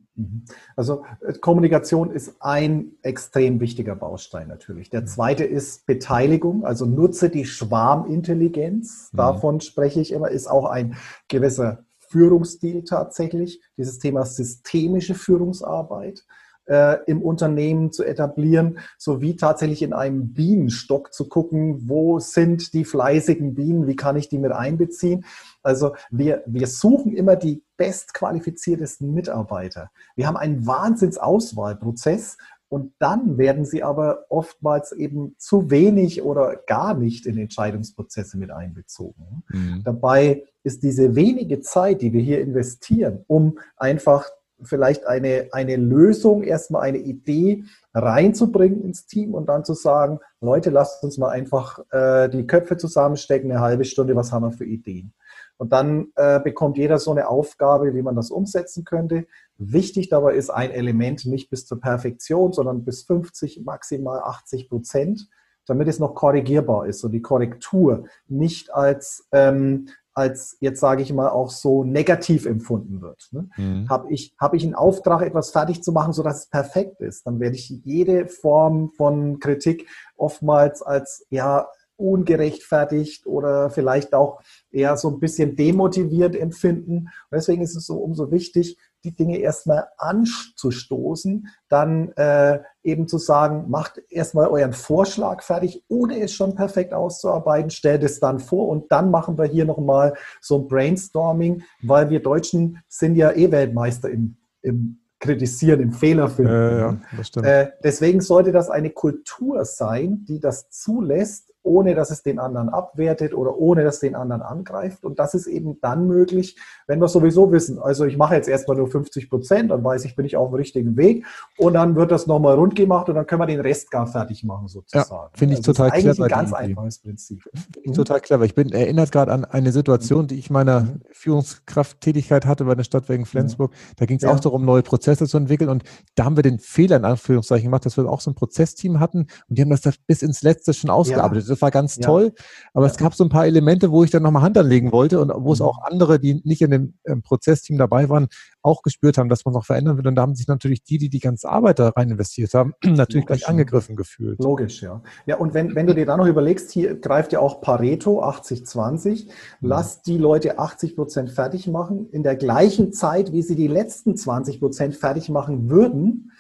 Also 0.77 1.05
äh, 1.21 1.33
Kommunikation 1.35 2.11
ist 2.11 2.37
ein 2.41 2.93
extrem 3.03 3.61
wichtiger 3.61 3.97
Baustein 3.97 4.49
natürlich. 4.49 4.91
Der 4.91 5.07
zweite 5.07 5.45
ist 5.45 5.87
Beteiligung, 5.87 6.65
also 6.65 6.87
nutze 6.87 7.31
die 7.31 7.45
Schwarmintelligenz. 7.45 9.11
Mhm. 9.13 9.17
Davon 9.17 9.61
spreche 9.61 10.01
ich 10.01 10.13
immer, 10.13 10.31
ist 10.31 10.49
auch 10.49 10.67
ein 10.67 10.97
gewisser 11.29 11.85
Führungsstil 11.99 12.85
tatsächlich. 12.85 13.63
Dieses 13.77 13.99
Thema 13.99 14.25
systemische 14.27 15.15
Führungsarbeit 15.15 16.25
äh, 16.71 16.99
im 17.07 17.21
Unternehmen 17.21 17.91
zu 17.91 18.05
etablieren, 18.05 18.79
sowie 18.97 19.35
tatsächlich 19.35 19.83
in 19.83 19.93
einem 19.93 20.33
Bienenstock 20.33 21.13
zu 21.13 21.29
gucken, 21.29 21.89
wo 21.89 22.21
sind 22.21 22.73
die 22.75 22.85
fleißigen 22.85 23.55
Bienen, 23.55 23.89
wie 23.89 23.97
kann 23.97 24.17
ich 24.17 24.29
die 24.29 24.39
mit 24.39 24.53
einbeziehen. 24.53 25.25
Also 25.63 25.95
wir, 26.11 26.45
wir 26.47 26.69
suchen 26.69 27.13
immer 27.13 27.35
die 27.35 27.65
bestqualifiziertesten 27.77 29.13
Mitarbeiter. 29.13 29.91
Wir 30.15 30.29
haben 30.29 30.37
einen 30.37 30.65
Wahnsinnsauswahlprozess 30.67 32.37
und 32.69 32.93
dann 33.01 33.37
werden 33.37 33.65
sie 33.65 33.83
aber 33.83 34.27
oftmals 34.29 34.93
eben 34.93 35.35
zu 35.39 35.71
wenig 35.73 36.23
oder 36.23 36.55
gar 36.69 36.95
nicht 36.95 37.27
in 37.27 37.37
Entscheidungsprozesse 37.37 38.39
mit 38.39 38.53
einbezogen. 38.53 39.43
Mhm. 39.49 39.83
Dabei 39.83 40.45
ist 40.63 40.85
diese 40.85 41.17
wenige 41.17 41.61
Zeit, 41.63 42.01
die 42.01 42.13
wir 42.13 42.21
hier 42.21 42.41
investieren, 42.41 43.25
um 43.27 43.59
einfach 43.77 44.31
vielleicht 44.63 45.07
eine, 45.07 45.49
eine 45.53 45.77
Lösung, 45.77 46.43
erstmal 46.43 46.83
eine 46.83 46.99
Idee 46.99 47.65
reinzubringen 47.95 48.83
ins 48.83 49.07
Team 49.07 49.35
und 49.35 49.47
dann 49.47 49.65
zu 49.65 49.75
sagen, 49.75 50.21
Leute, 50.41 50.71
lasst 50.71 51.03
uns 51.03 51.19
mal 51.19 51.31
einfach 51.31 51.81
äh, 51.91 52.29
die 52.29 52.47
Köpfe 52.47 52.77
zusammenstecken, 52.77 53.51
eine 53.51 53.61
halbe 53.61 53.85
Stunde, 53.85 54.17
was 54.17 54.33
haben 54.33 54.45
wir 54.45 54.53
für 54.53 54.65
Ideen? 54.65 55.13
Und 55.61 55.73
dann 55.73 56.09
äh, 56.17 56.41
bekommt 56.41 56.79
jeder 56.79 56.99
so 56.99 57.11
eine 57.11 57.29
Aufgabe, 57.29 57.95
wie 57.95 58.01
man 58.01 58.17
das 58.17 58.31
umsetzen 58.31 58.85
könnte. 58.85 59.27
Wichtig 59.59 60.09
dabei 60.09 60.35
ist 60.35 60.49
ein 60.49 60.71
Element 60.71 61.27
nicht 61.27 61.51
bis 61.51 61.67
zur 61.67 61.81
Perfektion, 61.81 62.55
sondern 62.55 62.85
bis 62.85 63.03
50, 63.03 63.63
maximal 63.65 64.21
80 64.21 64.71
Prozent, 64.71 65.29
damit 65.67 65.87
es 65.89 65.99
noch 65.99 66.15
korrigierbar 66.15 66.87
ist 66.87 67.05
und 67.05 67.13
die 67.13 67.21
Korrektur 67.21 68.05
nicht 68.27 68.73
als 68.73 69.29
ähm, 69.33 69.89
als 70.21 70.57
jetzt 70.61 70.81
sage 70.81 71.03
ich 71.03 71.13
mal 71.13 71.31
auch 71.31 71.51
so 71.51 71.83
negativ 71.83 72.47
empfunden 72.47 73.01
wird. 73.01 73.29
Ne? 73.33 73.49
Mhm. 73.57 73.89
Habe 73.89 74.13
ich, 74.13 74.35
hab 74.39 74.55
ich 74.55 74.63
einen 74.63 74.75
Auftrag, 74.75 75.23
etwas 75.23 75.51
fertig 75.51 75.83
zu 75.83 75.93
machen, 75.93 76.13
sodass 76.13 76.41
es 76.41 76.47
perfekt 76.49 77.01
ist, 77.01 77.27
dann 77.27 77.41
werde 77.41 77.57
ich 77.57 77.71
jede 77.85 78.29
Form 78.29 78.91
von 78.91 79.41
Kritik 79.41 79.89
oftmals 80.17 80.83
als 80.83 81.27
ja 81.31 81.69
ungerechtfertigt 81.97 83.27
oder 83.27 83.71
vielleicht 83.71 84.15
auch 84.15 84.41
eher 84.71 84.97
so 84.97 85.09
ein 85.09 85.21
bisschen 85.21 85.55
demotiviert 85.55 86.35
empfinden. 86.35 86.97
Und 86.97 87.33
deswegen 87.33 87.63
ist 87.63 87.77
es 87.77 87.87
so 87.87 87.97
umso 87.97 88.31
wichtig, 88.31 88.79
die 89.05 89.15
Dinge 89.15 89.39
erstmal 89.39 89.89
anzustoßen, 89.99 91.49
dann 91.69 92.13
äh, 92.13 92.61
eben 92.83 93.09
zu 93.09 93.19
sagen, 93.19 93.71
macht 93.71 94.01
erstmal 94.09 94.49
euren 94.49 94.73
Vorschlag 94.73 95.43
fertig, 95.43 95.85
ohne 95.89 96.21
es 96.21 96.33
schon 96.33 96.55
perfekt 96.55 96.93
auszuarbeiten, 96.93 97.71
stellt 97.71 98.03
es 98.03 98.21
dann 98.21 98.39
vor 98.39 98.69
und 98.69 98.91
dann 98.93 99.11
machen 99.11 99.39
wir 99.39 99.47
hier 99.47 99.65
nochmal 99.65 100.15
so 100.41 100.59
ein 100.59 100.69
Brainstorming, 100.69 101.63
weil 101.83 102.11
wir 102.11 102.21
Deutschen 102.21 102.79
sind 102.89 103.17
ja 103.17 103.33
eh 103.33 103.51
Weltmeister 103.51 104.11
im, 104.11 104.37
im 104.63 105.01
kritisieren, 105.21 105.81
im 105.81 105.93
Fehler 105.93 106.29
finden. 106.29 106.51
Äh, 106.51 106.79
ja, 106.79 106.97
äh, 107.43 107.71
deswegen 107.85 108.21
sollte 108.21 108.53
das 108.53 108.71
eine 108.71 108.91
Kultur 108.91 109.65
sein, 109.65 110.25
die 110.27 110.41
das 110.41 110.71
zulässt, 110.71 111.50
ohne 111.63 111.95
dass 111.95 112.11
es 112.11 112.23
den 112.23 112.39
anderen 112.39 112.69
abwertet 112.69 113.35
oder 113.35 113.57
ohne 113.57 113.85
dass 113.85 113.97
es 113.97 114.01
den 114.01 114.15
anderen 114.15 114.43
angreift. 114.43 115.05
Und 115.05 115.19
das 115.19 115.35
ist 115.35 115.47
eben 115.47 115.79
dann 115.81 116.07
möglich, 116.07 116.59
wenn 116.87 117.01
wir 117.01 117.09
sowieso 117.09 117.53
wissen, 117.53 117.79
also 117.79 118.05
ich 118.05 118.17
mache 118.17 118.35
jetzt 118.35 118.49
erstmal 118.49 118.77
nur 118.77 118.89
50 118.89 119.29
Prozent, 119.29 119.71
dann 119.71 119.85
weiß 119.85 120.05
ich, 120.05 120.17
bin 120.17 120.25
ich 120.25 120.37
auf 120.37 120.51
dem 120.51 120.55
richtigen 120.55 120.97
Weg 120.97 121.27
und 121.59 121.75
dann 121.75 121.97
wird 121.97 122.11
das 122.11 122.27
nochmal 122.27 122.55
rund 122.55 122.75
gemacht 122.75 123.09
und 123.09 123.15
dann 123.15 123.27
können 123.27 123.43
wir 123.43 123.47
den 123.47 123.61
Rest 123.61 123.91
gar 123.91 124.07
fertig 124.07 124.45
machen 124.45 124.69
sozusagen. 124.69 125.11
Ja, 125.11 125.31
finde 125.35 125.55
ich 125.55 125.61
also 125.61 125.73
total 125.73 125.91
clever. 125.91 126.09
Eigentlich 126.09 126.23
ein 126.23 126.29
ganz 126.29 126.53
einfaches 126.53 126.99
Prinzip. 126.99 127.43
Finde 127.53 127.81
ich 127.83 127.93
total 127.93 128.21
clever. 128.21 128.45
Ich 128.45 128.55
bin 128.55 128.73
erinnert 128.73 129.13
gerade 129.13 129.33
an 129.33 129.45
eine 129.45 129.73
Situation, 129.73 130.27
die 130.27 130.39
ich 130.39 130.51
meiner 130.51 130.81
mhm. 130.81 131.01
Führungskrafttätigkeit 131.13 132.47
hatte 132.47 132.65
bei 132.65 132.75
der 132.75 132.85
Stadtwerken 132.85 133.27
Flensburg. 133.27 133.73
Da 133.97 134.07
ging 134.07 134.17
es 134.17 134.23
ja. 134.23 134.31
auch 134.31 134.41
darum, 134.41 134.65
neue 134.65 134.83
Prozesse 134.83 135.27
zu 135.27 135.37
entwickeln 135.37 135.69
und 135.69 135.85
da 136.15 136.25
haben 136.25 136.37
wir 136.37 136.43
den 136.43 136.59
Fehler 136.59 136.97
in 136.97 137.05
Anführungszeichen 137.05 137.67
gemacht, 137.67 137.85
dass 137.85 137.97
wir 137.97 138.09
auch 138.09 138.21
so 138.21 138.31
ein 138.31 138.35
Prozessteam 138.35 139.01
hatten 139.01 139.27
und 139.49 139.59
die 139.59 139.63
haben 139.63 139.71
das 139.71 139.83
bis 140.07 140.23
ins 140.23 140.43
Letzte 140.43 140.73
schon 140.73 140.91
ausgearbeitet. 140.91 141.43
Ja 141.43 141.50
das 141.51 141.61
war 141.63 141.71
ganz 141.71 141.97
ja. 141.97 142.07
toll. 142.07 142.33
Aber 142.73 142.87
ja. 142.87 142.93
es 142.93 142.99
gab 142.99 143.15
so 143.15 143.25
ein 143.25 143.31
paar 143.31 143.47
Elemente, 143.47 143.91
wo 143.91 144.05
ich 144.05 144.11
dann 144.11 144.23
nochmal 144.23 144.43
Hand 144.43 144.57
anlegen 144.57 144.93
wollte 144.93 145.21
und 145.21 145.31
wo 145.35 145.53
es 145.53 145.61
mhm. 145.61 145.67
auch 145.67 145.83
andere, 145.83 146.19
die 146.19 146.41
nicht 146.45 146.63
in 146.63 146.71
dem 146.71 146.95
ähm, 147.07 147.23
Prozessteam 147.23 147.79
dabei 147.79 148.09
waren, 148.09 148.29
auch 148.63 148.83
gespürt 148.83 149.19
haben, 149.19 149.29
dass 149.29 149.45
man 149.45 149.55
noch 149.55 149.65
verändern 149.65 149.99
will. 149.99 150.07
Und 150.07 150.15
da 150.15 150.23
haben 150.23 150.35
sich 150.35 150.49
natürlich 150.49 150.83
die, 150.83 150.99
die 150.99 151.09
die 151.09 151.21
ganze 151.21 151.49
Arbeit 151.49 151.79
da 151.79 151.91
rein 151.91 152.11
investiert 152.11 152.55
haben, 152.55 152.75
natürlich 152.85 153.25
Logisch, 153.25 153.27
gleich 153.27 153.49
angegriffen 153.49 153.97
gefühlt. 153.97 154.43
Logisch, 154.43 154.83
ja. 154.83 155.03
Ja, 155.27 155.37
und 155.37 155.55
wenn, 155.55 155.75
wenn 155.75 155.87
du 155.87 155.95
dir 155.95 156.07
da 156.07 156.17
noch 156.17 156.27
überlegst, 156.27 156.71
hier 156.71 156.97
greift 156.97 157.33
ja 157.33 157.41
auch 157.41 157.61
Pareto 157.61 158.23
80-20, 158.23 159.27
mhm. 159.27 159.31
lass 159.61 160.03
die 160.03 160.19
Leute 160.19 160.59
80 160.59 160.97
Prozent 160.97 161.31
fertig 161.31 161.67
machen 161.67 162.09
in 162.11 162.23
der 162.23 162.37
gleichen 162.37 162.93
Zeit, 162.93 163.33
wie 163.33 163.43
sie 163.43 163.57
die 163.57 163.69
letzten 163.69 164.17
20 164.17 164.61
Prozent 164.61 164.97
fertig 164.97 165.29
machen 165.29 165.71
würden 165.71 166.31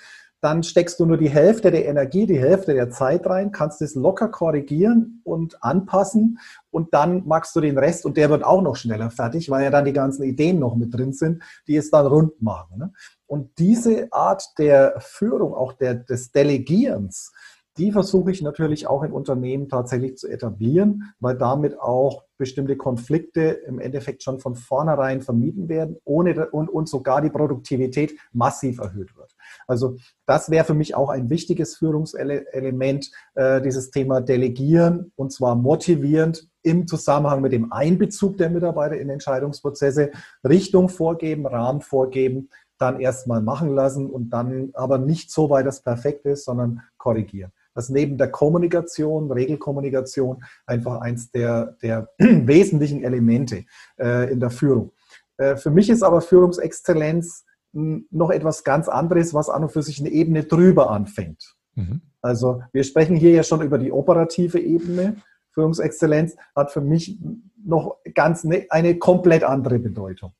dann 0.40 0.62
steckst 0.62 0.98
du 0.98 1.06
nur 1.06 1.18
die 1.18 1.28
Hälfte 1.28 1.70
der 1.70 1.86
Energie, 1.86 2.26
die 2.26 2.38
Hälfte 2.38 2.74
der 2.74 2.90
Zeit 2.90 3.26
rein, 3.26 3.52
kannst 3.52 3.82
es 3.82 3.94
locker 3.94 4.28
korrigieren 4.28 5.20
und 5.24 5.62
anpassen 5.62 6.38
und 6.70 6.94
dann 6.94 7.26
machst 7.26 7.54
du 7.54 7.60
den 7.60 7.76
Rest 7.76 8.06
und 8.06 8.16
der 8.16 8.30
wird 8.30 8.44
auch 8.44 8.62
noch 8.62 8.76
schneller 8.76 9.10
fertig, 9.10 9.50
weil 9.50 9.64
ja 9.64 9.70
dann 9.70 9.84
die 9.84 9.92
ganzen 9.92 10.22
Ideen 10.22 10.58
noch 10.58 10.76
mit 10.76 10.94
drin 10.94 11.12
sind, 11.12 11.42
die 11.66 11.76
es 11.76 11.90
dann 11.90 12.06
rund 12.06 12.40
machen. 12.40 12.78
Ne? 12.78 12.92
Und 13.26 13.58
diese 13.58 14.08
Art 14.12 14.42
der 14.58 14.94
Führung, 14.98 15.54
auch 15.54 15.74
der, 15.74 15.94
des 15.94 16.32
Delegierens, 16.32 17.32
die 17.78 17.92
versuche 17.92 18.30
ich 18.30 18.42
natürlich 18.42 18.86
auch 18.86 19.02
in 19.02 19.12
Unternehmen 19.12 19.68
tatsächlich 19.68 20.16
zu 20.16 20.28
etablieren, 20.28 21.14
weil 21.20 21.36
damit 21.36 21.78
auch 21.78 22.24
bestimmte 22.36 22.76
Konflikte 22.76 23.40
im 23.40 23.78
Endeffekt 23.78 24.22
schon 24.22 24.40
von 24.40 24.54
vornherein 24.54 25.20
vermieden 25.20 25.68
werden 25.68 25.96
ohne, 26.04 26.50
und, 26.50 26.68
und 26.68 26.88
sogar 26.88 27.20
die 27.20 27.30
Produktivität 27.30 28.18
massiv 28.32 28.80
erhöht 28.80 29.16
wird. 29.16 29.36
Also 29.66 29.96
das 30.26 30.50
wäre 30.50 30.64
für 30.64 30.74
mich 30.74 30.94
auch 30.94 31.10
ein 31.10 31.30
wichtiges 31.30 31.76
Führungselement, 31.76 33.10
äh, 33.34 33.60
dieses 33.60 33.90
Thema 33.90 34.20
Delegieren 34.20 35.12
und 35.16 35.32
zwar 35.32 35.54
motivierend 35.54 36.48
im 36.62 36.86
Zusammenhang 36.86 37.40
mit 37.40 37.52
dem 37.52 37.72
Einbezug 37.72 38.36
der 38.36 38.50
Mitarbeiter 38.50 38.98
in 38.98 39.10
Entscheidungsprozesse, 39.10 40.10
Richtung 40.46 40.88
vorgeben, 40.88 41.46
Rahmen 41.46 41.80
vorgeben, 41.80 42.48
dann 42.78 43.00
erstmal 43.00 43.42
machen 43.42 43.74
lassen 43.74 44.08
und 44.08 44.30
dann 44.30 44.70
aber 44.72 44.98
nicht 44.98 45.30
so 45.30 45.50
weit 45.50 45.66
das 45.66 45.82
perfekt 45.82 46.24
ist, 46.24 46.44
sondern 46.44 46.80
korrigieren. 46.96 47.52
Dass 47.80 47.88
neben 47.88 48.18
der 48.18 48.30
Kommunikation, 48.30 49.32
Regelkommunikation, 49.32 50.44
einfach 50.66 51.00
eins 51.00 51.30
der, 51.30 51.78
der 51.80 52.10
wesentlichen 52.18 53.02
Elemente 53.02 53.64
äh, 53.98 54.30
in 54.30 54.38
der 54.38 54.50
Führung. 54.50 54.92
Äh, 55.38 55.56
für 55.56 55.70
mich 55.70 55.88
ist 55.88 56.02
aber 56.02 56.20
Führungsexzellenz 56.20 57.46
noch 57.72 58.28
etwas 58.28 58.64
ganz 58.64 58.86
anderes, 58.86 59.32
was 59.32 59.48
an 59.48 59.62
und 59.62 59.72
für 59.72 59.82
sich 59.82 59.98
eine 59.98 60.10
Ebene 60.10 60.44
drüber 60.44 60.90
anfängt. 60.90 61.54
Mhm. 61.74 62.02
Also 62.20 62.60
wir 62.74 62.84
sprechen 62.84 63.16
hier 63.16 63.30
ja 63.30 63.42
schon 63.44 63.62
über 63.62 63.78
die 63.78 63.92
operative 63.92 64.58
Ebene. 64.58 65.16
Führungsexzellenz 65.54 66.36
hat 66.54 66.72
für 66.72 66.82
mich 66.82 67.18
noch 67.64 67.96
ganz 68.14 68.44
eine, 68.44 68.66
eine 68.68 68.98
komplett 68.98 69.42
andere 69.42 69.78
Bedeutung. 69.78 70.34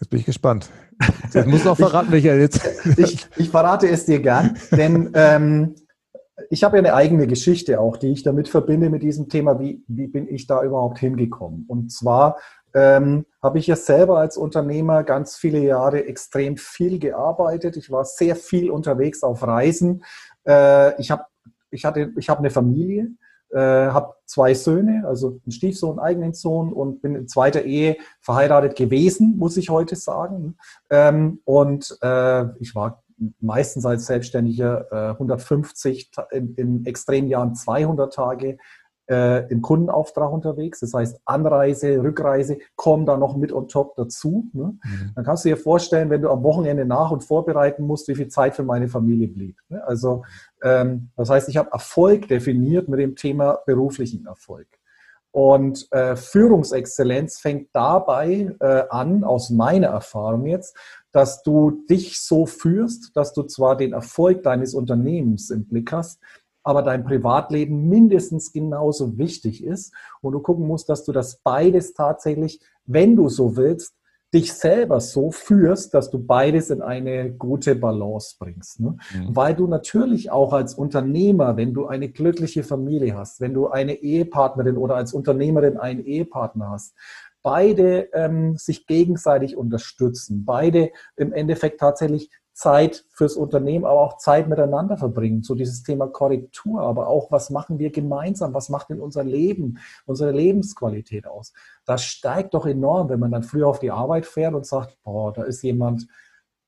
Jetzt 0.00 0.10
bin 0.10 0.18
ich 0.18 0.26
gespannt. 0.26 0.68
Jetzt 1.32 1.46
musst 1.46 1.64
du 1.64 1.70
auch 1.70 1.76
verraten, 1.76 2.12
welcher 2.12 2.36
jetzt. 2.36 2.60
ich, 2.96 3.26
ich 3.36 3.50
verrate 3.50 3.88
es 3.88 4.06
dir 4.06 4.20
gern, 4.20 4.56
denn 4.70 5.10
ähm, 5.14 5.74
ich 6.50 6.64
habe 6.64 6.76
ja 6.76 6.82
eine 6.82 6.94
eigene 6.94 7.26
Geschichte 7.26 7.80
auch, 7.80 7.96
die 7.96 8.12
ich 8.12 8.22
damit 8.22 8.48
verbinde 8.48 8.90
mit 8.90 9.02
diesem 9.02 9.28
Thema, 9.28 9.58
wie, 9.58 9.82
wie 9.88 10.06
bin 10.06 10.28
ich 10.28 10.46
da 10.46 10.62
überhaupt 10.62 10.98
hingekommen? 10.98 11.64
Und 11.68 11.90
zwar 11.92 12.38
ähm, 12.74 13.26
habe 13.42 13.58
ich 13.58 13.66
ja 13.66 13.76
selber 13.76 14.18
als 14.18 14.36
Unternehmer 14.36 15.02
ganz 15.02 15.36
viele 15.36 15.58
Jahre 15.58 16.04
extrem 16.06 16.56
viel 16.56 16.98
gearbeitet. 16.98 17.76
Ich 17.76 17.90
war 17.90 18.04
sehr 18.04 18.36
viel 18.36 18.70
unterwegs 18.70 19.22
auf 19.22 19.42
Reisen. 19.42 20.04
Äh, 20.46 21.00
ich 21.00 21.10
habe 21.10 21.24
ich 21.70 21.84
hatte, 21.84 22.12
ich 22.16 22.28
habe 22.28 22.38
eine 22.40 22.50
Familie, 22.50 23.10
äh, 23.50 23.58
habe 23.58 24.14
zwei 24.24 24.54
Söhne, 24.54 25.04
also 25.06 25.40
einen 25.44 25.52
Stiefsohn, 25.52 25.98
einen 25.98 26.06
eigenen 26.06 26.34
Sohn 26.34 26.72
und 26.72 27.02
bin 27.02 27.14
in 27.14 27.28
zweiter 27.28 27.62
Ehe 27.62 27.96
verheiratet 28.20 28.76
gewesen, 28.76 29.36
muss 29.36 29.56
ich 29.56 29.70
heute 29.70 29.96
sagen. 29.96 30.56
Ähm, 30.90 31.40
und 31.44 31.98
äh, 32.02 32.44
ich 32.60 32.74
war 32.74 33.02
meistens 33.40 33.84
als 33.84 34.06
Selbstständiger 34.06 34.86
äh, 34.90 35.10
150, 35.12 36.10
in, 36.30 36.54
in 36.54 36.86
Extremjahren 36.86 37.54
200 37.54 38.12
Tage 38.12 38.58
äh, 39.08 39.48
im 39.48 39.62
Kundenauftrag 39.62 40.30
unterwegs. 40.30 40.80
Das 40.80 40.92
heißt, 40.92 41.20
Anreise, 41.24 42.02
Rückreise 42.02 42.58
kommen 42.76 43.06
da 43.06 43.16
noch 43.16 43.36
mit 43.36 43.52
on 43.52 43.68
top 43.68 43.96
dazu. 43.96 44.48
Ne? 44.52 44.78
Mhm. 44.82 45.12
Dann 45.14 45.24
kannst 45.24 45.44
du 45.44 45.48
dir 45.48 45.56
vorstellen, 45.56 46.10
wenn 46.10 46.22
du 46.22 46.30
am 46.30 46.42
Wochenende 46.42 46.84
nach- 46.84 47.10
und 47.10 47.24
vorbereiten 47.24 47.84
musst, 47.84 48.08
wie 48.08 48.14
viel 48.14 48.28
Zeit 48.28 48.54
für 48.54 48.64
meine 48.64 48.88
Familie 48.88 49.28
blieb. 49.28 49.56
Ne? 49.68 49.82
Also 49.84 50.24
ähm, 50.62 51.10
das 51.16 51.30
heißt, 51.30 51.48
ich 51.48 51.56
habe 51.56 51.70
Erfolg 51.72 52.28
definiert 52.28 52.88
mit 52.88 53.00
dem 53.00 53.16
Thema 53.16 53.58
beruflichen 53.66 54.26
Erfolg. 54.26 54.68
Und 55.30 55.86
äh, 55.92 56.16
Führungsexzellenz 56.16 57.38
fängt 57.38 57.68
dabei 57.72 58.54
äh, 58.60 58.82
an, 58.90 59.24
aus 59.24 59.50
meiner 59.50 59.88
Erfahrung 59.88 60.46
jetzt, 60.46 60.76
dass 61.12 61.42
du 61.42 61.82
dich 61.88 62.20
so 62.20 62.46
führst, 62.46 63.16
dass 63.16 63.32
du 63.32 63.42
zwar 63.44 63.76
den 63.76 63.92
Erfolg 63.92 64.42
deines 64.42 64.74
Unternehmens 64.74 65.50
im 65.50 65.66
Blick 65.66 65.92
hast, 65.92 66.20
aber 66.62 66.82
dein 66.82 67.04
Privatleben 67.04 67.88
mindestens 67.88 68.52
genauso 68.52 69.16
wichtig 69.16 69.64
ist 69.64 69.94
und 70.20 70.32
du 70.32 70.40
gucken 70.40 70.66
musst, 70.66 70.88
dass 70.88 71.04
du 71.04 71.12
das 71.12 71.40
beides 71.42 71.94
tatsächlich, 71.94 72.60
wenn 72.84 73.16
du 73.16 73.28
so 73.28 73.56
willst, 73.56 73.94
dich 74.34 74.52
selber 74.52 75.00
so 75.00 75.30
führst, 75.30 75.94
dass 75.94 76.10
du 76.10 76.18
beides 76.18 76.68
in 76.68 76.82
eine 76.82 77.32
gute 77.32 77.74
Balance 77.74 78.36
bringst. 78.38 78.80
Ne? 78.80 78.98
Mhm. 79.14 79.34
Weil 79.34 79.54
du 79.54 79.66
natürlich 79.66 80.30
auch 80.30 80.52
als 80.52 80.74
Unternehmer, 80.74 81.56
wenn 81.56 81.72
du 81.72 81.86
eine 81.86 82.10
glückliche 82.10 82.62
Familie 82.62 83.16
hast, 83.16 83.40
wenn 83.40 83.54
du 83.54 83.68
eine 83.68 83.94
Ehepartnerin 83.94 84.76
oder 84.76 84.96
als 84.96 85.14
Unternehmerin 85.14 85.78
einen 85.78 86.04
Ehepartner 86.04 86.70
hast, 86.70 86.94
beide 87.48 88.10
ähm, 88.12 88.58
sich 88.58 88.86
gegenseitig 88.86 89.56
unterstützen, 89.56 90.44
beide 90.44 90.90
im 91.16 91.32
Endeffekt 91.32 91.80
tatsächlich 91.80 92.30
Zeit 92.52 93.06
fürs 93.14 93.36
Unternehmen, 93.36 93.86
aber 93.86 94.02
auch 94.02 94.18
Zeit 94.18 94.48
miteinander 94.48 94.98
verbringen. 94.98 95.42
So 95.42 95.54
dieses 95.54 95.82
Thema 95.82 96.08
Korrektur, 96.08 96.82
aber 96.82 97.06
auch, 97.06 97.32
was 97.32 97.48
machen 97.48 97.78
wir 97.78 97.90
gemeinsam? 97.90 98.52
Was 98.52 98.68
macht 98.68 98.90
denn 98.90 99.00
unser 99.00 99.24
Leben, 99.24 99.78
unsere 100.04 100.30
Lebensqualität 100.30 101.26
aus? 101.26 101.54
Das 101.86 102.04
steigt 102.04 102.52
doch 102.52 102.66
enorm, 102.66 103.08
wenn 103.08 103.20
man 103.20 103.30
dann 103.30 103.44
früher 103.44 103.66
auf 103.66 103.78
die 103.78 103.92
Arbeit 103.92 104.26
fährt 104.26 104.54
und 104.54 104.66
sagt, 104.66 104.98
boah, 105.02 105.32
da 105.32 105.44
ist 105.44 105.62
jemand 105.62 106.06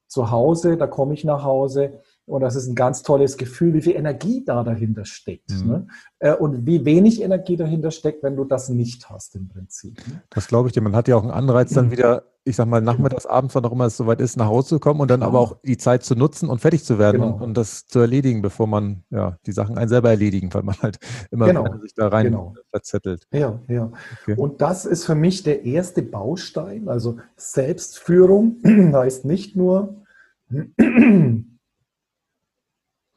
zu 0.07 0.31
Hause, 0.31 0.79
da 0.79 0.87
komme 0.87 1.13
ich 1.13 1.25
nach 1.25 1.45
Hause 1.45 2.01
und 2.31 2.43
das 2.43 2.55
ist 2.55 2.69
ein 2.69 2.77
ganz 2.77 3.03
tolles 3.03 3.37
Gefühl, 3.37 3.75
wie 3.75 3.83
viel 3.83 3.97
Energie 3.97 4.45
da 4.45 4.63
dahinter 4.63 5.05
steckt. 5.05 5.51
Mhm. 5.51 5.87
Ne? 6.21 6.37
Und 6.37 6.65
wie 6.65 6.85
wenig 6.85 7.23
Energie 7.23 7.57
dahinter 7.57 7.91
steckt, 7.91 8.23
wenn 8.23 8.37
du 8.37 8.45
das 8.45 8.69
nicht 8.69 9.11
hast 9.11 9.35
im 9.35 9.49
Prinzip. 9.49 9.99
Ne? 10.07 10.23
Das 10.31 10.47
glaube 10.47 10.69
ich 10.69 10.73
dir. 10.73 10.81
Man 10.81 10.95
hat 10.95 11.09
ja 11.09 11.17
auch 11.17 11.23
einen 11.23 11.33
Anreiz, 11.33 11.75
dann 11.75 11.87
mhm. 11.87 11.91
wieder, 11.91 12.23
ich 12.45 12.55
sag 12.55 12.69
mal, 12.69 12.81
nachmittags, 12.81 13.27
abends, 13.27 13.57
wann 13.57 13.65
auch 13.65 13.73
immer 13.73 13.87
es 13.87 13.97
soweit 13.97 14.21
ist, 14.21 14.37
nach 14.37 14.47
Hause 14.47 14.69
zu 14.69 14.79
kommen 14.79 15.01
und 15.01 15.11
dann 15.11 15.21
genau. 15.21 15.31
aber 15.31 15.41
auch 15.41 15.57
die 15.65 15.77
Zeit 15.77 16.05
zu 16.05 16.15
nutzen 16.15 16.49
und 16.49 16.61
fertig 16.61 16.85
zu 16.85 17.01
werden 17.01 17.21
genau. 17.21 17.35
und, 17.35 17.43
und, 17.43 17.57
das 17.57 17.87
zu 17.87 17.99
erledigen, 17.99 18.43
bevor 18.43 18.69
man 18.69 19.03
ja 19.11 19.37
die 19.47 19.53
Sachen 19.53 19.77
einen 19.77 19.89
selber 19.89 20.11
erledigen, 20.11 20.55
weil 20.55 20.63
man 20.63 20.77
halt 20.81 20.99
immer 21.33 21.47
genau. 21.47 21.79
sich 21.83 21.95
da 21.95 22.09
rein 22.09 22.27
genau. 22.27 22.55
verzettelt. 22.71 23.27
Ja, 23.33 23.59
ja. 23.67 23.91
Okay. 24.23 24.37
Und 24.37 24.61
das 24.61 24.87
ist 24.87 25.05
für 25.05 25.17
mich 25.17 25.43
der 25.43 25.65
erste 25.65 26.03
Baustein. 26.03 26.89
Also 26.89 27.17
Selbstführung 27.37 28.59
heißt 28.93 29.25
nicht 29.25 29.57
nur 29.57 29.97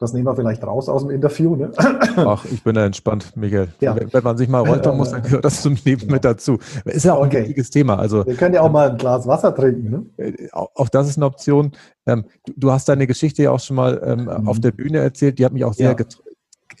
das 0.04 0.12
nehmen 0.12 0.26
wir 0.26 0.36
vielleicht 0.36 0.62
raus 0.64 0.88
aus 0.88 1.02
dem 1.02 1.10
Interview. 1.10 1.56
Ne? 1.56 1.72
Ach, 2.16 2.44
ich 2.44 2.62
bin 2.62 2.74
da 2.74 2.84
entspannt, 2.84 3.36
Michael. 3.36 3.68
Ja. 3.80 3.96
Wenn, 3.96 4.22
man 4.22 4.36
sich 4.36 4.48
mal 4.48 4.60
räuspern 4.60 4.96
muss, 4.96 5.10
dann 5.10 5.22
gehört 5.22 5.44
das 5.44 5.62
zum 5.62 5.76
Leben 5.84 6.08
mit 6.08 6.24
dazu. 6.24 6.58
Ist 6.84 7.04
ja 7.04 7.14
auch 7.14 7.24
okay. 7.24 7.38
ein 7.38 7.42
wichtiges 7.44 7.70
Thema. 7.70 7.98
Also, 7.98 8.26
Wir 8.26 8.34
können 8.34 8.54
ja 8.54 8.60
auch 8.60 8.70
mal 8.70 8.90
ein 8.90 8.98
Glas 8.98 9.26
Wasser 9.26 9.54
trinken. 9.54 9.90
Ne? 9.90 10.24
Äh, 10.24 10.48
auch 10.52 10.88
das 10.90 11.08
ist 11.08 11.16
eine 11.16 11.26
Option. 11.26 11.72
Ähm, 12.06 12.26
du, 12.54 12.70
hast 12.70 12.88
deine 12.88 13.06
Geschichte 13.06 13.42
ja 13.42 13.50
auch 13.50 13.60
schon 13.60 13.76
mal 13.76 14.00
ähm, 14.04 14.24
mhm. 14.24 14.48
auf 14.48 14.60
der 14.60 14.72
Bühne 14.72 14.98
erzählt. 14.98 15.38
Die 15.38 15.44
hat 15.44 15.52
mich 15.52 15.64
auch 15.64 15.74
sehr 15.74 15.96
ja. 15.98 16.06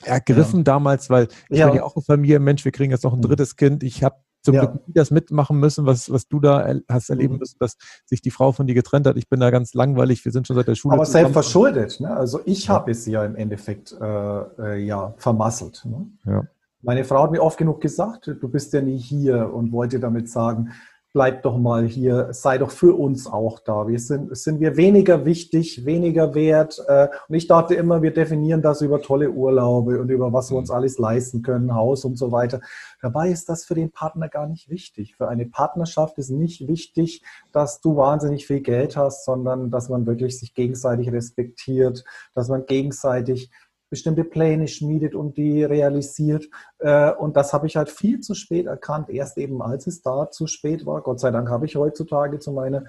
ergriffen 0.04 0.58
ja. 0.58 0.64
damals, 0.64 1.08
weil 1.08 1.28
ich 1.48 1.58
ja. 1.58 1.66
bin 1.66 1.76
ja 1.76 1.84
auch 1.84 1.96
ein 1.96 2.02
Familienmensch. 2.02 2.64
Wir 2.64 2.72
kriegen 2.72 2.90
jetzt 2.90 3.04
noch 3.04 3.14
ein 3.14 3.20
mhm. 3.20 3.22
drittes 3.22 3.56
Kind. 3.56 3.82
Ich 3.82 4.04
habe 4.04 4.16
zum 4.44 4.54
ja. 4.54 4.66
Glück 4.66 4.82
das 4.88 5.10
mitmachen 5.10 5.58
müssen, 5.58 5.86
was, 5.86 6.12
was 6.12 6.28
du 6.28 6.38
da 6.38 6.72
hast 6.88 7.10
erleben 7.10 7.34
mhm. 7.34 7.40
müssen, 7.40 7.56
dass 7.58 7.76
sich 8.04 8.20
die 8.20 8.30
Frau 8.30 8.52
von 8.52 8.66
dir 8.66 8.74
getrennt 8.74 9.06
hat. 9.06 9.16
Ich 9.16 9.28
bin 9.28 9.40
da 9.40 9.50
ganz 9.50 9.74
langweilig. 9.74 10.24
Wir 10.24 10.32
sind 10.32 10.46
schon 10.46 10.54
seit 10.54 10.68
der 10.68 10.74
Schule. 10.74 10.94
Aber 10.94 11.06
selbst 11.06 11.32
verschuldet. 11.32 11.98
Ne? 12.00 12.14
Also 12.14 12.40
ich 12.44 12.66
ja. 12.66 12.74
habe 12.74 12.90
es 12.90 13.06
ja 13.06 13.24
im 13.24 13.36
Endeffekt 13.36 13.96
äh, 13.98 14.04
äh, 14.04 14.84
ja 14.84 15.14
vermasselt. 15.16 15.84
Ne? 15.86 16.06
Ja. 16.26 16.42
Meine 16.82 17.04
Frau 17.04 17.22
hat 17.22 17.30
mir 17.30 17.42
oft 17.42 17.56
genug 17.56 17.80
gesagt, 17.80 18.26
du 18.26 18.48
bist 18.48 18.74
ja 18.74 18.82
nie 18.82 18.98
hier 18.98 19.52
und 19.52 19.72
wollte 19.72 19.98
damit 19.98 20.28
sagen, 20.28 20.72
bleib 21.14 21.44
doch 21.44 21.56
mal 21.56 21.86
hier, 21.86 22.32
sei 22.32 22.58
doch 22.58 22.72
für 22.72 22.98
uns 22.98 23.28
auch 23.28 23.60
da. 23.60 23.86
Wir 23.86 24.00
sind, 24.00 24.36
sind 24.36 24.58
wir 24.58 24.76
weniger 24.76 25.24
wichtig, 25.24 25.86
weniger 25.86 26.34
wert. 26.34 26.82
Äh, 26.88 27.06
und 27.28 27.36
ich 27.36 27.46
dachte 27.46 27.74
immer, 27.76 28.02
wir 28.02 28.12
definieren 28.12 28.62
das 28.62 28.82
über 28.82 29.00
tolle 29.00 29.30
Urlaube 29.30 30.00
und 30.00 30.10
über 30.10 30.32
was 30.32 30.50
wir 30.50 30.58
uns 30.58 30.70
mhm. 30.70 30.74
alles 30.74 30.98
leisten 30.98 31.42
können, 31.42 31.72
Haus 31.72 32.04
und 32.04 32.18
so 32.18 32.32
weiter. 32.32 32.60
Dabei 33.00 33.30
ist 33.30 33.48
das 33.48 33.64
für 33.64 33.76
den 33.76 33.92
Partner 33.92 34.28
gar 34.28 34.48
nicht 34.48 34.68
wichtig. 34.68 35.14
Für 35.14 35.28
eine 35.28 35.46
Partnerschaft 35.46 36.18
ist 36.18 36.30
nicht 36.30 36.66
wichtig, 36.66 37.22
dass 37.52 37.80
du 37.80 37.96
wahnsinnig 37.96 38.48
viel 38.48 38.60
Geld 38.60 38.96
hast, 38.96 39.24
sondern 39.24 39.70
dass 39.70 39.88
man 39.88 40.06
wirklich 40.06 40.40
sich 40.40 40.52
gegenseitig 40.52 41.12
respektiert, 41.12 42.04
dass 42.34 42.48
man 42.48 42.66
gegenseitig 42.66 43.52
bestimmte 43.94 44.24
Pläne 44.24 44.66
schmiedet 44.66 45.14
und 45.14 45.36
die 45.36 45.62
realisiert. 45.62 46.48
Äh, 46.80 47.12
und 47.12 47.36
das 47.36 47.52
habe 47.52 47.68
ich 47.68 47.76
halt 47.76 47.88
viel 47.88 48.18
zu 48.18 48.34
spät 48.34 48.66
erkannt, 48.66 49.08
erst 49.08 49.38
eben 49.38 49.62
als 49.62 49.86
es 49.86 50.02
da 50.02 50.32
zu 50.32 50.48
spät 50.48 50.84
war. 50.84 51.00
Gott 51.00 51.20
sei 51.20 51.30
Dank 51.30 51.48
habe 51.48 51.66
ich 51.66 51.76
heutzutage 51.76 52.40
zu 52.40 52.50
meiner 52.50 52.86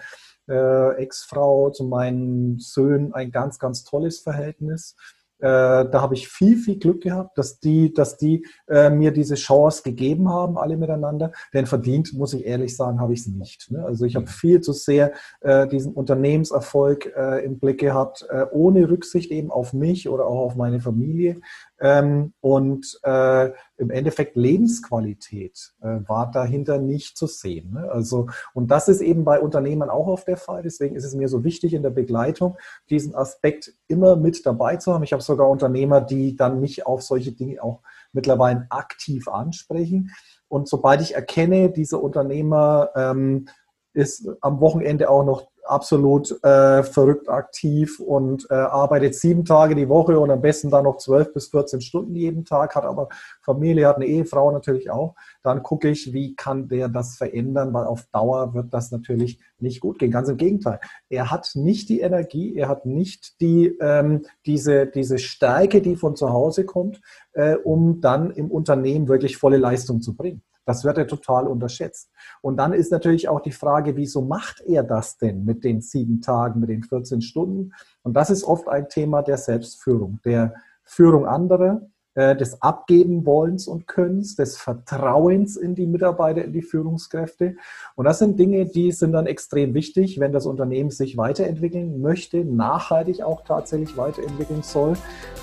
äh, 0.50 0.96
Ex-Frau, 0.96 1.70
zu 1.70 1.84
meinen 1.84 2.58
Söhnen 2.58 3.14
ein 3.14 3.30
ganz, 3.30 3.60
ganz 3.60 3.84
tolles 3.84 4.20
Verhältnis. 4.20 4.96
Äh, 5.40 5.90
da 5.90 6.02
habe 6.02 6.14
ich 6.14 6.28
viel, 6.28 6.58
viel 6.58 6.80
Glück 6.80 7.02
gehabt, 7.02 7.38
dass 7.38 7.60
die, 7.60 7.94
dass 7.94 8.18
die 8.18 8.46
äh, 8.68 8.90
mir 8.90 9.12
diese 9.12 9.36
Chance 9.36 9.84
gegeben 9.84 10.30
haben, 10.30 10.58
alle 10.58 10.78
miteinander. 10.78 11.32
Denn 11.54 11.66
verdient, 11.66 12.14
muss 12.14 12.34
ich 12.34 12.46
ehrlich 12.46 12.76
sagen, 12.76 13.00
habe 13.00 13.14
ich 13.14 13.22
es 13.22 13.28
nicht. 13.28 13.72
Ne? 13.72 13.84
Also 13.84 14.06
ich 14.06 14.16
habe 14.16 14.26
mhm. 14.26 14.30
viel 14.30 14.62
zu 14.62 14.72
sehr 14.74 15.14
äh, 15.42 15.68
diesen 15.68 15.94
Unternehmenserfolg 15.94 17.14
äh, 17.16 17.44
im 17.44 17.60
Blick 17.60 17.80
gehabt, 17.80 18.26
äh, 18.30 18.46
ohne 18.52 18.90
Rücksicht 18.90 19.32
eben 19.32 19.52
auf 19.52 19.74
mich 19.74 20.08
oder 20.08 20.26
auch 20.26 20.46
auf 20.46 20.56
meine 20.56 20.80
Familie. 20.80 21.42
Ähm, 21.80 22.34
und 22.40 23.00
äh, 23.04 23.52
im 23.78 23.90
Endeffekt 23.90 24.38
Lebensqualität 24.38 25.74
äh, 25.82 26.00
war 26.08 26.32
dahinter 26.32 26.78
nicht 26.78 27.18
zu 27.18 27.28
sehen. 27.28 27.74
Ne? 27.74 27.92
Also, 27.92 28.28
und 28.54 28.72
das 28.72 28.88
ist 28.88 29.02
eben 29.02 29.26
bei 29.26 29.42
Unternehmern 29.42 29.90
auch 29.90 30.08
oft 30.08 30.28
der 30.28 30.38
Fall. 30.38 30.64
Deswegen 30.64 30.96
ist 30.96 31.04
es 31.04 31.16
mir 31.16 31.28
so 31.28 31.44
wichtig 31.44 31.74
in 31.74 31.84
der 31.84 31.90
Begleitung, 31.90 32.58
diesen 32.90 33.14
Aspekt 33.14 33.74
immer 33.88 34.16
mit 34.16 34.46
dabei 34.46 34.78
zu 34.78 34.94
haben. 34.94 35.04
Ich 35.04 35.12
habe 35.12 35.24
sogar 35.24 35.50
Unternehmer, 35.50 36.00
die 36.00 36.38
dann 36.38 36.62
mich 36.62 36.86
auf 36.86 37.02
solche 37.02 37.34
Dinge 37.34 37.62
auch 37.62 37.82
mittlerweile 38.14 38.68
aktiv 38.70 39.28
ansprechen. 39.28 40.12
Und 40.48 40.70
sobald 40.70 41.02
ich 41.02 41.16
erkenne, 41.16 41.70
dieser 41.70 42.02
Unternehmer 42.02 42.90
ähm, 42.96 43.48
ist 43.94 44.30
am 44.42 44.62
Wochenende 44.62 45.10
auch 45.10 45.26
noch 45.26 45.48
absolut 45.68 46.32
äh, 46.44 46.84
verrückt 46.84 47.30
aktiv 47.30 48.00
und 48.00 48.48
äh, 48.50 48.54
arbeitet 48.54 49.16
sieben 49.16 49.46
Tage 49.46 49.76
die 49.76 49.90
Woche 49.90 50.20
und 50.20 50.32
am 50.32 50.42
besten 50.42 50.70
dann 50.70 50.84
noch 50.86 50.98
zwölf 50.98 51.34
bis 51.34 51.48
14 51.48 51.82
Stunden 51.82 52.16
jeden 52.16 52.46
Tag, 52.46 52.76
hat 52.76 52.86
aber 52.86 53.10
Familie, 53.42 53.88
hat 53.88 53.98
eine 53.98 54.06
Ehefrau 54.06 54.52
natürlich 54.52 54.90
auch, 54.90 55.16
dann 55.44 55.64
gucke 55.64 55.90
ich, 55.90 56.14
wie 56.14 56.36
kann 56.36 56.68
der 56.68 56.90
das 56.90 57.18
verändern, 57.18 57.74
weil 57.74 57.86
auf 57.86 58.06
Dauer 58.12 58.54
wird 58.54 58.74
das 58.74 58.92
natürlich 58.92 59.40
nicht 59.60 59.80
gut 59.80 60.00
gehen. 60.00 60.12
Ganz 60.12 60.30
im 60.30 60.38
Gegenteil. 60.38 60.80
Er 61.10 61.32
hat 61.32 61.52
nicht 61.56 61.90
die 61.90 62.02
Energie, 62.02 62.56
er 62.56 62.68
hat 62.68 62.86
nicht 62.86 63.40
die, 63.42 63.76
ähm, 63.82 64.26
diese, 64.46 64.88
diese 64.88 65.18
Stärke, 65.18 65.82
die 65.82 65.96
von 65.96 66.16
zu 66.16 66.32
Hause 66.32 66.66
kommt, 66.66 67.02
äh, 67.34 67.56
um 67.56 68.02
dann 68.02 68.32
im 68.32 68.52
Unternehmen 68.52 69.08
wirklich 69.08 69.38
volle 69.38 69.58
Leistung 69.58 70.02
zu 70.02 70.16
bringen. 70.16 70.42
Das 70.66 70.84
wird 70.84 70.98
er 70.98 71.08
total 71.08 71.48
unterschätzt. 71.48 72.12
Und 72.42 72.58
dann 72.58 72.74
ist 72.74 72.92
natürlich 72.92 73.30
auch 73.30 73.40
die 73.40 73.52
Frage, 73.52 73.96
wieso 73.96 74.22
macht 74.22 74.62
er 74.62 74.84
das 74.84 75.18
denn 75.18 75.46
mit 75.46 75.64
den 75.64 75.82
sieben 75.82 76.22
Tagen, 76.22 76.60
mit 76.60 76.70
den 76.70 76.84
14 76.84 77.22
Stunden? 77.22 77.74
Und 78.04 78.14
das 78.16 78.30
ist 78.30 78.44
oft 78.44 78.68
ein 78.68 78.90
Thema 78.90 79.22
der 79.22 79.38
Selbstführung, 79.38 80.20
der 80.26 80.56
Führung 80.84 81.26
anderer, 81.26 81.82
äh, 82.16 82.34
des 82.34 82.62
Abgeben 82.62 83.26
wollens 83.26 83.68
und 83.68 83.88
Könnens, 83.88 84.38
des 84.38 84.56
Vertrauens 84.56 85.58
in 85.58 85.76
die 85.76 85.86
Mitarbeiter, 85.86 86.46
in 86.46 86.54
die 86.54 86.62
Führungskräfte. 86.62 87.58
Und 87.96 88.06
das 88.06 88.20
sind 88.20 88.40
Dinge, 88.40 88.66
die 88.66 88.94
sind 88.94 89.12
dann 89.12 89.26
extrem 89.26 89.74
wichtig, 89.74 90.18
wenn 90.18 90.32
das 90.32 90.46
Unternehmen 90.46 90.92
sich 90.92 91.18
weiterentwickeln 91.18 92.00
möchte, 92.00 92.46
nachhaltig 92.46 93.22
auch 93.22 93.44
tatsächlich 93.44 93.98
weiterentwickeln 93.98 94.64
soll, 94.64 94.94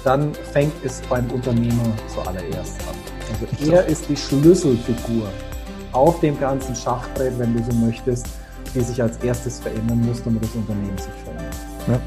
dann 0.02 0.32
fängt 0.32 0.72
es 0.82 1.02
beim 1.10 1.30
Unternehmer 1.30 1.92
zuallererst 2.08 2.80
an. 2.88 3.11
Also 3.40 3.72
er 3.72 3.86
ist 3.86 4.08
die 4.08 4.16
Schlüsselfigur 4.16 5.28
auf 5.92 6.20
dem 6.20 6.38
ganzen 6.38 6.74
Schachbrett, 6.74 7.38
wenn 7.38 7.54
du 7.54 7.62
so 7.62 7.76
möchtest, 7.78 8.26
die 8.74 8.80
sich 8.80 9.00
als 9.00 9.16
erstes 9.18 9.60
verändern 9.60 10.00
muss, 10.06 10.22
damit 10.22 10.42
das 10.42 10.54
Unternehmen 10.54 10.96
sich 10.96 11.12
verändert. 11.24 11.56
Ja. 11.88 12.00